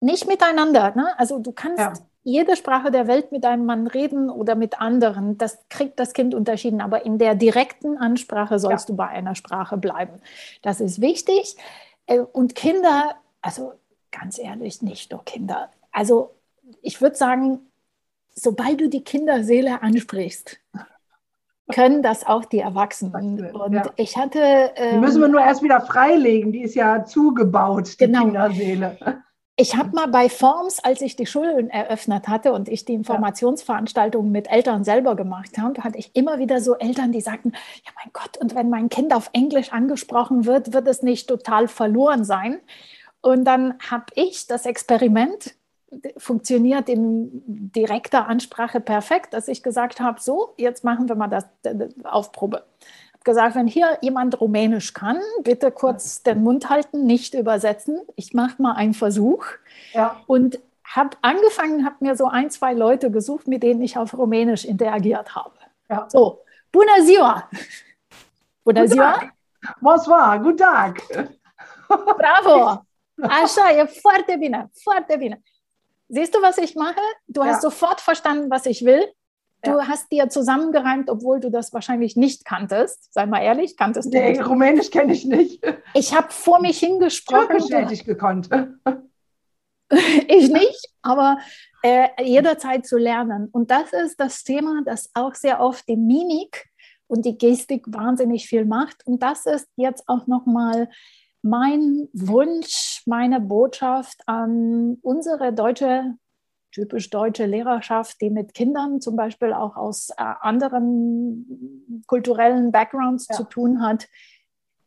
Nicht 0.00 0.26
miteinander. 0.26 0.92
Ne? 0.96 1.18
Also 1.18 1.38
du 1.38 1.52
kannst 1.52 1.78
ja. 1.78 1.92
jede 2.22 2.56
Sprache 2.56 2.90
der 2.90 3.06
Welt 3.06 3.32
mit 3.32 3.44
einem 3.44 3.66
Mann 3.66 3.86
reden 3.86 4.30
oder 4.30 4.54
mit 4.54 4.80
anderen. 4.80 5.38
Das 5.38 5.58
kriegt 5.68 6.00
das 6.00 6.12
Kind 6.12 6.34
unterschieden. 6.34 6.80
Aber 6.80 7.04
in 7.04 7.18
der 7.18 7.34
direkten 7.34 7.96
Ansprache 7.98 8.58
sollst 8.58 8.88
ja. 8.88 8.92
du 8.92 8.96
bei 8.96 9.08
einer 9.08 9.34
Sprache 9.34 9.76
bleiben. 9.76 10.20
Das 10.62 10.80
ist 10.80 11.00
wichtig. 11.00 11.56
Äh, 12.06 12.20
und 12.20 12.54
Kinder, 12.54 13.14
also 13.42 13.74
ganz 14.10 14.38
ehrlich, 14.38 14.82
nicht 14.82 15.12
nur 15.12 15.24
Kinder. 15.24 15.70
Also 15.92 16.34
ich 16.82 17.00
würde 17.00 17.16
sagen, 17.16 17.69
sobald 18.34 18.80
du 18.80 18.88
die 18.88 19.04
Kinderseele 19.04 19.82
ansprichst, 19.82 20.58
können 21.72 22.02
das 22.02 22.26
auch 22.26 22.44
die 22.44 22.58
Erwachsenen. 22.58 23.54
Und 23.54 23.72
ja. 23.72 23.84
ich 23.96 24.16
hatte. 24.16 24.72
Ähm, 24.76 24.94
die 24.94 24.98
müssen 24.98 25.20
wir 25.20 25.28
nur 25.28 25.40
erst 25.40 25.62
wieder 25.62 25.80
freilegen, 25.80 26.52
die 26.52 26.62
ist 26.62 26.74
ja 26.74 27.04
zugebaut, 27.04 27.92
die 27.92 28.06
genau. 28.06 28.24
Kinderseele. 28.24 28.98
Ich 29.56 29.76
habe 29.76 29.90
mal 29.90 30.08
bei 30.08 30.30
Forms, 30.30 30.82
als 30.82 31.02
ich 31.02 31.16
die 31.16 31.26
Schulen 31.26 31.68
eröffnet 31.68 32.28
hatte 32.28 32.54
und 32.54 32.66
ich 32.70 32.86
die 32.86 32.94
Informationsveranstaltungen 32.94 34.32
mit 34.32 34.50
Eltern 34.50 34.84
selber 34.84 35.16
gemacht 35.16 35.58
habe, 35.58 35.84
hatte 35.84 35.98
ich 35.98 36.16
immer 36.16 36.38
wieder 36.38 36.62
so 36.62 36.76
Eltern, 36.76 37.12
die 37.12 37.20
sagten, 37.20 37.52
ja 37.84 37.92
mein 38.02 38.10
Gott, 38.14 38.38
und 38.38 38.54
wenn 38.54 38.70
mein 38.70 38.88
Kind 38.88 39.14
auf 39.14 39.28
Englisch 39.34 39.70
angesprochen 39.70 40.46
wird, 40.46 40.72
wird 40.72 40.88
es 40.88 41.02
nicht 41.02 41.28
total 41.28 41.68
verloren 41.68 42.24
sein. 42.24 42.58
Und 43.20 43.44
dann 43.44 43.74
habe 43.90 44.06
ich 44.14 44.46
das 44.46 44.64
Experiment 44.64 45.54
funktioniert 46.16 46.88
in 46.88 47.42
direkter 47.72 48.28
Ansprache 48.28 48.80
perfekt, 48.80 49.34
dass 49.34 49.48
ich 49.48 49.62
gesagt 49.62 50.00
habe, 50.00 50.20
so, 50.20 50.54
jetzt 50.56 50.84
machen 50.84 51.08
wir 51.08 51.16
mal 51.16 51.28
das 51.28 51.46
auf 52.04 52.32
Probe. 52.32 52.64
Ich 52.80 53.14
habe 53.14 53.24
gesagt, 53.24 53.54
wenn 53.54 53.66
hier 53.66 53.98
jemand 54.00 54.40
Rumänisch 54.40 54.94
kann, 54.94 55.18
bitte 55.42 55.70
kurz 55.70 56.22
den 56.22 56.42
Mund 56.42 56.70
halten, 56.70 57.04
nicht 57.04 57.34
übersetzen. 57.34 58.00
Ich 58.16 58.32
mache 58.34 58.62
mal 58.62 58.74
einen 58.74 58.94
Versuch. 58.94 59.44
Ja. 59.92 60.22
Und 60.26 60.58
habe 60.84 61.16
angefangen, 61.22 61.84
habe 61.84 61.96
mir 62.00 62.16
so 62.16 62.26
ein, 62.26 62.50
zwei 62.50 62.72
Leute 62.72 63.10
gesucht, 63.10 63.46
mit 63.46 63.62
denen 63.62 63.82
ich 63.82 63.98
auf 63.98 64.16
Rumänisch 64.16 64.64
interagiert 64.64 65.34
habe. 65.34 65.54
Ja. 65.88 66.06
So, 66.08 66.40
Bună 66.70 67.02
ziua! 67.04 67.48
Bună 68.62 68.84
ziua! 68.84 69.36
Bonsoir, 69.80 70.38
guten 70.38 70.56
Tag! 70.56 70.96
Bravo! 72.16 72.84
Așa, 73.42 73.70
e 73.70 73.84
foarte 73.84 74.36
bine, 74.38 74.70
foarte 74.82 75.16
bine. 75.16 75.42
Siehst 76.12 76.34
du, 76.34 76.42
was 76.42 76.58
ich 76.58 76.74
mache? 76.74 77.00
Du 77.28 77.44
hast 77.44 77.62
ja. 77.62 77.70
sofort 77.70 78.00
verstanden, 78.00 78.50
was 78.50 78.66
ich 78.66 78.84
will. 78.84 79.02
Du 79.62 79.72
ja. 79.72 79.88
hast 79.88 80.10
dir 80.10 80.28
zusammengereimt, 80.28 81.08
obwohl 81.08 81.38
du 81.38 81.50
das 81.50 81.72
wahrscheinlich 81.72 82.16
nicht 82.16 82.44
kanntest. 82.44 83.12
Sei 83.14 83.26
mal 83.26 83.42
ehrlich, 83.42 83.76
kanntest 83.76 84.12
du 84.12 84.18
nee, 84.18 84.30
nicht. 84.30 84.46
Rumänisch 84.46 84.90
kenne 84.90 85.12
ich 85.12 85.24
nicht. 85.24 85.62
Ich 85.94 86.14
habe 86.14 86.30
vor 86.30 86.60
mich 86.60 86.78
hingesprochen. 86.80 87.58
Türkisch 87.58 87.70
hätte 87.70 87.94
ich 87.94 88.04
gekonnt. 88.04 88.48
ich 89.90 90.50
nicht, 90.50 90.88
aber 91.02 91.38
äh, 91.82 92.08
jederzeit 92.22 92.86
zu 92.86 92.96
lernen. 92.98 93.48
Und 93.52 93.70
das 93.70 93.92
ist 93.92 94.18
das 94.18 94.42
Thema, 94.42 94.82
das 94.84 95.10
auch 95.14 95.34
sehr 95.34 95.60
oft 95.60 95.86
die 95.88 95.96
Mimik 95.96 96.70
und 97.06 97.24
die 97.24 97.38
Gestik 97.38 97.84
wahnsinnig 97.86 98.48
viel 98.48 98.64
macht. 98.64 99.06
Und 99.06 99.22
das 99.22 99.46
ist 99.46 99.68
jetzt 99.76 100.08
auch 100.08 100.26
nochmal 100.26 100.88
mein 101.42 102.08
Wunsch, 102.12 103.02
meine 103.06 103.40
Botschaft 103.40 104.20
an 104.26 104.98
unsere 105.02 105.52
deutsche, 105.52 106.14
typisch 106.72 107.10
deutsche 107.10 107.46
Lehrerschaft, 107.46 108.20
die 108.20 108.30
mit 108.30 108.54
Kindern 108.54 109.00
zum 109.00 109.16
Beispiel 109.16 109.52
auch 109.52 109.76
aus 109.76 110.10
äh, 110.10 110.14
anderen 110.40 112.02
kulturellen 112.06 112.72
Backgrounds 112.72 113.26
ja. 113.28 113.36
zu 113.36 113.44
tun 113.44 113.82
hat, 113.82 114.08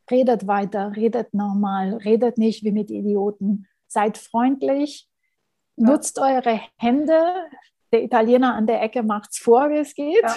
redet 0.10 0.48
weiter, 0.48 0.96
redet 0.96 1.34
normal, 1.34 1.96
redet 1.96 2.38
nicht 2.38 2.64
wie 2.64 2.72
mit 2.72 2.92
Idioten, 2.92 3.68
seid 3.88 4.18
freundlich, 4.18 5.10
ja. 5.76 5.88
nutzt 5.90 6.20
eure 6.20 6.62
Hände. 6.78 7.20
Der 7.92 8.04
Italiener 8.04 8.56
an 8.56 8.68
der 8.68 8.82
Ecke 8.82 9.04
macht 9.04 9.32
es 9.32 9.38
vor, 9.38 9.70
wie 9.70 9.78
es 9.78 9.94
geht. 9.94 10.24
Ja. 10.24 10.36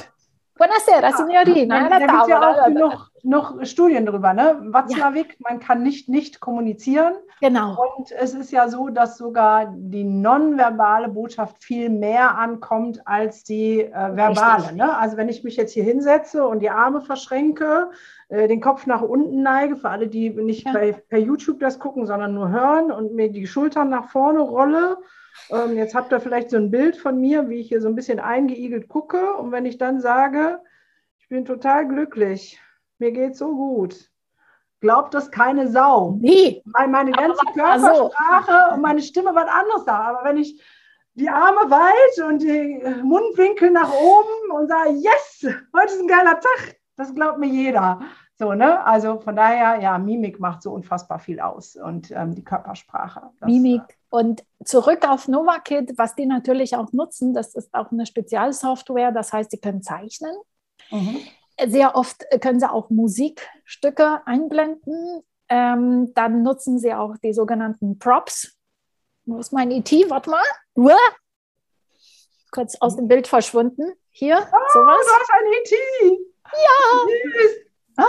Buonasera, 0.59 1.13
signorina. 1.13 1.83
Ja, 1.83 1.89
da 1.89 1.99
gibt 1.99 2.29
ja 2.29 2.51
auch 2.51 2.69
noch, 2.71 3.11
noch 3.23 3.65
Studien 3.65 4.07
drüber, 4.07 4.33
ne? 4.33 4.57
Watzlawick, 4.69 5.33
ja. 5.33 5.37
man 5.51 5.61
kann 5.61 5.83
nicht 5.83 6.09
nicht 6.09 6.41
kommunizieren. 6.41 7.15
Genau. 7.41 7.77
Und 7.99 8.11
es 8.13 8.33
ist 8.33 8.51
ja 8.51 8.69
so, 8.69 8.89
dass 8.89 9.19
sogar 9.19 9.75
die 9.77 10.05
nonverbale 10.05 11.09
Botschaft 11.09 11.63
viel 11.63 11.91
mehr 11.91 12.39
ankommt 12.39 13.07
als 13.07 13.45
die 13.45 13.83
äh, 13.83 14.17
verbale. 14.17 14.75
Ne? 14.75 14.97
Also 14.97 15.19
wenn 15.19 15.29
ich 15.29 15.45
mich 15.45 15.57
jetzt 15.57 15.73
hier 15.73 15.85
hinsetze 15.85 16.47
und 16.47 16.61
die 16.61 16.71
Arme 16.71 17.03
verschränke, 17.03 17.91
äh, 18.29 18.49
den 18.49 18.63
Kopf 18.63 18.87
nach 18.87 19.03
unten 19.03 19.43
neige, 19.43 19.77
für 19.77 19.91
alle, 19.91 20.09
die 20.09 20.31
nicht 20.31 20.67
ja. 20.67 20.73
bei, 20.73 20.93
per 20.93 21.19
YouTube 21.19 21.61
das 21.61 21.79
gucken, 21.79 22.07
sondern 22.07 22.33
nur 22.33 22.49
hören 22.49 22.91
und 22.91 23.15
mir 23.15 23.31
die 23.31 23.47
Schultern 23.47 23.91
nach 23.91 24.09
vorne 24.09 24.41
rolle, 24.41 24.97
ähm, 25.51 25.77
jetzt 25.77 25.95
habt 25.95 26.13
ihr 26.13 26.21
vielleicht 26.21 26.51
so 26.51 26.57
ein 26.57 26.71
Bild 26.71 26.97
von 26.97 27.21
mir, 27.21 27.49
wie 27.49 27.61
ich 27.61 27.69
hier 27.69 27.81
so 27.81 27.89
ein 27.89 27.95
bisschen 27.95 28.21
eingeigelt 28.21 28.89
gucke. 28.89 29.35
Und 29.35 29.53
wenn 29.53 29.67
ich 29.67 29.79
dann 29.79 30.01
sage, 30.01 30.61
ich 31.19 31.29
bin 31.29 31.45
total 31.45 31.87
glücklich, 31.89 32.61
mir 32.99 33.13
geht 33.13 33.37
so 33.37 33.55
gut, 33.55 34.11
glaubt 34.81 35.15
das 35.15 35.31
keine 35.31 35.69
Sau. 35.69 36.17
Nee. 36.21 36.63
Weil 36.67 36.89
meine 36.89 37.13
ganze 37.13 37.45
Körpersprache 37.55 38.65
also. 38.65 38.75
und 38.75 38.83
meine 38.83 39.03
Stimme 39.03 39.35
was 39.35 39.49
anderes 39.49 39.85
da. 39.85 39.99
Aber 39.99 40.25
wenn 40.29 40.37
ich 40.37 40.63
die 41.15 41.29
Arme 41.29 41.71
weit 41.71 42.29
und 42.29 42.43
die 42.43 42.83
Mundwinkel 43.03 43.71
nach 43.71 43.91
oben 43.91 44.51
und 44.53 44.69
sage, 44.69 44.91
yes, 44.91 45.47
heute 45.75 45.93
ist 45.93 46.01
ein 46.01 46.09
geiler 46.09 46.39
Tag, 46.39 46.77
das 46.97 47.15
glaubt 47.15 47.39
mir 47.39 47.49
jeder. 47.49 48.01
So, 48.39 48.53
ne? 48.53 48.85
Also 48.85 49.19
von 49.21 49.35
daher, 49.35 49.81
ja, 49.81 49.97
Mimik 49.97 50.39
macht 50.41 50.63
so 50.63 50.73
unfassbar 50.73 51.19
viel 51.19 51.41
aus 51.41 51.75
und 51.77 52.11
ähm, 52.11 52.35
die 52.35 52.45
Körpersprache. 52.45 53.31
Das, 53.41 53.49
Mimik. 53.49 53.83
Und 54.17 54.47
zurück 54.65 55.07
auf 55.07 55.29
NovaKit, 55.29 55.99
was 55.99 56.15
die 56.15 56.25
natürlich 56.25 56.75
auch 56.75 56.91
nutzen, 56.93 57.35
das 57.35 57.55
ist 57.55 57.75
auch 57.75 57.93
eine 57.93 58.07
Spezialsoftware, 58.07 59.13
das 59.13 59.31
heißt, 59.35 59.51
sie 59.51 59.59
können 59.59 59.83
zeichnen. 59.83 60.35
Mhm. 60.91 61.21
Sehr 61.67 61.95
oft 61.95 62.25
können 62.41 62.59
sie 62.59 62.71
auch 62.71 62.89
Musikstücke 62.89 64.27
einblenden. 64.27 65.23
Ähm, 65.51 66.15
dann 66.15 66.43
nutzen 66.43 66.79
sie 66.79 66.95
auch 66.95 67.19
die 67.23 67.35
sogenannten 67.35 67.99
Props. 67.99 68.57
Wo 69.27 69.39
ist 69.39 69.53
mein 69.53 69.71
ET? 69.71 69.93
Warte 70.09 70.31
mal. 70.31 70.45
Uah! 70.77 70.97
Kurz 72.53 72.77
aus 72.81 72.97
dem 72.97 73.09
Bild 73.09 73.29
verschwunden. 73.29 73.93
Hier, 74.13 74.39
oh, 74.39 74.57
sowas. 74.73 74.97
Du 75.05 75.13
hast 75.13 75.31
ein 75.31 75.53
ET. 75.53 76.19
Ja. 76.53 77.57
Ah, 77.97 78.05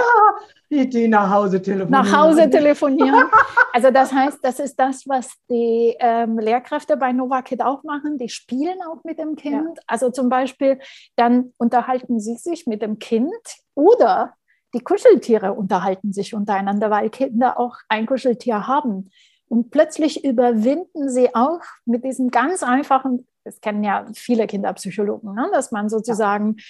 die 0.70 1.08
nach 1.08 1.30
Hause 1.30 1.62
telefonieren. 1.62 1.92
Nach 1.92 2.18
Hause 2.18 2.50
telefonieren. 2.50 3.26
Also 3.74 3.92
das 3.92 4.12
heißt, 4.12 4.40
das 4.42 4.60
ist 4.60 4.76
das, 4.80 5.08
was 5.08 5.32
die 5.50 5.96
ähm, 6.00 6.40
Lehrkräfte 6.40 6.98
bei 6.98 7.12
NovaKid 7.12 7.62
auch 7.62 7.84
machen. 7.84 8.18
Die 8.18 8.30
spielen 8.30 8.80
auch 8.90 9.04
mit 9.04 9.20
dem 9.20 9.36
Kind. 9.36 9.78
Ja. 9.78 9.84
Also 9.86 10.10
zum 10.10 10.30
Beispiel, 10.30 10.80
dann 11.16 11.54
unterhalten 11.58 12.20
sie 12.20 12.36
sich 12.36 12.66
mit 12.66 12.82
dem 12.82 13.00
Kind 13.00 13.32
oder 13.76 14.34
die 14.74 14.80
Kuscheltiere 14.80 15.54
unterhalten 15.54 16.12
sich 16.12 16.34
untereinander, 16.34 16.90
weil 16.90 17.10
Kinder 17.10 17.60
auch 17.60 17.78
ein 17.88 18.06
Kuscheltier 18.06 18.68
haben. 18.68 19.10
Und 19.48 19.72
plötzlich 19.72 20.26
überwinden 20.26 21.10
sie 21.10 21.34
auch 21.34 21.62
mit 21.86 22.04
diesem 22.04 22.32
ganz 22.32 22.64
einfachen, 22.64 23.26
das 23.46 23.62
kennen 23.62 23.84
ja 23.84 24.06
viele 24.14 24.46
Kinderpsychologen, 24.46 25.34
ne? 25.34 25.50
dass 25.54 25.72
man 25.72 25.88
sozusagen 25.88 26.58
ja 26.58 26.64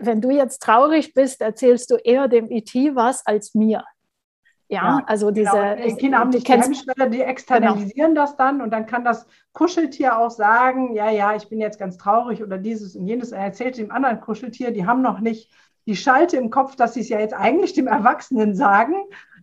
wenn 0.00 0.20
du 0.20 0.30
jetzt 0.30 0.62
traurig 0.62 1.14
bist, 1.14 1.40
erzählst 1.40 1.90
du 1.90 1.96
eher 1.96 2.28
dem 2.28 2.50
IT 2.50 2.74
was 2.94 3.26
als 3.26 3.54
mir. 3.54 3.84
Ja, 4.68 4.98
ja 4.98 5.04
also 5.06 5.30
diese. 5.30 5.50
Genau. 5.50 5.86
Die 5.86 5.96
Kinder 5.96 6.18
haben 6.18 6.30
die 6.30 6.40
Hemmschwelle, 6.40 7.10
die 7.10 7.22
externalisieren 7.22 8.14
genau. 8.14 8.22
das 8.22 8.36
dann 8.36 8.60
und 8.60 8.70
dann 8.70 8.86
kann 8.86 9.04
das 9.04 9.26
Kuscheltier 9.52 10.18
auch 10.18 10.30
sagen: 10.30 10.94
Ja, 10.94 11.10
ja, 11.10 11.34
ich 11.36 11.48
bin 11.48 11.60
jetzt 11.60 11.78
ganz 11.78 11.98
traurig 11.98 12.42
oder 12.42 12.58
dieses 12.58 12.96
und 12.96 13.06
jenes. 13.06 13.32
Er 13.32 13.44
erzählt 13.44 13.78
dem 13.78 13.90
anderen 13.90 14.20
Kuscheltier, 14.20 14.72
die 14.72 14.86
haben 14.86 15.02
noch 15.02 15.20
nicht 15.20 15.50
die 15.86 15.96
Schalte 15.96 16.36
im 16.36 16.50
Kopf, 16.50 16.74
dass 16.74 16.94
sie 16.94 17.00
es 17.00 17.08
ja 17.08 17.20
jetzt 17.20 17.34
eigentlich 17.34 17.74
dem 17.74 17.86
Erwachsenen 17.86 18.56
sagen. 18.56 18.94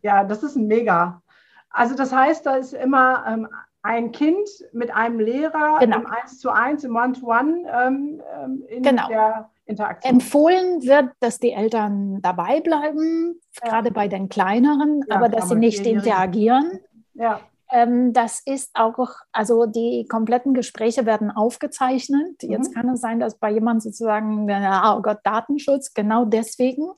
Ja, 0.01 0.25
das 0.25 0.43
ist 0.43 0.57
ein 0.57 0.67
Mega. 0.67 1.21
Also, 1.69 1.95
das 1.95 2.13
heißt, 2.13 2.45
da 2.45 2.55
ist 2.55 2.73
immer 2.73 3.25
ähm, 3.27 3.47
ein 3.81 4.11
Kind 4.11 4.47
mit 4.73 4.93
einem 4.93 5.19
Lehrer 5.19 5.79
genau. 5.79 5.99
im 5.99 6.05
1 6.05 6.39
zu 6.39 6.49
1, 6.49 6.83
im 6.83 6.95
One-to-One 6.95 7.63
-One, 7.63 7.87
ähm, 7.87 8.21
ähm, 8.35 8.63
in 8.67 8.83
genau. 8.83 9.07
der 9.07 9.49
Interaktion. 9.66 10.14
Empfohlen 10.14 10.84
wird, 10.84 11.11
dass 11.20 11.39
die 11.39 11.51
Eltern 11.51 12.22
dabei 12.22 12.59
bleiben, 12.61 13.39
ja. 13.64 13.70
gerade 13.70 13.91
bei 13.91 14.07
den 14.07 14.30
kleineren, 14.30 15.03
ja, 15.07 15.16
aber 15.16 15.30
dass 15.30 15.49
sie 15.49 15.55
nicht 15.55 15.86
interagieren. 15.86 16.80
Ja. 17.14 17.39
Ähm, 17.72 18.14
das 18.14 18.41
ist 18.45 18.70
auch, 18.76 19.09
also 19.32 19.66
die 19.66 20.05
kompletten 20.07 20.53
Gespräche 20.53 21.07
werden 21.07 21.32
aufgezeichnet. 21.32 22.43
Mhm. 22.43 22.51
Jetzt 22.51 22.74
kann 22.74 22.88
es 22.89 23.01
sein, 23.01 23.20
dass 23.20 23.39
bei 23.39 23.51
jemandem 23.51 23.80
sozusagen, 23.80 24.47
oh 24.51 25.01
Gott, 25.01 25.20
Datenschutz, 25.24 25.93
genau 25.93 26.26
deswegen. 26.26 26.91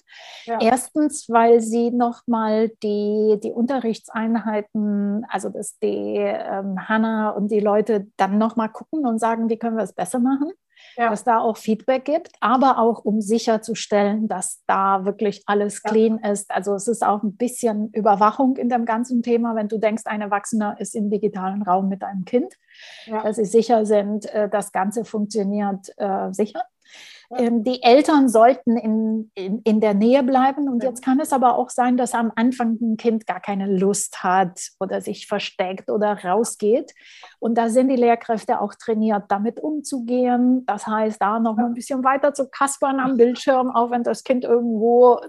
Ja. 0.44 0.60
Erstens, 0.60 1.30
weil 1.30 1.62
sie 1.62 1.92
nochmal 1.92 2.70
die, 2.84 3.40
die 3.42 3.54
Unterrichtseinheiten, 3.54 5.26
also 5.30 5.50
dass 5.50 5.80
die 5.80 6.18
ähm, 6.18 6.90
Hanna 6.90 7.30
und 7.30 7.52
die 7.52 7.62
Leute 7.62 8.08
dann 8.18 8.38
nochmal 8.38 8.70
gucken 8.70 9.06
und 9.06 9.20
sagen, 9.20 9.50
wie 9.50 9.58
können 9.58 9.78
wir 9.78 9.84
es 9.84 9.94
besser 9.94 10.20
machen 10.20 10.52
ja. 10.98 11.10
dass 11.10 11.24
da 11.24 11.40
auch 11.40 11.58
Feedback 11.58 12.06
gibt, 12.06 12.30
aber 12.40 12.80
auch 12.80 13.04
um 13.04 13.22
sicherzustellen, 13.22 14.28
dass 14.28 14.64
da 14.68 15.06
wirklich 15.06 15.44
alles 15.46 15.84
clean 15.84 16.20
ja. 16.24 16.32
ist. 16.32 16.52
Also 16.52 16.74
es 16.74 16.88
ist 16.88 17.04
auch 17.04 17.24
ein 17.24 17.36
bisschen 17.36 17.90
Überwachung 17.92 18.58
in 18.58 18.70
dem 18.70 18.86
ganzen 18.86 19.22
Thema, 19.24 19.56
wenn 19.56 19.68
du 19.68 19.78
denkst, 19.78 20.04
ein 20.06 20.22
Erwachsener 20.22 20.78
ist 20.80 20.96
im 20.96 21.10
digitalen 21.10 21.62
Raum 21.64 21.90
mit 21.90 22.04
einem 22.04 22.26
Kind, 22.26 22.56
ja. 23.06 23.24
dass 23.24 23.38
sie 23.38 23.46
sicher 23.46 23.86
sind, 23.86 24.26
äh, 24.34 24.50
das 24.50 24.72
Ganze 24.72 25.06
funktioniert 25.06 25.92
äh, 25.98 26.32
sicher. 26.32 26.64
Ähm, 27.32 27.64
die 27.64 27.82
Eltern 27.82 28.30
sollten 28.30 28.78
in, 28.78 29.32
in, 29.36 29.62
in, 29.64 29.82
der 29.82 29.94
Nähe 29.94 30.24
bleiben. 30.24 30.70
Und 30.70 30.84
jetzt 30.84 31.04
kann 31.04 31.20
es 31.20 31.34
aber 31.34 31.58
auch 31.58 31.70
sein, 31.70 31.98
dass 31.98 32.14
am 32.14 32.32
Anfang 32.36 32.78
ein 32.82 32.98
Kind 32.98 33.26
gar 33.26 33.40
keine 33.40 33.68
Lust 33.68 34.24
hat 34.24 34.70
oder 34.80 35.02
sich 35.02 35.28
versteckt 35.28 35.90
oder 35.90 36.24
rausgeht. 36.24 36.94
Und 37.40 37.58
da 37.58 37.70
sind 37.70 37.90
die 37.90 37.96
Lehrkräfte 37.96 38.62
auch 38.62 38.76
trainiert, 38.76 39.24
damit 39.30 39.60
umzugehen. 39.60 40.66
Das 40.66 40.86
heißt, 40.88 41.22
da 41.22 41.40
noch 41.40 41.56
mal 41.56 41.66
ein 41.66 41.74
bisschen 41.74 42.04
weiter 42.04 42.34
zu 42.34 42.48
kaspern 42.48 43.00
am 43.00 43.18
Bildschirm, 43.18 43.72
auch 43.72 43.92
wenn 43.92 44.04
das 44.04 44.24
Kind 44.24 44.44
irgendwo 44.44 45.20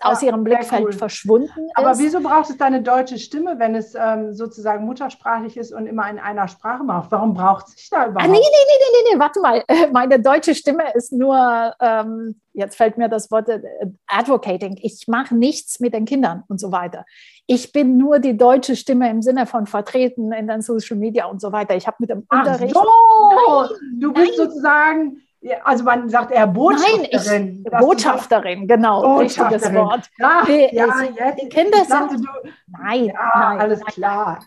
aus 0.00 0.22
ihrem 0.22 0.44
Blickfeld 0.44 0.84
cool. 0.84 0.92
verschwunden 0.92 1.66
ist. 1.66 1.76
Aber 1.76 1.98
wieso 1.98 2.20
braucht 2.20 2.50
es 2.50 2.56
deine 2.56 2.82
deutsche 2.82 3.18
Stimme, 3.18 3.58
wenn 3.58 3.74
es 3.74 3.94
ähm, 3.94 4.34
sozusagen 4.34 4.84
muttersprachlich 4.84 5.56
ist 5.56 5.72
und 5.72 5.86
immer 5.86 6.10
in 6.10 6.18
einer 6.18 6.48
Sprache 6.48 6.82
macht? 6.82 7.10
Warum 7.10 7.34
braucht 7.34 7.68
es 7.68 7.74
sich 7.74 7.90
da 7.90 8.06
überhaupt? 8.06 8.24
Ah, 8.24 8.28
nee, 8.28 8.32
nee, 8.32 8.40
nee, 8.40 8.84
nee, 8.92 9.14
nee, 9.14 9.20
warte 9.20 9.40
mal. 9.40 9.62
Meine 9.92 10.20
deutsche 10.20 10.54
Stimme 10.54 10.84
ist 10.94 11.12
nur 11.12 11.37
nur, 11.38 11.74
ähm, 11.80 12.40
jetzt 12.52 12.76
fällt 12.76 12.98
mir 12.98 13.08
das 13.08 13.30
Wort 13.30 13.48
äh, 13.48 13.60
Advocating, 14.06 14.78
ich 14.82 15.06
mache 15.06 15.34
nichts 15.34 15.80
mit 15.80 15.94
den 15.94 16.04
Kindern 16.04 16.44
und 16.48 16.58
so 16.60 16.72
weiter. 16.72 17.04
Ich 17.46 17.72
bin 17.72 17.96
nur 17.96 18.18
die 18.18 18.36
deutsche 18.36 18.76
Stimme 18.76 19.10
im 19.10 19.22
Sinne 19.22 19.46
von 19.46 19.66
vertreten 19.66 20.32
in 20.32 20.48
den 20.48 20.62
Social 20.62 20.96
Media 20.96 21.26
und 21.26 21.40
so 21.40 21.52
weiter. 21.52 21.76
Ich 21.76 21.86
habe 21.86 21.96
mit 22.00 22.10
dem 22.10 22.26
Ach 22.28 22.40
Unterricht. 22.40 22.74
So, 22.74 22.82
nein, 22.82 24.00
du 24.00 24.12
bist 24.12 24.38
nein. 24.38 24.48
sozusagen 24.48 25.22
also 25.62 25.84
man 25.84 26.08
sagt 26.08 26.32
eher 26.32 26.46
Botschafterin. 26.46 27.62
Nein, 27.62 27.62
ich, 27.64 27.70
Botschafterin, 27.78 28.66
genau, 28.66 29.02
Botschafterin. 29.02 29.54
richtiges 29.54 29.74
Wort. 29.74 30.10
Ach, 30.20 30.46
die, 30.46 30.68
ja, 30.72 30.86
jetzt, 31.02 31.42
die 31.42 31.48
Kinder 31.48 31.78
dachte, 31.88 32.16
sind. 32.16 32.26
Du, 32.26 32.50
nein, 32.66 33.04
ja, 33.06 33.32
nein, 33.34 33.60
alles 33.60 33.80
nein. 33.80 33.92
klar. 33.92 34.44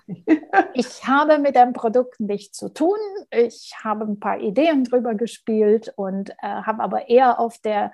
Ich 0.73 1.07
habe 1.07 1.37
mit 1.37 1.55
dem 1.55 1.73
Produkt 1.73 2.19
nichts 2.19 2.57
zu 2.57 2.69
tun. 2.69 2.97
Ich 3.31 3.73
habe 3.83 4.05
ein 4.05 4.19
paar 4.19 4.39
Ideen 4.39 4.83
drüber 4.83 5.15
gespielt 5.15 5.93
und 5.95 6.31
äh, 6.31 6.33
habe 6.41 6.83
aber 6.83 7.09
eher 7.09 7.39
auf 7.39 7.57
der 7.59 7.91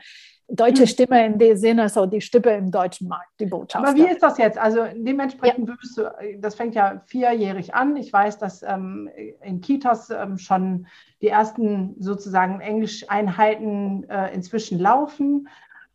deutsche 0.49 0.83
hm. 0.83 0.87
Stimme 0.87 1.25
in 1.25 1.37
dem 1.37 1.57
Sinne, 1.57 1.89
so 1.89 2.05
die 2.05 2.21
Stimme 2.21 2.55
im 2.55 2.71
deutschen 2.71 3.07
Markt, 3.07 3.31
die 3.39 3.45
Botschaft. 3.45 3.85
Aber 3.85 3.95
wie 3.95 4.07
ist 4.07 4.23
das 4.23 4.37
jetzt? 4.37 4.57
Also 4.57 4.85
dementsprechend 4.95 5.67
ja. 5.67 5.73
würdest 5.73 5.97
du, 5.97 6.11
das 6.39 6.55
fängt 6.55 6.75
ja 6.75 7.01
vierjährig 7.05 7.75
an. 7.75 7.97
Ich 7.97 8.11
weiß, 8.13 8.37
dass 8.37 8.63
ähm, 8.63 9.09
in 9.41 9.61
Kitas 9.61 10.09
ähm, 10.09 10.37
schon 10.37 10.87
die 11.21 11.27
ersten 11.27 11.95
sozusagen 11.99 12.61
Englischeinheiten 12.61 14.09
äh, 14.09 14.33
inzwischen 14.33 14.79
laufen. 14.79 15.49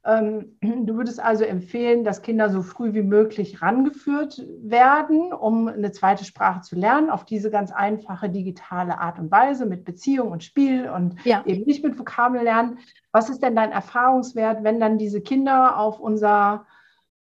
Ähm, 0.04 0.56
du 0.60 0.96
würdest 0.96 1.20
also 1.20 1.44
empfehlen, 1.44 2.04
dass 2.04 2.22
Kinder 2.22 2.50
so 2.50 2.62
früh 2.62 2.94
wie 2.94 3.02
möglich 3.02 3.62
rangeführt 3.62 4.44
werden, 4.62 5.32
um 5.32 5.68
eine 5.68 5.92
zweite 5.92 6.24
Sprache 6.24 6.62
zu 6.62 6.76
lernen, 6.76 7.10
auf 7.10 7.24
diese 7.24 7.50
ganz 7.50 7.72
einfache 7.72 8.28
digitale 8.28 8.98
Art 8.98 9.18
und 9.18 9.30
Weise 9.30 9.66
mit 9.66 9.84
Beziehung 9.84 10.30
und 10.30 10.44
Spiel 10.44 10.88
und 10.90 11.16
ja. 11.24 11.42
eben 11.46 11.64
nicht 11.64 11.84
mit 11.84 11.98
Vokabel 11.98 12.42
lernen. 12.42 12.78
Was 13.12 13.30
ist 13.30 13.42
denn 13.42 13.56
dein 13.56 13.72
Erfahrungswert, 13.72 14.64
wenn 14.64 14.80
dann 14.80 14.98
diese 14.98 15.20
Kinder 15.20 15.78
auf 15.78 16.00
unser 16.00 16.66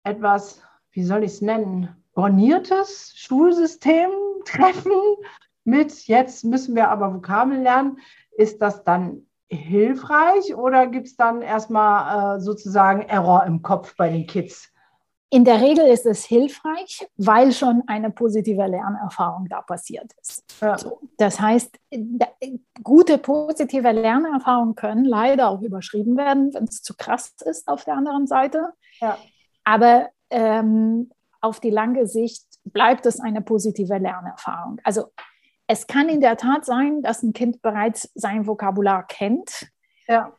etwas, 0.05 0.63
wie 0.91 1.05
soll 1.05 1.25
ich 1.25 1.33
es 1.33 1.43
nennen, 1.43 1.89
borniertes 2.15 3.13
Schulsystem 3.17 4.11
treffen 4.45 4.93
mit, 5.65 6.07
jetzt 6.09 6.45
müssen 6.45 6.75
wir 6.75 6.89
aber 6.89 7.15
Vokabeln 7.15 7.63
lernen, 7.63 7.99
ist 8.37 8.61
das 8.61 8.83
dann 8.83 9.27
hilfreich 9.53 10.55
oder 10.55 10.87
gibt 10.87 11.07
es 11.09 11.17
dann 11.17 11.43
erstmal 11.43 12.37
äh, 12.37 12.41
sozusagen 12.41 13.03
Error 13.03 13.45
im 13.45 13.63
Kopf 13.63 13.95
bei 13.97 14.09
den 14.09 14.27
Kids? 14.27 14.69
In 15.31 15.47
der 15.47 15.63
Regel 15.63 15.87
ist 15.87 16.05
es 16.05 16.25
hilfreich, 16.25 17.09
weil 17.17 17.53
schon 17.53 17.83
eine 17.87 18.11
positive 18.11 18.67
Lernerfahrung 18.67 19.49
da 19.49 19.63
passiert 19.63 20.13
ist. 20.21 20.45
Ja. 20.61 20.77
So, 20.77 21.01
das 21.17 21.41
heißt, 21.41 21.79
gute 22.83 23.17
positive 23.17 23.93
Lernerfahrungen 23.93 24.75
können 24.75 25.07
leider 25.07 25.49
auch 25.49 25.63
überschrieben 25.63 26.19
werden, 26.19 26.53
wenn 26.53 26.65
es 26.65 26.83
zu 26.83 26.95
krass 26.95 27.35
ist 27.47 27.67
auf 27.67 27.85
der 27.85 27.95
anderen 27.95 28.27
Seite. 28.27 28.75
Ja. 29.01 29.17
Aber 29.65 30.11
ähm, 30.29 31.11
auf 31.41 31.61
die 31.61 31.71
lange 31.71 32.07
Sicht 32.07 32.45
bleibt 32.65 33.07
es 33.07 33.19
eine 33.19 33.41
positive 33.41 33.97
Lernerfahrung. 33.97 34.81
Also 34.85 35.07
es 35.73 35.87
kann 35.87 36.11
in 36.11 36.21
der 36.21 36.37
Tat 36.37 36.67
sein, 36.67 37.01
dass 37.01 37.23
ein 37.23 37.33
Kind 37.33 37.63
bereits 37.63 38.11
sein 38.15 38.47
Vokabular 38.47 39.07
kennt. 39.07 39.69
Ja. 40.07 40.35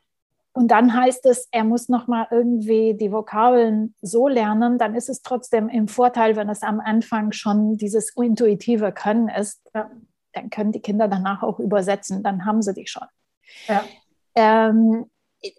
Und 0.52 0.68
dann 0.68 0.94
heißt 0.94 1.26
es, 1.26 1.48
er 1.50 1.64
muss 1.64 1.90
noch 1.90 2.06
mal 2.06 2.28
irgendwie 2.30 2.94
die 2.94 3.12
Vokabeln 3.12 3.96
so 4.00 4.28
lernen, 4.28 4.78
dann 4.78 4.94
ist 4.94 5.10
es 5.10 5.24
trotzdem 5.24 5.70
im 5.70 5.88
Vorteil, 5.88 6.36
wenn 6.36 6.50
es 6.50 6.62
am 6.62 6.80
Anfang 6.80 7.32
schon 7.32 7.78
dieses 7.78 8.16
intuitive 8.16 8.92
Können 8.92 9.28
ist. 9.28 9.60
Ja. 9.74 9.90
Dann 10.34 10.52
können 10.52 10.72
die 10.72 10.82
Kinder 10.82 11.08
danach 11.08 11.42
auch 11.42 11.60
übersetzen, 11.60 12.22
dann 12.22 12.46
haben 12.46 12.62
sie 12.62 12.76
die 12.76 12.86
schon. 12.86 13.08
Ja. 13.68 13.84
Ähm, 14.36 15.10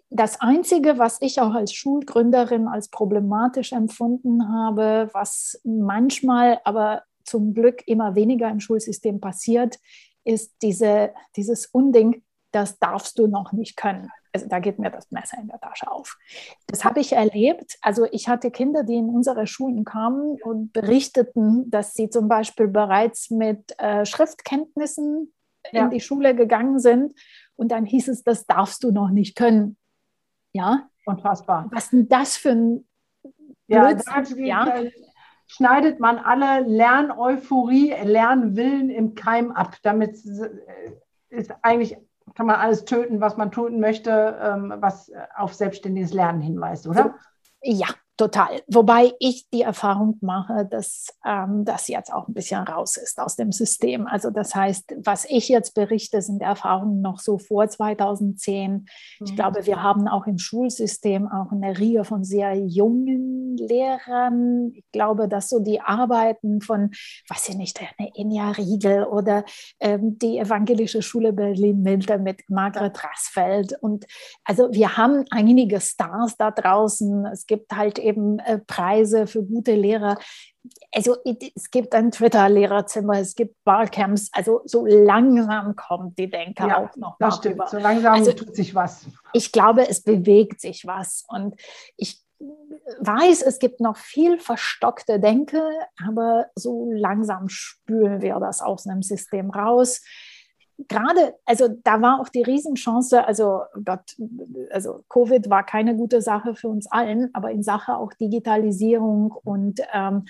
das 0.09 0.39
Einzige, 0.39 0.97
was 0.99 1.21
ich 1.21 1.41
auch 1.41 1.53
als 1.53 1.73
Schulgründerin 1.73 2.69
als 2.69 2.87
problematisch 2.87 3.73
empfunden 3.73 4.47
habe, 4.53 5.09
was 5.11 5.59
manchmal 5.65 6.61
aber 6.63 7.03
zum 7.25 7.53
Glück 7.53 7.83
immer 7.87 8.15
weniger 8.15 8.49
im 8.49 8.59
Schulsystem 8.59 9.19
passiert, 9.19 9.77
ist 10.23 10.55
diese, 10.61 11.13
dieses 11.35 11.67
Unding, 11.67 12.23
das 12.51 12.79
darfst 12.79 13.19
du 13.19 13.27
noch 13.27 13.51
nicht 13.51 13.75
können. 13.75 14.09
Also 14.33 14.47
da 14.47 14.59
geht 14.59 14.79
mir 14.79 14.89
das 14.89 15.11
Messer 15.11 15.37
in 15.39 15.47
der 15.47 15.59
Tasche 15.59 15.89
auf. 15.89 16.17
Das 16.67 16.83
habe 16.83 16.99
ich 16.99 17.13
erlebt. 17.13 17.77
Also 17.81 18.05
ich 18.11 18.27
hatte 18.27 18.51
Kinder, 18.51 18.83
die 18.83 18.95
in 18.95 19.09
unsere 19.09 19.47
Schulen 19.47 19.85
kamen 19.85 20.37
und 20.43 20.73
berichteten, 20.73 21.69
dass 21.69 21.93
sie 21.93 22.09
zum 22.09 22.27
Beispiel 22.27 22.67
bereits 22.67 23.29
mit 23.29 23.79
äh, 23.79 24.05
Schriftkenntnissen 24.05 25.33
ja. 25.71 25.85
in 25.85 25.89
die 25.89 26.01
Schule 26.01 26.35
gegangen 26.35 26.79
sind 26.79 27.13
und 27.55 27.69
dann 27.69 27.85
hieß 27.85 28.09
es, 28.09 28.23
das 28.23 28.45
darfst 28.45 28.83
du 28.83 28.91
noch 28.91 29.09
nicht 29.09 29.37
können. 29.37 29.77
Ja. 30.51 30.89
Unfassbar. 31.05 31.69
Was 31.71 31.91
denn 31.91 32.09
das 32.09 32.35
für 32.35 32.51
ein 32.51 32.87
Blödsinn? 33.67 34.45
Ja, 34.45 34.79
ja 34.79 34.89
schneidet 35.47 35.99
man 35.99 36.17
alle 36.17 36.67
Lerneuphorie, 36.67 37.93
Lernwillen 38.03 38.89
im 38.89 39.15
Keim 39.15 39.51
ab. 39.51 39.75
Damit 39.83 40.17
ist 41.29 41.53
eigentlich, 41.61 41.97
kann 42.35 42.45
man 42.45 42.57
alles 42.57 42.85
töten, 42.85 43.21
was 43.21 43.37
man 43.37 43.51
tun 43.51 43.79
möchte, 43.79 44.37
ähm, 44.41 44.73
was 44.77 45.11
auf 45.35 45.53
selbstständiges 45.53 46.13
Lernen 46.13 46.41
hinweist, 46.41 46.87
oder? 46.87 47.15
Ja, 47.61 47.87
Total. 48.17 48.61
Wobei 48.67 49.11
ich 49.19 49.49
die 49.49 49.63
Erfahrung 49.63 50.17
mache, 50.21 50.65
dass 50.65 51.07
ähm, 51.25 51.65
das 51.65 51.89
jetzt 51.89 52.13
auch 52.13 52.29
ein 52.29 52.33
bisschen 52.33 52.61
raus 52.61 52.95
ist 52.95 53.19
aus 53.19 53.35
dem 53.35 53.51
System. 53.51 54.07
Also 54.07 54.29
das 54.29 54.55
heißt, 54.55 54.95
was 55.03 55.25
ich 55.25 55.49
jetzt 55.49 55.75
berichte, 55.75 56.21
sind 56.21 56.41
Erfahrungen 56.41 57.01
noch 57.01 57.19
so 57.19 57.37
vor 57.37 57.67
2010. 57.67 58.71
Mhm. 58.71 58.85
Ich 59.25 59.35
glaube, 59.35 59.65
wir 59.65 59.83
haben 59.83 60.07
auch 60.07 60.27
im 60.27 60.37
Schulsystem 60.37 61.27
auch 61.27 61.51
eine 61.51 61.77
Riege 61.77 62.05
von 62.05 62.23
sehr 62.23 62.55
jungen 62.55 63.57
Lehrern. 63.57 64.71
Ich 64.73 64.85
glaube, 64.93 65.27
dass 65.27 65.49
so 65.49 65.59
die 65.59 65.81
Arbeiten 65.81 66.61
von, 66.61 66.91
weiß 67.27 67.49
ich 67.49 67.57
nicht, 67.57 67.81
eine 67.97 68.11
Inja 68.15 68.51
Riegel 68.51 69.03
oder 69.03 69.43
ähm, 69.81 70.17
die 70.19 70.37
Evangelische 70.37 71.01
Schule 71.01 71.33
Berlin-Milter 71.33 72.17
mit 72.17 72.43
Margret 72.47 73.03
Rassfeld. 73.03 73.75
Und 73.81 74.05
also 74.45 74.71
wir 74.71 74.95
haben 74.95 75.25
einige 75.31 75.81
Stars 75.81 76.37
da 76.37 76.51
draußen. 76.51 77.25
Es 77.25 77.45
gibt 77.45 77.73
halt 77.73 78.04
eben 78.05 78.39
äh, 78.39 78.59
Preise 78.59 79.27
für 79.27 79.43
gute 79.43 79.73
Lehrer. 79.73 80.17
Also 80.93 81.17
es 81.55 81.69
gibt 81.69 81.93
ein 81.93 82.11
Twitter-Lehrerzimmer, 82.11 83.19
es 83.19 83.35
gibt 83.35 83.55
Barcamps. 83.63 84.29
Also 84.31 84.61
so 84.65 84.85
langsam 84.85 85.75
kommt 85.75 86.17
die 86.17 86.29
Denker 86.29 86.67
ja, 86.67 86.77
auch 86.77 86.95
noch. 86.95 87.17
Das 87.19 87.37
stimmt, 87.37 87.67
so 87.69 87.77
langsam 87.77 88.13
also, 88.13 88.31
tut 88.31 88.55
sich 88.55 88.73
was. 88.73 89.05
Ich 89.33 89.51
glaube, 89.51 89.87
es 89.87 90.01
bewegt 90.01 90.61
sich 90.61 90.85
was. 90.87 91.25
Und 91.27 91.55
ich 91.97 92.21
weiß, 92.99 93.41
es 93.41 93.59
gibt 93.59 93.79
noch 93.79 93.97
viel 93.97 94.39
verstockte 94.39 95.19
Denke, 95.19 95.69
aber 96.05 96.47
so 96.55 96.91
langsam 96.91 97.49
spülen 97.49 98.21
wir 98.21 98.39
das 98.39 98.61
aus 98.61 98.87
einem 98.87 99.01
System 99.01 99.49
raus 99.49 100.01
gerade, 100.77 101.35
also 101.45 101.67
da 101.83 102.01
war 102.01 102.19
auch 102.19 102.29
die 102.29 102.43
Riesenchance, 102.43 103.25
also 103.25 103.61
Gott, 103.83 104.15
also 104.71 105.03
Covid 105.09 105.49
war 105.49 105.65
keine 105.65 105.95
gute 105.95 106.21
Sache 106.21 106.55
für 106.55 106.69
uns 106.69 106.91
allen, 106.91 107.29
aber 107.33 107.51
in 107.51 107.63
Sache 107.63 107.97
auch 107.97 108.13
Digitalisierung 108.13 109.31
und 109.31 109.81
ähm, 109.93 110.25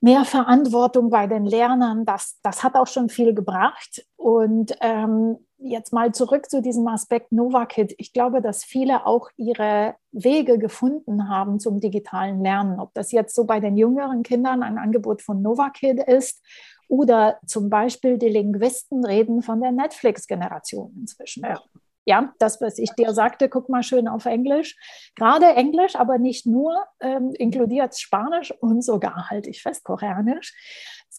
mehr 0.00 0.24
Verantwortung 0.24 1.10
bei 1.10 1.26
den 1.26 1.44
Lernern, 1.44 2.04
das, 2.06 2.38
das 2.42 2.62
hat 2.62 2.74
auch 2.74 2.86
schon 2.86 3.08
viel 3.08 3.34
gebracht. 3.34 4.04
Und 4.16 4.74
ähm, 4.80 5.36
jetzt 5.58 5.92
mal 5.92 6.12
zurück 6.12 6.48
zu 6.48 6.62
diesem 6.62 6.88
Aspekt 6.88 7.32
NovaKid. 7.32 7.94
Ich 7.98 8.12
glaube, 8.12 8.40
dass 8.40 8.64
viele 8.64 9.06
auch 9.06 9.28
ihre 9.36 9.94
Wege 10.10 10.58
gefunden 10.58 11.28
haben 11.28 11.60
zum 11.60 11.80
digitalen 11.80 12.42
Lernen. 12.42 12.80
Ob 12.80 12.94
das 12.94 13.12
jetzt 13.12 13.34
so 13.34 13.44
bei 13.44 13.60
den 13.60 13.76
jüngeren 13.76 14.22
Kindern 14.22 14.62
ein 14.62 14.78
Angebot 14.78 15.20
von 15.20 15.42
NovaKid 15.42 16.00
ist 16.00 16.42
oder 16.90 17.38
zum 17.46 17.70
Beispiel 17.70 18.18
die 18.18 18.28
Linguisten 18.28 19.04
reden 19.04 19.42
von 19.42 19.60
der 19.60 19.70
Netflix-Generation 19.70 20.92
inzwischen. 20.98 21.44
Ja. 21.44 21.60
ja. 22.04 22.34
das, 22.40 22.60
was 22.60 22.78
ich 22.78 22.90
dir 22.98 23.14
sagte, 23.14 23.48
guck 23.48 23.68
mal 23.68 23.84
schön 23.84 24.08
auf 24.08 24.26
Englisch. 24.26 24.76
Gerade 25.14 25.46
Englisch, 25.46 25.94
aber 25.94 26.18
nicht 26.18 26.46
nur, 26.46 26.76
ähm, 27.00 27.32
inkludiert 27.38 27.96
Spanisch 27.96 28.52
und 28.60 28.82
sogar, 28.82 29.30
halte 29.30 29.50
ich 29.50 29.62
fest, 29.62 29.84
Koreanisch. 29.84 30.52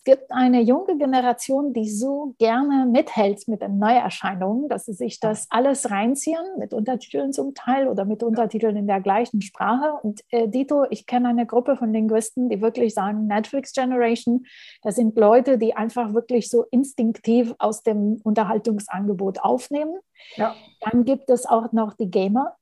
Es 0.03 0.05
gibt 0.05 0.31
eine 0.31 0.61
junge 0.61 0.97
Generation, 0.97 1.73
die 1.73 1.87
so 1.87 2.33
gerne 2.39 2.87
mithält 2.87 3.47
mit 3.47 3.61
den 3.61 3.77
Neuerscheinungen, 3.77 4.67
dass 4.67 4.85
sie 4.85 4.93
sich 4.93 5.19
das 5.19 5.45
alles 5.51 5.91
reinziehen, 5.91 6.43
mit 6.57 6.73
Untertiteln 6.73 7.33
zum 7.33 7.53
Teil 7.53 7.87
oder 7.87 8.05
mit 8.05 8.23
Untertiteln 8.23 8.75
in 8.77 8.87
der 8.87 8.99
gleichen 8.99 9.43
Sprache. 9.43 9.93
Und 10.01 10.21
äh, 10.31 10.47
Dito, 10.47 10.85
ich 10.89 11.05
kenne 11.05 11.29
eine 11.29 11.45
Gruppe 11.45 11.75
von 11.75 11.93
Linguisten, 11.93 12.49
die 12.49 12.61
wirklich 12.61 12.95
sagen, 12.95 13.27
Netflix 13.27 13.73
Generation, 13.73 14.47
das 14.81 14.95
sind 14.95 15.15
Leute, 15.19 15.59
die 15.59 15.75
einfach 15.75 16.15
wirklich 16.15 16.49
so 16.49 16.63
instinktiv 16.71 17.53
aus 17.59 17.83
dem 17.83 18.19
Unterhaltungsangebot 18.23 19.41
aufnehmen. 19.41 19.99
Ja. 20.35 20.55
Dann 20.79 21.05
gibt 21.05 21.29
es 21.29 21.45
auch 21.45 21.73
noch 21.73 21.93
die 21.93 22.09
Gamer, 22.09 22.55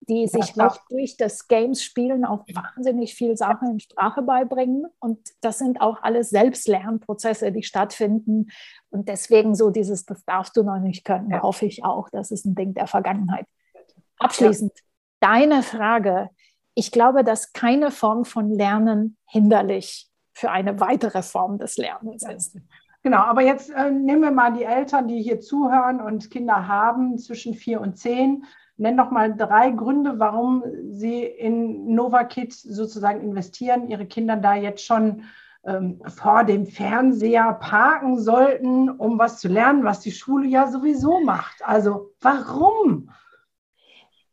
die 0.00 0.26
sich 0.26 0.56
ja, 0.56 0.66
auch 0.66 0.78
durch 0.88 1.16
das 1.16 1.46
Games-Spielen 1.46 2.24
auch 2.24 2.44
wahnsinnig 2.54 3.14
viel 3.14 3.36
Sachen 3.36 3.70
in 3.70 3.80
Sprache 3.80 4.22
beibringen. 4.22 4.86
Und 4.98 5.18
das 5.40 5.58
sind 5.58 5.80
auch 5.80 6.02
alles 6.02 6.30
Selbstlernprozesse, 6.30 7.52
die 7.52 7.62
stattfinden. 7.62 8.50
Und 8.90 9.08
deswegen 9.08 9.54
so 9.54 9.70
dieses, 9.70 10.06
das 10.06 10.24
darfst 10.24 10.56
du 10.56 10.62
noch 10.62 10.78
nicht 10.78 11.04
können, 11.04 11.30
ja. 11.30 11.42
hoffe 11.42 11.66
ich 11.66 11.84
auch. 11.84 12.08
Das 12.08 12.30
ist 12.30 12.46
ein 12.46 12.54
Ding 12.54 12.74
der 12.74 12.86
Vergangenheit. 12.86 13.46
Abschließend, 14.18 14.72
ja. 14.74 14.84
deine 15.20 15.62
Frage. 15.62 16.30
Ich 16.74 16.92
glaube, 16.92 17.22
dass 17.22 17.52
keine 17.52 17.90
Form 17.90 18.24
von 18.24 18.50
Lernen 18.50 19.16
hinderlich 19.26 20.08
für 20.32 20.50
eine 20.50 20.80
weitere 20.80 21.22
Form 21.22 21.58
des 21.58 21.76
Lernens 21.76 22.24
ist. 22.26 22.56
Genau, 23.02 23.18
aber 23.18 23.42
jetzt 23.42 23.70
äh, 23.70 23.90
nehmen 23.90 24.22
wir 24.22 24.30
mal 24.30 24.52
die 24.52 24.64
Eltern, 24.64 25.08
die 25.08 25.22
hier 25.22 25.40
zuhören 25.40 26.00
und 26.00 26.30
Kinder 26.30 26.68
haben 26.68 27.18
zwischen 27.18 27.54
vier 27.54 27.80
und 27.80 27.96
zehn 27.96 28.44
Nenn 28.80 28.96
doch 28.96 29.10
mal 29.10 29.36
drei 29.36 29.72
Gründe, 29.72 30.18
warum 30.18 30.64
Sie 30.88 31.22
in 31.22 31.94
NovaKid 31.94 32.54
sozusagen 32.54 33.20
investieren, 33.20 33.90
Ihre 33.90 34.06
Kinder 34.06 34.36
da 34.36 34.54
jetzt 34.54 34.86
schon 34.86 35.24
ähm, 35.64 36.00
vor 36.06 36.44
dem 36.44 36.64
Fernseher 36.64 37.52
parken 37.52 38.18
sollten, 38.18 38.88
um 38.88 39.18
was 39.18 39.38
zu 39.38 39.48
lernen, 39.48 39.84
was 39.84 40.00
die 40.00 40.12
Schule 40.12 40.48
ja 40.48 40.66
sowieso 40.66 41.20
macht. 41.20 41.62
Also 41.62 42.14
warum? 42.22 43.10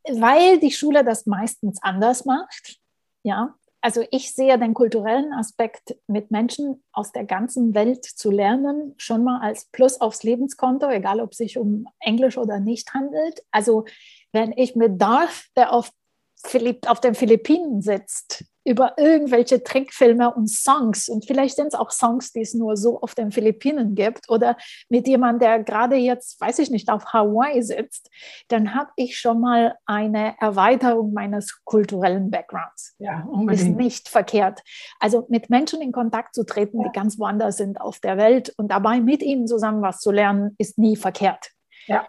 Weil 0.05 0.61
die 0.61 0.71
Schule 0.71 1.03
das 1.03 1.25
meistens 1.25 1.83
anders 1.83 2.23
macht. 2.23 2.79
Ja, 3.23 3.53
also 3.81 4.03
ich 4.11 4.33
sehe 4.33 4.57
den 4.57 4.73
kulturellen 4.73 5.33
Aspekt 5.33 5.95
mit 6.07 6.31
Menschen 6.31 6.83
aus 6.91 7.11
der 7.11 7.25
ganzen 7.25 7.75
Welt 7.75 8.05
zu 8.05 8.31
lernen 8.31 8.95
schon 8.97 9.23
mal 9.23 9.39
als 9.41 9.65
Plus 9.71 10.01
aufs 10.01 10.23
Lebenskonto, 10.23 10.89
egal 10.89 11.21
ob 11.21 11.31
es 11.31 11.37
sich 11.37 11.57
um 11.57 11.87
Englisch 11.99 12.37
oder 12.37 12.59
nicht 12.59 12.93
handelt. 12.93 13.43
Also 13.51 13.85
wenn 14.31 14.51
ich 14.53 14.75
mit 14.75 15.01
Darth, 15.01 15.45
der 15.55 15.73
auf, 15.73 15.91
Philipp, 16.43 16.89
auf 16.89 16.99
den 16.99 17.15
Philippinen 17.15 17.81
sitzt, 17.81 18.45
über 18.67 18.97
irgendwelche 18.97 19.63
Trickfilme 19.63 20.33
und 20.33 20.49
Songs. 20.49 21.07
Und 21.07 21.25
vielleicht 21.25 21.55
sind 21.55 21.67
es 21.67 21.73
auch 21.73 21.89
Songs, 21.89 22.33
die 22.33 22.41
es 22.41 22.53
nur 22.53 22.75
so 22.75 22.99
auf 22.99 23.15
den 23.15 23.31
Philippinen 23.31 23.95
gibt 23.95 24.29
oder 24.29 24.57
mit 24.89 25.07
jemandem, 25.07 25.39
der 25.39 25.63
gerade 25.63 25.95
jetzt, 25.95 26.41
weiß 26.41 26.59
ich 26.59 26.69
nicht, 26.69 26.89
auf 26.89 27.13
Hawaii 27.13 27.63
sitzt, 27.63 28.09
dann 28.49 28.75
habe 28.75 28.89
ich 28.97 29.17
schon 29.17 29.39
mal 29.39 29.77
eine 29.85 30.35
Erweiterung 30.41 31.13
meines 31.13 31.63
kulturellen 31.63 32.29
Backgrounds. 32.29 32.93
Ja, 32.99 33.25
unbedingt. 33.31 33.69
Ist 33.69 33.77
nicht 33.77 34.09
verkehrt. 34.09 34.61
Also 34.99 35.25
mit 35.29 35.49
Menschen 35.49 35.81
in 35.81 35.93
Kontakt 35.93 36.35
zu 36.35 36.45
treten, 36.45 36.81
ja. 36.81 36.89
die 36.89 36.91
ganz 36.91 37.17
woanders 37.17 37.55
sind 37.55 37.79
auf 37.79 37.99
der 37.99 38.17
Welt 38.17 38.53
und 38.57 38.69
dabei 38.69 38.99
mit 38.99 39.23
ihnen 39.23 39.47
zusammen 39.47 39.81
was 39.81 40.01
zu 40.01 40.11
lernen, 40.11 40.55
ist 40.57 40.77
nie 40.77 40.97
verkehrt. 40.97 41.51
Ja. 41.85 42.05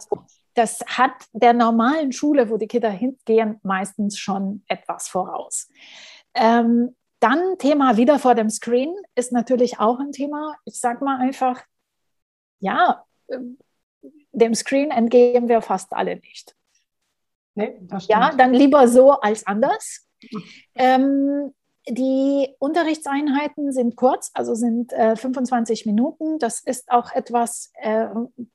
Das 0.54 0.80
hat 0.88 1.12
der 1.32 1.52
normalen 1.52 2.10
Schule, 2.10 2.50
wo 2.50 2.56
die 2.56 2.66
Kinder 2.66 2.90
hingehen, 2.90 3.60
meistens 3.62 4.18
schon 4.18 4.64
etwas 4.66 5.06
voraus. 5.06 5.68
Ähm, 6.34 6.94
dann 7.20 7.58
Thema 7.58 7.96
wieder 7.96 8.18
vor 8.18 8.34
dem 8.34 8.50
Screen 8.50 8.94
ist 9.14 9.32
natürlich 9.32 9.80
auch 9.80 9.98
ein 9.98 10.12
Thema. 10.12 10.56
Ich 10.64 10.78
sage 10.78 11.04
mal 11.04 11.18
einfach, 11.18 11.62
ja, 12.60 13.04
ähm, 13.28 13.58
dem 14.32 14.54
Screen 14.54 14.90
entgehen 14.90 15.48
wir 15.48 15.62
fast 15.62 15.92
alle 15.92 16.16
nicht. 16.16 16.54
Nee, 17.54 17.80
ja, 18.06 18.32
dann 18.36 18.54
lieber 18.54 18.86
so 18.86 19.12
als 19.12 19.46
anders. 19.46 20.06
Ähm, 20.76 21.52
die 21.88 22.54
Unterrichtseinheiten 22.58 23.72
sind 23.72 23.96
kurz, 23.96 24.30
also 24.34 24.54
sind 24.54 24.92
äh, 24.92 25.16
25 25.16 25.86
Minuten. 25.86 26.38
Das 26.38 26.60
ist 26.60 26.90
auch 26.90 27.12
etwas, 27.12 27.72
äh, 27.80 28.06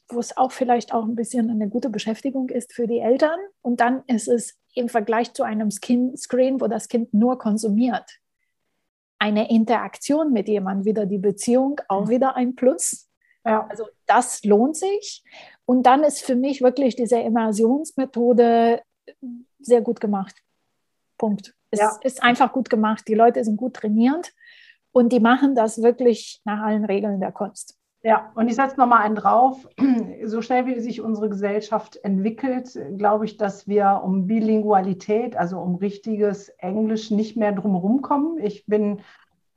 wo 0.07 0.19
es 0.19 0.38
auch 0.38 0.51
vielleicht 0.51 0.93
auch 0.93 1.03
ein 1.03 1.15
bisschen 1.15 1.49
eine 1.49 1.67
gute 1.67 1.89
Beschäftigung 1.89 2.49
ist 2.49 2.74
für 2.74 2.88
die 2.88 2.99
Eltern. 2.99 3.39
Und 3.61 3.82
dann 3.82 4.03
ist 4.07 4.28
es 4.28 4.57
im 4.76 4.89
Vergleich 4.89 5.34
zu 5.34 5.43
einem 5.43 5.69
Skin 5.71 6.15
Screen, 6.17 6.59
wo 6.59 6.67
das 6.67 6.88
Kind 6.88 7.13
nur 7.13 7.38
konsumiert, 7.38 8.19
eine 9.19 9.49
Interaktion 9.49 10.34
mit 10.34 10.47
jemandem, 10.47 10.86
wieder 10.86 11.05
die 11.05 11.17
Beziehung, 11.17 11.80
auch 11.88 12.09
wieder 12.09 12.36
ein 12.36 12.55
Plus. 12.55 13.09
Ja. 13.45 13.65
Also 13.67 13.86
das 14.05 14.43
lohnt 14.43 14.76
sich. 14.76 15.24
Und 15.65 15.84
dann 15.84 16.03
ist 16.03 16.21
für 16.24 16.36
mich 16.36 16.61
wirklich 16.61 16.95
diese 16.95 17.19
Immersionsmethode 17.19 18.82
sehr 19.59 19.82
gut 19.82 20.01
gemacht. 20.01 20.36
Punkt. 21.17 21.55
Es 21.71 21.80
ja. 21.80 21.97
ist 22.01 22.21
einfach 22.21 22.51
gut 22.51 22.69
gemacht. 22.69 23.07
Die 23.07 23.15
Leute 23.15 23.43
sind 23.43 23.57
gut 23.57 23.76
trainiert 23.76 24.34
und 24.91 25.11
die 25.11 25.19
machen 25.19 25.55
das 25.55 25.82
wirklich 25.82 26.41
nach 26.43 26.61
allen 26.61 26.86
Regeln 26.86 27.19
der 27.19 27.32
Kunst. 27.32 27.78
Ja, 28.05 28.33
und 28.35 28.49
ich 28.49 28.55
setze 28.55 28.77
nochmal 28.77 29.03
einen 29.03 29.15
drauf. 29.15 29.67
So 30.25 30.41
schnell 30.41 30.65
wie 30.65 30.79
sich 30.79 31.01
unsere 31.01 31.27
Gesellschaft 31.27 31.97
entwickelt, 31.97 32.79
glaube 32.97 33.25
ich, 33.25 33.35
dass 33.35 33.67
wir 33.67 34.01
um 34.05 34.25
Bilingualität, 34.25 35.35
also 35.35 35.59
um 35.59 35.75
richtiges 35.75 36.47
Englisch, 36.59 37.11
nicht 37.11 37.35
mehr 37.35 37.51
drumherum 37.51 38.01
kommen. 38.01 38.37
Ich 38.39 38.65
bin 38.65 39.01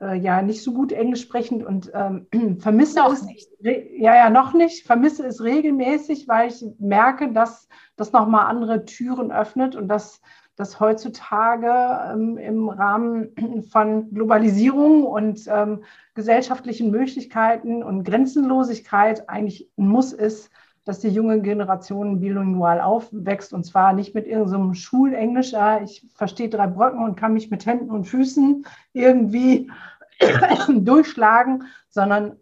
äh, 0.01 0.17
ja 0.17 0.41
nicht 0.41 0.61
so 0.61 0.73
gut 0.73 0.91
Englisch 0.91 1.21
sprechend 1.21 1.65
und 1.65 1.91
ähm, 1.93 2.27
vermisse 2.59 2.99
noch 2.99 3.13
es 3.13 3.23
nicht. 3.23 3.49
Ja, 3.61 4.15
ja, 4.15 4.29
noch 4.29 4.53
nicht. 4.53 4.85
Vermisse 4.85 5.25
es 5.25 5.41
regelmäßig, 5.41 6.27
weil 6.27 6.49
ich 6.49 6.65
merke, 6.79 7.31
dass 7.31 7.69
das 7.95 8.11
nochmal 8.11 8.47
andere 8.47 8.83
Türen 8.83 9.31
öffnet 9.31 9.75
und 9.75 9.87
dass 9.87 10.21
dass 10.57 10.79
heutzutage 10.79 12.11
ähm, 12.11 12.37
im 12.37 12.67
Rahmen 12.67 13.63
von 13.71 14.13
Globalisierung 14.13 15.05
und 15.05 15.47
ähm, 15.47 15.83
gesellschaftlichen 16.15 16.91
Möglichkeiten 16.91 17.83
und 17.83 18.03
Grenzenlosigkeit 18.03 19.29
eigentlich 19.29 19.69
ein 19.77 19.87
Muss 19.87 20.11
ist, 20.11 20.49
dass 20.83 20.99
die 20.99 21.09
junge 21.09 21.41
Generation 21.41 22.19
bilingual 22.19 22.81
aufwächst 22.81 23.53
und 23.53 23.65
zwar 23.65 23.93
nicht 23.93 24.15
mit 24.15 24.25
irgendeinem 24.25 24.69
so 24.69 24.73
Schulenglisch, 24.73 25.51
ja, 25.51 25.81
ich 25.81 26.05
verstehe 26.15 26.49
drei 26.49 26.67
Brücken 26.67 27.03
und 27.03 27.15
kann 27.15 27.33
mich 27.33 27.51
mit 27.51 27.65
Händen 27.65 27.91
und 27.91 28.05
Füßen 28.05 28.65
irgendwie 28.93 29.69
durchschlagen, 30.69 31.65
sondern 31.89 32.37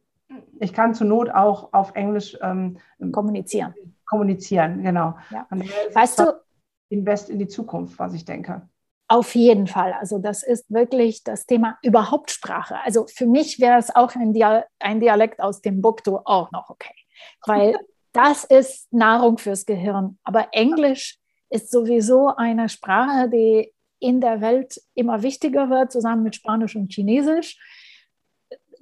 ich 0.60 0.74
kann 0.74 0.94
zur 0.94 1.08
Not 1.08 1.32
auch 1.32 1.74
auf 1.74 1.96
Englisch 1.96 2.38
ähm, 2.42 2.78
kommunizieren. 3.12 3.74
Kommunizieren, 4.06 4.84
genau. 4.84 5.16
Ja. 5.32 5.48
Weißt 5.94 6.20
du, 6.20 6.45
Invest 6.90 7.30
in 7.30 7.40
die 7.40 7.48
Zukunft, 7.48 7.98
was 8.00 8.14
ich 8.14 8.26
denke. 8.26 8.68
Auf 9.08 9.36
jeden 9.36 9.68
Fall. 9.68 9.94
Also 9.94 10.18
das 10.18 10.42
ist 10.42 10.72
wirklich 10.72 11.24
das 11.24 11.46
Thema 11.46 11.78
überhaupt 11.84 12.32
Sprache. 12.32 12.78
Also 12.84 13.06
für 13.08 13.28
mich 13.28 13.60
wäre 13.60 13.78
es 13.78 13.96
auch 13.96 14.16
ein, 14.16 14.34
Dial 14.34 14.66
ein 14.80 15.00
Dialekt 15.00 15.40
aus 15.40 15.62
dem 15.62 15.82
Buktu 15.82 16.18
auch 16.26 16.52
noch 16.52 16.70
okay, 16.70 16.96
weil 17.46 17.78
das 18.14 18.46
ist 18.46 18.92
Nahrung 18.92 19.38
fürs 19.38 19.66
Gehirn. 19.66 20.18
Aber 20.24 20.48
Englisch 20.54 21.20
ist 21.50 21.72
sowieso 21.72 22.30
eine 22.36 22.68
Sprache, 22.68 23.30
die 23.30 23.72
in 24.00 24.22
der 24.22 24.42
Welt 24.42 24.82
immer 24.96 25.22
wichtiger 25.22 25.70
wird, 25.70 25.92
zusammen 25.92 26.24
mit 26.24 26.36
Spanisch 26.36 26.76
und 26.76 26.92
Chinesisch. 26.92 27.60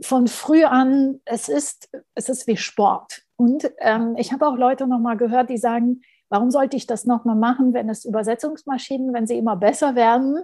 Von 0.01 0.27
früh 0.27 0.63
an, 0.63 1.21
es 1.25 1.49
ist, 1.49 1.89
es 2.15 2.29
ist 2.29 2.47
wie 2.47 2.57
Sport. 2.57 3.23
Und 3.35 3.71
ähm, 3.79 4.15
ich 4.17 4.31
habe 4.31 4.47
auch 4.47 4.55
Leute 4.55 4.87
noch 4.87 4.99
mal 4.99 5.17
gehört, 5.17 5.49
die 5.49 5.57
sagen, 5.57 6.01
Warum 6.33 6.49
sollte 6.49 6.75
ich 6.75 6.87
das 6.87 7.05
nochmal 7.05 7.35
machen, 7.35 7.75
wenn 7.75 7.89
es 7.89 8.05
Übersetzungsmaschinen, 8.05 9.13
wenn 9.13 9.27
sie 9.27 9.37
immer 9.37 9.55
besser 9.55 9.93
werden? 9.93 10.43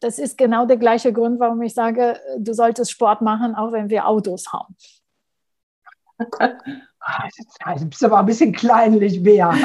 Das 0.00 0.18
ist 0.18 0.36
genau 0.36 0.66
der 0.66 0.76
gleiche 0.76 1.12
Grund, 1.12 1.38
warum 1.38 1.62
ich 1.62 1.72
sage, 1.72 2.18
du 2.36 2.52
solltest 2.52 2.90
Sport 2.90 3.22
machen, 3.22 3.54
auch 3.54 3.70
wenn 3.70 3.90
wir 3.90 4.08
Autos 4.08 4.52
haben. 4.52 4.74
Du 7.78 7.86
bist 7.86 8.02
aber 8.02 8.18
ein 8.18 8.26
bisschen 8.26 8.52
kleinlich, 8.52 9.22
Bea. 9.22 9.50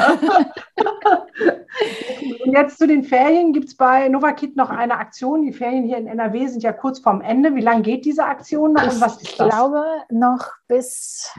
Und 2.44 2.52
jetzt 2.52 2.78
zu 2.78 2.86
den 2.86 3.02
Ferien. 3.02 3.52
Gibt 3.52 3.66
es 3.66 3.76
bei 3.76 4.06
Novakit 4.06 4.54
noch 4.54 4.70
eine 4.70 4.98
Aktion? 4.98 5.42
Die 5.42 5.52
Ferien 5.52 5.82
hier 5.82 5.98
in 5.98 6.06
NRW 6.06 6.46
sind 6.46 6.62
ja 6.62 6.72
kurz 6.72 7.00
vorm 7.00 7.20
Ende. 7.20 7.56
Wie 7.56 7.60
lange 7.60 7.82
geht 7.82 8.04
diese 8.04 8.24
Aktion 8.24 8.74
noch 8.74 8.84
und 8.84 9.00
was 9.00 9.16
ist 9.16 9.40
das? 9.40 9.48
Ich 9.48 9.50
glaube 9.50 9.84
noch 10.10 10.46
bis 10.68 11.34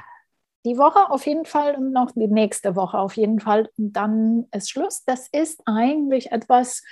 die 0.66 0.78
Woche 0.78 1.10
auf 1.10 1.26
jeden 1.26 1.46
Fall 1.46 1.76
und 1.76 1.92
noch 1.92 2.12
die 2.12 2.28
nächste 2.28 2.76
Woche 2.76 2.98
auf 2.98 3.16
jeden 3.16 3.40
Fall. 3.40 3.70
Und 3.78 3.94
dann 3.94 4.48
ist 4.52 4.70
Schluss. 4.70 5.04
Das 5.06 5.28
ist 5.28 5.62
eigentlich 5.66 6.32
etwas, 6.32 6.84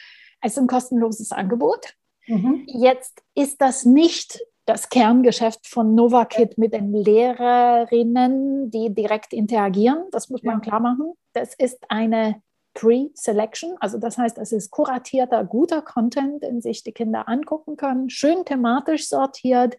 es 0.42 0.54
ist 0.54 0.60
ein 0.60 0.68
kostenloses 0.68 1.32
Angebot. 1.32 1.96
Mhm. 2.28 2.64
Jetzt 2.68 3.22
ist 3.36 3.62
das 3.62 3.84
nicht 3.84 4.40
das 4.66 4.90
Kerngeschäft 4.90 5.68
von 5.68 5.94
Novakit 5.94 6.58
mit 6.58 6.74
den 6.74 6.94
Lehrerinnen, 6.94 8.72
die 8.72 8.94
direkt 8.94 9.34
interagieren. 9.34 10.06
Das 10.12 10.30
muss 10.30 10.44
man 10.44 10.56
ja. 10.56 10.62
klar 10.62 10.80
machen. 10.80 11.14
Das 11.34 11.54
ist 11.56 11.84
eine 11.90 12.42
Pre-Selection, 12.74 13.76
also 13.80 14.00
das 14.00 14.18
heißt, 14.18 14.38
es 14.40 14.52
ist 14.52 14.72
kuratierter, 14.72 15.44
guter 15.44 15.82
Content, 15.82 16.44
den 16.44 16.62
sich 16.62 16.84
die 16.84 16.92
Kinder 16.92 17.28
angucken 17.30 17.78
können, 17.78 18.10
schön 18.10 18.46
thematisch 18.46 19.08
sortiert, 19.08 19.78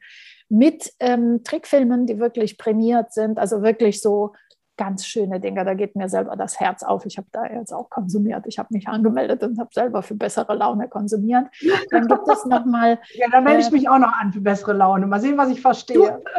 mit 0.49 0.93
ähm, 1.01 1.43
Trickfilmen, 1.45 2.07
die 2.07 2.19
wirklich 2.19 2.59
prämiert 2.59 3.13
sind, 3.13 3.39
also 3.39 3.63
wirklich 3.63 4.01
so 4.01 4.33
ganz 4.77 5.07
schöne 5.07 5.41
Dinge. 5.41 5.65
Da 5.65 5.75
geht 5.75 5.97
mir 5.97 6.09
selber 6.09 6.37
das 6.37 6.59
Herz 6.59 6.83
auf. 6.83 7.07
Ich 7.07 7.17
habe 7.17 7.29
da 7.33 7.47
jetzt 7.47 7.73
auch 7.73 7.91
konsumiert. 7.91 8.45
Ich 8.47 8.59
habe 8.59 8.69
mich 8.73 8.89
angemeldet 8.89 9.43
und 9.43 9.59
habe 9.59 9.71
selber 9.73 10.03
für 10.03 10.15
bessere 10.15 10.55
Laune 10.55 10.89
konsumiert. 10.89 11.47
Dann 11.91 12.09
gibt 12.09 12.29
es 12.29 12.45
nochmal. 12.45 12.99
Ja, 13.15 13.29
dann 13.31 13.45
melde 13.45 13.61
ich 13.61 13.69
äh, 13.69 13.73
mich 13.73 13.89
auch 13.89 13.99
noch 13.99 14.13
an 14.13 14.33
für 14.33 14.41
bessere 14.41 14.73
Laune. 14.73 15.07
Mal 15.07 15.21
sehen, 15.21 15.37
was 15.37 15.51
ich 15.51 15.61
verstehe. 15.61 16.23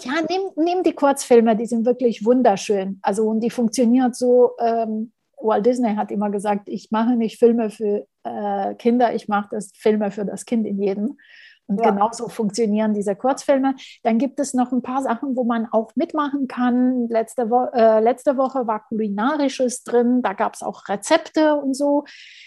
Ja, 0.00 0.14
nimm, 0.28 0.42
nimm 0.56 0.82
die 0.82 0.92
Kurzfilme, 0.92 1.54
die 1.54 1.66
sind 1.66 1.86
wirklich 1.86 2.24
wunderschön. 2.24 2.98
Also 3.00 3.28
und 3.28 3.38
die 3.38 3.50
funktioniert 3.50 4.16
so. 4.16 4.56
Ähm, 4.58 5.12
Walt 5.40 5.64
Disney 5.66 5.94
hat 5.94 6.10
immer 6.10 6.30
gesagt, 6.30 6.68
ich 6.68 6.90
mache 6.90 7.14
nicht 7.14 7.38
Filme 7.38 7.70
für 7.70 8.06
äh, 8.24 8.74
Kinder, 8.74 9.14
ich 9.14 9.28
mache 9.28 9.50
das 9.52 9.70
Filme 9.76 10.10
für 10.10 10.24
das 10.24 10.46
Kind 10.46 10.66
in 10.66 10.82
jedem. 10.82 11.16
Und 11.66 11.80
ja. 11.80 11.90
genauso 11.90 12.28
funktionieren 12.28 12.92
diese 12.92 13.16
Kurzfilme. 13.16 13.74
Dann 14.02 14.18
gibt 14.18 14.40
es 14.40 14.52
noch 14.52 14.72
ein 14.72 14.82
paar 14.82 15.02
Sachen, 15.02 15.36
wo 15.36 15.44
man 15.44 15.66
auch 15.70 15.90
mitmachen 15.94 16.48
kann. 16.48 17.08
Letzte, 17.08 17.50
Wo 17.50 17.64
äh, 17.72 18.00
letzte 18.00 18.36
Woche 18.36 18.66
war 18.66 18.84
Kulinarisches 18.88 19.84
drin, 19.84 20.22
da 20.22 20.32
gab 20.32 20.54
es 20.54 20.62
auch 20.62 20.88
Rezepte 20.88 21.54
und 21.54 21.74
so. 21.74 22.04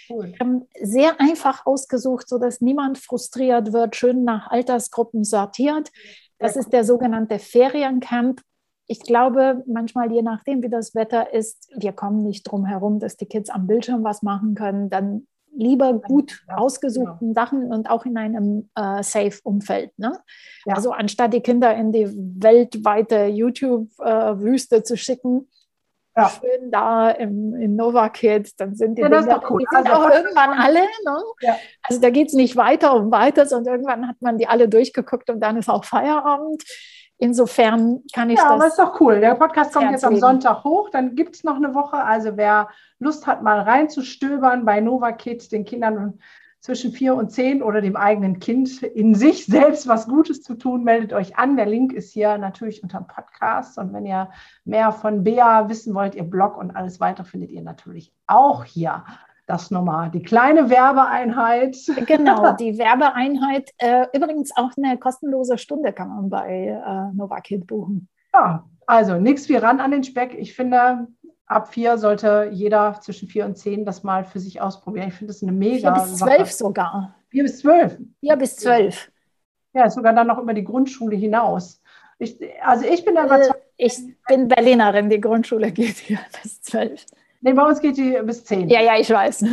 Cool. 0.09 0.34
Ähm, 0.39 0.68
sehr 0.82 1.20
einfach 1.20 1.66
ausgesucht, 1.66 2.28
sodass 2.28 2.61
niemand 2.61 2.97
frustriert 2.97 3.74
wird, 3.74 3.95
schön 3.95 4.24
nach 4.24 4.51
Altersgruppen 4.51 5.24
sortiert. 5.24 5.91
Das 6.38 6.55
ist 6.55 6.74
der 6.74 6.84
sogenannte 6.84 7.39
Feriencamp. 7.39 8.41
Ich 8.88 8.99
glaube, 8.99 9.63
manchmal, 9.66 10.11
je 10.11 10.22
nachdem, 10.22 10.61
wie 10.61 10.70
das 10.70 10.93
Wetter 10.93 11.34
ist, 11.34 11.72
wir 11.76 11.91
kommen 11.93 12.22
nicht 12.22 12.43
drum 12.43 12.66
herum, 12.66 12.99
dass 12.99 13.18
die 13.18 13.26
Kids 13.26 13.49
am 13.49 13.66
Bildschirm 13.66 14.03
was 14.03 14.22
machen 14.22 14.53
können. 14.53 14.89
Dann 14.89 15.26
lieber 15.56 15.93
gut 15.93 16.43
ja, 16.47 16.58
ausgesuchten 16.58 17.30
ja. 17.30 17.34
Sachen 17.34 17.72
und 17.72 17.89
auch 17.89 18.06
in 18.06 18.18
einem 18.18 18.70
äh, 18.76 19.01
safe-Umfeld. 19.03 19.97
Ne? 19.97 20.20
Ja. 20.66 20.76
Also 20.76 20.91
anstatt 20.91 21.34
die 21.34 21.41
Kinder 21.41 21.76
in 21.76 21.91
die 21.91 22.08
weltweite 22.08 23.26
YouTube-Wüste 23.26 24.78
äh, 24.78 24.84
zu 24.84 24.97
schicken, 24.97 25.47
schön 26.24 26.72
da 26.72 27.10
im, 27.12 27.53
in 27.56 27.76
Nova 27.76 28.10
Kids, 28.10 28.56
dann 28.56 28.76
sind 28.76 28.97
die, 28.97 29.01
ja, 29.01 29.10
Dinge, 29.10 29.41
cool. 29.49 29.60
die 29.60 29.68
sind 29.70 29.89
also, 29.89 30.06
auch 30.06 30.10
irgendwann 30.10 30.51
alle. 30.51 30.80
Ne? 30.80 31.58
Also 31.84 32.01
da 32.01 32.10
geht 32.10 32.30
es 32.30 32.34
nicht 32.34 32.56
weiter 32.56 32.95
und 32.95 33.12
weiter, 33.12 33.45
sondern 33.45 33.76
irgendwann 33.76 34.08
hat 34.08 34.22
man 34.22 34.38
die 34.38 34.47
alle 34.47 34.70
durchgeguckt 34.70 35.30
und 35.30 35.41
dann 35.41 35.58
ist 35.58 35.70
auch 35.70 35.84
Feierabend. 35.84 36.64
Insofern 37.18 38.03
kann 38.13 38.30
ich 38.30 38.38
ja, 38.38 38.43
das. 38.43 38.49
Ja, 38.49 38.55
aber 38.55 38.68
ist 38.68 38.80
doch 38.80 38.99
cool. 38.99 39.20
Der 39.22 39.36
Podcast 39.36 39.74
kommt 39.74 39.91
jetzt 39.91 40.03
am 40.03 40.18
Sonntag 40.18 40.63
hoch. 40.63 40.89
Dann 40.89 41.16
gibt 41.16 41.36
es 41.36 41.43
noch 41.43 41.55
eine 41.55 41.74
Woche. 41.74 41.97
Also 41.97 42.36
wer 42.36 42.70
Lust 42.99 43.26
hat, 43.26 43.41
mal 43.41 43.61
reinzustöbern 43.61 44.66
bei 44.66 44.82
Nova 44.82 45.13
Kids, 45.13 45.47
den 45.47 45.63
Kindern 45.63 46.20
zwischen 46.59 46.91
vier 46.91 47.16
und 47.16 47.32
zehn 47.32 47.61
oder 47.61 47.80
dem 47.80 47.95
eigenen 47.95 48.39
Kind 48.39 48.82
in 48.82 49.13
sich 49.13 49.45
selbst 49.45 49.88
was 49.88 50.07
Gutes 50.07 50.41
zu 50.41 50.55
tun, 50.55 50.84
meldet 50.84 51.13
euch 51.13 51.38
an. 51.38 51.55
Der 51.55 51.68
Link 51.68 51.93
ist 51.93 52.11
hier 52.11 52.38
natürlich 52.38 52.84
unter 52.84 52.97
dem 52.97 53.07
Podcast. 53.07 53.78
Und 53.78 53.93
wenn 53.93 54.05
ihr 54.05 54.32
mehr 54.66 54.91
von 54.91 55.24
Bea 55.24 55.70
wissen 55.70 55.93
wollt, 55.93 56.16
ihr 56.16 56.24
Blog 56.24 56.57
und 56.57 56.76
alles 56.76 56.99
weitere 56.99 57.26
findet 57.26 57.51
ihr 57.51 57.61
natürlich 57.61 58.11
auch 58.28 58.66
hier. 58.66 59.05
Das 59.47 59.69
nochmal, 59.69 60.09
die 60.09 60.23
kleine 60.23 60.69
Werbeeinheit. 60.71 61.77
Genau, 62.07 62.53
die 62.59 62.77
Werbeeinheit. 62.79 63.69
Äh, 63.77 64.07
übrigens 64.13 64.51
auch 64.55 64.71
eine 64.75 64.97
kostenlose 64.97 65.59
Stunde 65.59 65.93
kann 65.93 66.09
man 66.09 66.29
bei 66.29 66.67
äh, 66.67 67.15
Novakid 67.15 67.67
buchen. 67.67 68.09
Ja, 68.33 68.65
also 68.87 69.19
nichts 69.19 69.47
wie 69.47 69.55
ran 69.55 69.79
an 69.79 69.91
den 69.91 70.03
Speck. 70.03 70.33
Ich 70.33 70.55
finde, 70.55 71.07
ab 71.45 71.71
vier 71.71 71.99
sollte 71.99 72.49
jeder 72.51 72.99
zwischen 73.01 73.27
vier 73.27 73.45
und 73.45 73.55
zehn 73.55 73.85
das 73.85 74.03
mal 74.03 74.23
für 74.25 74.39
sich 74.39 74.61
ausprobieren. 74.61 75.09
Ich 75.09 75.13
finde 75.13 75.31
das 75.31 75.43
eine 75.43 75.51
mega. 75.51 75.93
Vier 75.93 76.03
bis 76.03 76.17
zwölf 76.17 76.51
sogar. 76.51 77.15
Vier 77.29 77.43
bis 77.43 77.59
zwölf. 77.59 77.97
Vier 78.19 78.35
bis 78.37 78.55
zwölf. 78.55 79.11
Ja, 79.73 79.89
sogar 79.89 80.13
dann 80.13 80.27
noch 80.27 80.39
über 80.39 80.53
die 80.53 80.63
Grundschule 80.63 81.15
hinaus. 81.15 81.81
Ich, 82.17 82.39
also 82.63 82.85
ich 82.85 83.05
bin 83.05 83.15
da 83.15 83.25
überzeugt. 83.25 83.59
Äh, 83.77 83.85
ich 83.85 83.99
bin 84.27 84.47
Berlinerin, 84.47 85.09
die 85.09 85.19
Grundschule 85.19 85.71
geht 85.71 85.97
hier 85.97 86.19
bis 86.41 86.61
zwölf. 86.61 87.05
Nee, 87.45 87.53
bei 87.53 87.61
uns 87.61 87.79
geht 87.79 87.97
die 87.97 88.19
bis 88.23 88.43
zehn. 88.43 88.67
Ja, 88.69 88.81
ja, 88.81 88.97
ich 88.97 89.07
weiß. 89.07 89.45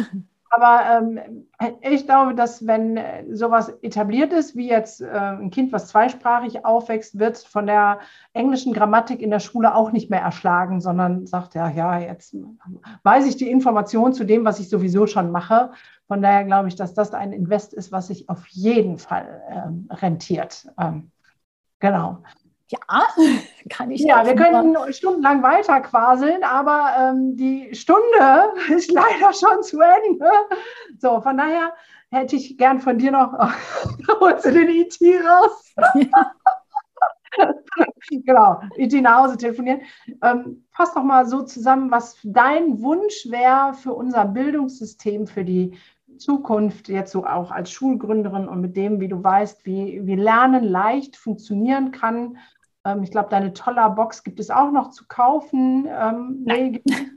Aber 0.49 0.81
ähm, 0.99 1.47
ich 1.83 2.07
glaube, 2.07 2.35
dass 2.35 2.67
wenn 2.67 2.99
sowas 3.33 3.69
etabliert 3.83 4.33
ist, 4.33 4.57
wie 4.57 4.67
jetzt 4.67 5.03
äh, 5.03 5.09
ein 5.11 5.51
Kind, 5.51 5.73
was 5.73 5.89
zweisprachig 5.89 6.65
aufwächst, 6.65 7.19
wird 7.19 7.37
von 7.37 7.67
der 7.67 8.01
englischen 8.33 8.73
Grammatik 8.73 9.21
in 9.21 9.31
der 9.31 9.41
Schule 9.41 9.75
auch 9.75 9.93
nicht 9.93 10.09
mehr 10.09 10.23
erschlagen, 10.23 10.81
sondern 10.81 11.27
sagt, 11.27 11.55
ja, 11.55 11.69
ja, 11.69 11.99
jetzt 11.99 12.35
weiß 13.03 13.27
ich 13.27 13.37
die 13.37 13.51
Information 13.51 14.15
zu 14.15 14.25
dem, 14.25 14.47
was 14.47 14.59
ich 14.59 14.71
sowieso 14.71 15.07
schon 15.07 15.31
mache. 15.31 15.73
Von 16.09 16.23
daher 16.23 16.45
glaube 16.45 16.69
ich, 16.69 16.77
dass 16.77 16.95
das 16.95 17.13
ein 17.13 17.33
Invest 17.33 17.75
ist, 17.75 17.93
was 17.93 18.07
sich 18.07 18.31
auf 18.31 18.47
jeden 18.49 18.97
Fall 18.97 19.43
ähm, 19.51 19.89
rentiert. 19.91 20.67
Ähm, 20.79 21.11
genau. 21.79 22.23
Ja, 22.69 22.79
kann 23.69 23.91
ich. 23.91 24.03
Ja, 24.03 24.25
wir 24.25 24.35
können 24.35 24.77
stundenlang 24.93 25.43
weiter 25.43 25.81
quaseln, 25.81 26.43
aber 26.45 26.93
ähm, 26.99 27.37
die 27.37 27.75
Stunde 27.75 28.53
ist 28.75 28.91
leider 28.91 29.33
schon 29.33 29.63
zu 29.63 29.81
Ende. 29.81 30.31
So, 30.99 31.21
von 31.21 31.37
daher 31.37 31.73
hätte 32.11 32.37
ich 32.37 32.57
gern 32.59 32.81
von 32.81 32.99
dir 32.99 33.13
noch, 33.13 33.33
holst 34.21 34.45
du 34.45 34.53
den 34.53 34.69
IT 34.69 34.99
raus? 35.25 35.75
genau, 38.11 38.61
IT 38.77 38.93
nach 39.01 39.23
Hause 39.23 39.37
telefonieren. 39.39 39.81
Ähm, 40.23 40.65
fass 40.73 40.93
doch 40.93 41.05
mal 41.05 41.27
so 41.27 41.43
zusammen, 41.43 41.91
was 41.91 42.19
dein 42.23 42.83
Wunsch 42.83 43.27
wäre 43.31 43.75
für 43.75 43.95
unser 43.95 44.27
Bildungssystem, 44.27 45.27
für 45.27 45.45
die 45.45 45.79
Zukunft, 46.19 46.89
jetzt 46.89 47.13
so 47.13 47.25
auch 47.25 47.51
als 47.51 47.71
Schulgründerin 47.71 48.47
und 48.47 48.61
mit 48.61 48.77
dem, 48.77 49.01
wie 49.01 49.09
du 49.09 49.25
weißt, 49.25 49.65
wie, 49.65 50.07
wie 50.07 50.15
Lernen 50.15 50.63
leicht 50.63 51.17
funktionieren 51.17 51.91
kann 51.91 52.37
ähm, 52.85 53.03
ich 53.03 53.11
glaube, 53.11 53.29
deine 53.31 53.53
toller 53.53 53.91
Box 53.91 54.25
gibt 54.25 54.41
es 54.41 54.51
auch 54.51 54.71
noch 54.71 54.91
zu 54.91 55.05
kaufen. 55.07 55.87
Ähm, 55.89 56.43
Nein. 56.45 56.81
Nee, 56.85 57.11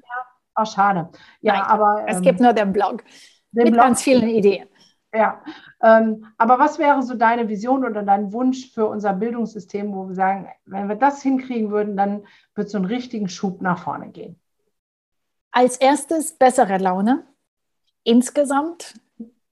oh, 0.55 0.66
schade. 0.66 1.09
Ja, 1.41 1.53
Nein, 1.53 1.63
aber. 1.63 2.03
es 2.07 2.22
gibt 2.22 2.39
ähm, 2.39 2.45
nur 2.45 2.53
den 2.53 2.72
Blog. 2.74 3.03
Den 3.51 3.63
mit 3.66 3.74
Blog. 3.74 3.86
ganz 3.86 4.01
vielen 4.01 4.28
Ideen. 4.28 4.68
Ja, 5.13 5.41
ähm, 5.82 6.26
aber 6.38 6.59
was 6.59 6.78
wäre 6.78 7.01
so 7.01 7.16
deine 7.16 7.47
Vision 7.47 7.86
oder 7.86 8.03
dein 8.03 8.34
Wunsch 8.34 8.74
für 8.74 8.86
unser 8.86 9.13
Bildungssystem, 9.13 9.93
wo 9.93 10.09
wir 10.09 10.16
sagen, 10.16 10.49
wenn 10.66 10.89
wir 10.89 10.95
das 10.97 11.22
hinkriegen 11.22 11.72
würden, 11.72 11.95
dann 11.95 12.28
wird 12.53 12.70
so 12.70 12.78
einen 12.78 12.86
richtigen 12.86 13.30
Schub 13.30 13.61
nach 13.61 13.80
vorne 13.80 14.09
gehen? 14.09 14.38
Als 15.51 15.78
erstes 15.78 16.34
bessere 16.34 16.80
Laune. 16.80 17.26
Insgesamt 18.03 18.99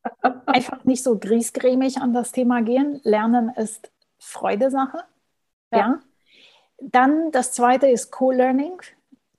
einfach 0.45 0.83
nicht 0.83 1.01
so 1.01 1.17
griesgrämig 1.17 2.01
an 2.01 2.13
das 2.13 2.33
Thema 2.33 2.61
gehen. 2.61 2.99
Lernen 3.03 3.49
ist 3.55 3.89
Freudesache. 4.19 5.05
Ja. 5.73 5.79
ja. 5.79 5.99
Dann 6.81 7.31
das 7.31 7.51
zweite 7.51 7.87
ist 7.87 8.11
Co-Learning. 8.11 8.81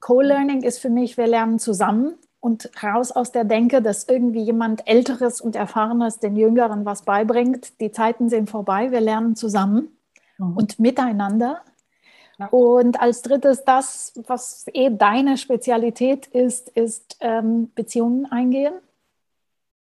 Co-Learning 0.00 0.62
ist 0.62 0.78
für 0.78 0.90
mich, 0.90 1.16
wir 1.16 1.26
lernen 1.26 1.58
zusammen 1.58 2.14
und 2.40 2.70
raus 2.82 3.10
aus 3.10 3.32
der 3.32 3.44
Denke, 3.44 3.80
dass 3.80 4.04
irgendwie 4.06 4.42
jemand 4.42 4.86
Älteres 4.86 5.40
und 5.40 5.56
Erfahrenes 5.56 6.18
den 6.18 6.36
Jüngeren 6.36 6.84
was 6.84 7.02
beibringt. 7.02 7.80
Die 7.80 7.90
Zeiten 7.90 8.28
sind 8.28 8.50
vorbei, 8.50 8.90
wir 8.90 9.00
lernen 9.00 9.34
zusammen 9.34 9.96
mhm. 10.36 10.56
und 10.56 10.78
miteinander. 10.78 11.62
Ja. 12.38 12.48
Und 12.48 13.00
als 13.00 13.22
drittes 13.22 13.64
das, 13.64 14.12
was 14.26 14.66
eh 14.74 14.90
deine 14.90 15.38
Spezialität 15.38 16.26
ist, 16.26 16.68
ist 16.70 17.16
ähm, 17.20 17.70
Beziehungen 17.74 18.26
eingehen. 18.26 18.74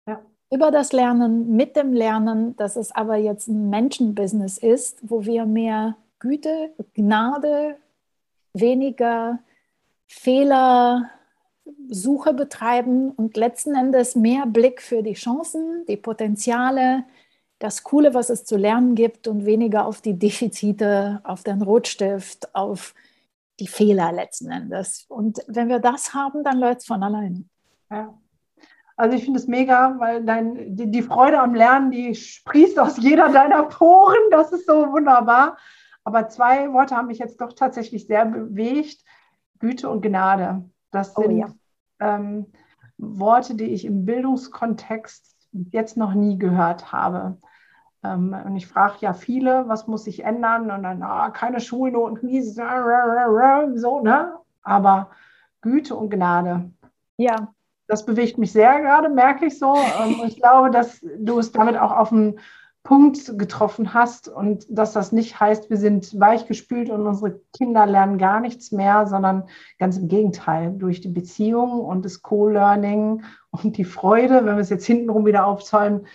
Ja. 0.06 0.20
Über 0.50 0.70
das 0.70 0.92
Lernen, 0.92 1.54
mit 1.54 1.76
dem 1.76 1.92
Lernen, 1.92 2.56
dass 2.56 2.76
es 2.76 2.90
aber 2.92 3.16
jetzt 3.16 3.48
ein 3.48 3.70
Menschenbusiness 3.70 4.58
ist, 4.58 4.98
wo 5.02 5.24
wir 5.24 5.44
mehr 5.46 5.96
Güte, 6.18 6.74
Gnade, 6.94 7.76
weniger 8.52 9.38
Fehlersuche 10.06 11.08
betreiben 12.34 13.10
und 13.12 13.36
letzten 13.36 13.74
Endes 13.74 14.14
mehr 14.16 14.46
Blick 14.46 14.80
für 14.82 15.02
die 15.02 15.14
Chancen, 15.14 15.84
die 15.86 15.96
Potenziale, 15.96 17.04
das 17.58 17.82
Coole, 17.82 18.14
was 18.14 18.30
es 18.30 18.44
zu 18.44 18.56
lernen 18.56 18.94
gibt 18.94 19.28
und 19.28 19.44
weniger 19.44 19.86
auf 19.86 20.00
die 20.00 20.18
Defizite, 20.18 21.20
auf 21.24 21.42
den 21.42 21.62
Rotstift, 21.62 22.54
auf 22.54 22.94
die 23.60 23.66
Fehler 23.66 24.12
letzten 24.12 24.50
Endes. 24.50 25.06
Und 25.08 25.40
wenn 25.48 25.68
wir 25.68 25.80
das 25.80 26.14
haben, 26.14 26.44
dann 26.44 26.58
läuft 26.58 26.80
es 26.80 26.86
von 26.86 27.02
allein. 27.02 27.48
Ja. 27.90 28.14
Also 28.96 29.16
ich 29.16 29.24
finde 29.24 29.38
es 29.38 29.46
mega, 29.46 29.94
weil 29.98 30.24
dein, 30.24 30.76
die, 30.76 30.90
die 30.90 31.02
Freude 31.02 31.40
am 31.40 31.54
Lernen, 31.54 31.90
die 31.90 32.14
sprießt 32.14 32.78
aus 32.80 32.96
jeder 32.98 33.28
deiner 33.28 33.64
Poren. 33.64 34.18
Das 34.30 34.52
ist 34.52 34.66
so 34.66 34.92
wunderbar. 34.92 35.56
Aber 36.08 36.26
zwei 36.30 36.72
Worte 36.72 36.96
haben 36.96 37.08
mich 37.08 37.18
jetzt 37.18 37.38
doch 37.42 37.52
tatsächlich 37.52 38.06
sehr 38.06 38.24
bewegt. 38.24 39.04
Güte 39.58 39.90
und 39.90 40.00
Gnade. 40.00 40.64
Das 40.90 41.14
oh 41.18 41.20
sind 41.20 41.32
oh, 41.32 41.36
ja. 41.36 41.48
ähm, 42.00 42.46
Worte, 42.96 43.56
die 43.56 43.66
ich 43.66 43.84
im 43.84 44.06
Bildungskontext 44.06 45.36
jetzt 45.52 45.98
noch 45.98 46.14
nie 46.14 46.38
gehört 46.38 46.92
habe. 46.92 47.36
Ähm, 48.02 48.34
und 48.42 48.56
ich 48.56 48.66
frage 48.66 48.96
ja 49.00 49.12
viele, 49.12 49.68
was 49.68 49.86
muss 49.86 50.04
sich 50.04 50.24
ändern? 50.24 50.70
Und 50.70 50.82
dann, 50.82 51.02
ah, 51.02 51.28
keine 51.28 51.60
Schulnoten, 51.60 52.26
so, 53.76 54.00
ne? 54.00 54.32
Aber 54.62 55.10
Güte 55.60 55.94
und 55.94 56.08
Gnade. 56.08 56.70
Ja. 57.18 57.52
Das 57.86 58.06
bewegt 58.06 58.38
mich 58.38 58.52
sehr 58.52 58.80
gerade, 58.80 59.10
merke 59.10 59.44
ich 59.44 59.58
so. 59.58 59.72
Und 59.72 60.24
ich 60.26 60.40
glaube, 60.40 60.70
dass 60.70 61.04
du 61.18 61.38
es 61.38 61.52
damit 61.52 61.76
auch 61.76 61.92
auf 61.92 62.08
den 62.08 62.40
Punkt 62.88 63.36
getroffen 63.38 63.92
hast 63.92 64.28
und 64.28 64.64
dass 64.70 64.94
das 64.94 65.12
nicht 65.12 65.38
heißt, 65.38 65.68
wir 65.68 65.76
sind 65.76 66.18
weichgespült 66.18 66.88
und 66.88 67.06
unsere 67.06 67.38
Kinder 67.54 67.84
lernen 67.84 68.16
gar 68.16 68.40
nichts 68.40 68.72
mehr, 68.72 69.06
sondern 69.06 69.46
ganz 69.78 69.98
im 69.98 70.08
Gegenteil, 70.08 70.72
durch 70.72 71.02
die 71.02 71.10
Beziehung 71.10 71.80
und 71.80 72.06
das 72.06 72.22
Co-Learning 72.22 73.24
und 73.50 73.76
die 73.76 73.84
Freude, 73.84 74.36
wenn 74.46 74.56
wir 74.56 74.62
es 74.62 74.70
jetzt 74.70 74.86
hintenrum 74.86 75.26
wieder 75.26 75.44
aufzäumen, 75.44 76.06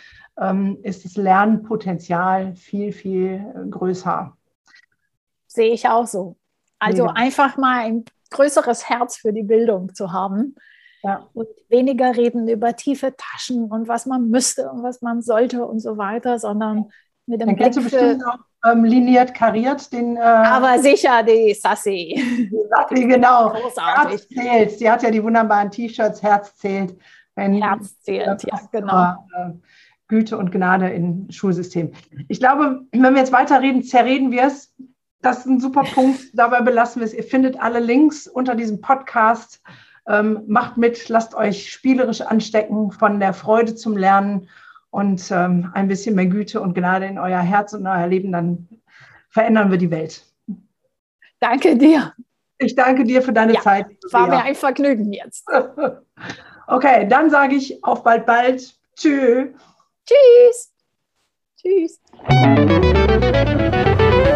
ähm, 0.42 0.80
ist 0.82 1.06
das 1.06 1.16
Lernpotenzial 1.16 2.56
viel, 2.56 2.92
viel 2.92 3.46
größer. 3.70 4.36
Sehe 5.46 5.74
ich 5.74 5.88
auch 5.88 6.08
so. 6.08 6.38
Also 6.80 7.04
Mega. 7.04 7.14
einfach 7.14 7.56
mal 7.56 7.86
ein 7.86 8.04
größeres 8.32 8.90
Herz 8.90 9.18
für 9.18 9.32
die 9.32 9.44
Bildung 9.44 9.94
zu 9.94 10.12
haben 10.12 10.56
ja. 11.04 11.28
Und 11.34 11.48
weniger 11.70 12.16
reden 12.16 12.48
über 12.48 12.76
tiefe 12.76 13.14
Taschen 13.16 13.66
und 13.66 13.88
was 13.88 14.06
man 14.06 14.30
müsste 14.30 14.72
und 14.72 14.84
was 14.84 15.02
man 15.02 15.22
sollte 15.22 15.66
und 15.66 15.80
so 15.80 15.98
weiter, 15.98 16.40
sondern 16.40 16.92
mit 17.26 17.42
dem 17.42 17.48
Dann 17.48 17.56
Blick 17.58 17.74
du 17.74 17.84
bestimmt 17.84 18.24
auch 18.26 18.40
ähm, 18.66 18.86
liniert 18.86 19.34
kariert 19.34 19.92
den. 19.92 20.16
Äh, 20.16 20.22
aber 20.22 20.80
sicher 20.80 21.24
die 21.24 21.54
Sassy. 21.54 22.24
Die 22.50 22.64
Sassy, 22.70 23.06
genau. 23.06 23.50
Großartig. 23.50 24.22
Herz 24.22 24.28
zählt. 24.30 24.72
Sie 24.72 24.90
hat 24.90 25.04
ja 25.04 25.12
die 25.12 25.24
wunderbaren 25.24 25.70
T-Shirts, 25.72 26.24
Herz 26.24 26.56
zählt. 26.58 26.98
Wenn, 27.36 27.62
Herz 27.62 28.00
zählt, 28.02 28.44
ja, 28.44 28.60
genau. 28.72 29.16
Äh, 29.36 29.52
Güte 30.08 30.38
und 30.38 30.52
Gnade 30.52 30.90
im 30.90 31.30
Schulsystem. 31.32 31.92
Ich 32.28 32.40
glaube, 32.40 32.82
wenn 32.92 33.02
wir 33.02 33.20
jetzt 33.20 33.32
weiterreden, 33.32 33.84
zerreden 33.84 34.32
wir 34.32 34.44
es. 34.44 34.74
Das 35.22 35.40
ist 35.40 35.46
ein 35.48 35.60
super 35.60 35.84
Punkt. 35.84 36.20
Dabei 36.34 36.62
belassen 36.62 37.00
wir 37.00 37.06
es. 37.06 37.14
Ihr 37.14 37.24
findet 37.24 37.60
alle 37.60 37.80
Links 37.80 38.28
unter 38.28 38.56
diesem 38.56 38.82
Podcast. 38.82 39.62
Ähm, 40.08 40.44
macht 40.48 40.78
mit, 40.78 41.08
lasst 41.10 41.34
euch 41.34 41.72
spielerisch 41.72 42.22
anstecken 42.22 42.92
von 42.92 43.20
der 43.20 43.34
Freude 43.34 43.76
zum 43.76 43.96
Lernen 43.96 44.50
und 44.90 45.32
ähm, 45.32 45.72
ein 45.74 45.88
bisschen 45.88 46.16
mehr 46.16 46.26
Güte 46.26 46.62
und 46.62 46.74
Gnade 46.74 47.06
in 47.06 47.18
euer 47.18 47.40
Herz 47.40 47.74
und 47.74 47.88
euer 47.88 48.08
Leben, 48.08 48.32
dann 48.32 48.68
verändern 49.30 49.72
wir 49.72 49.78
die 49.78 49.90
Welt. 49.90 50.26
Danke 51.40 51.76
dir. 51.76 52.14
Ich 52.60 52.76
danke 52.76 53.04
dir 53.04 53.22
für 53.22 53.34
deine 53.34 53.54
ja, 53.54 53.62
Zeit. 53.62 53.88
War 54.12 54.28
mir 54.28 54.44
ein 54.44 54.56
Vergnügen 54.56 55.12
jetzt. 55.12 55.46
okay, 56.68 57.08
dann 57.08 57.30
sage 57.30 57.56
ich 57.56 57.84
auf 57.84 58.04
bald 58.04 58.26
bald. 58.26 58.76
Tschüss. 58.96 59.50
Tschüss. 60.06 60.72
Tschüss. 61.58 62.00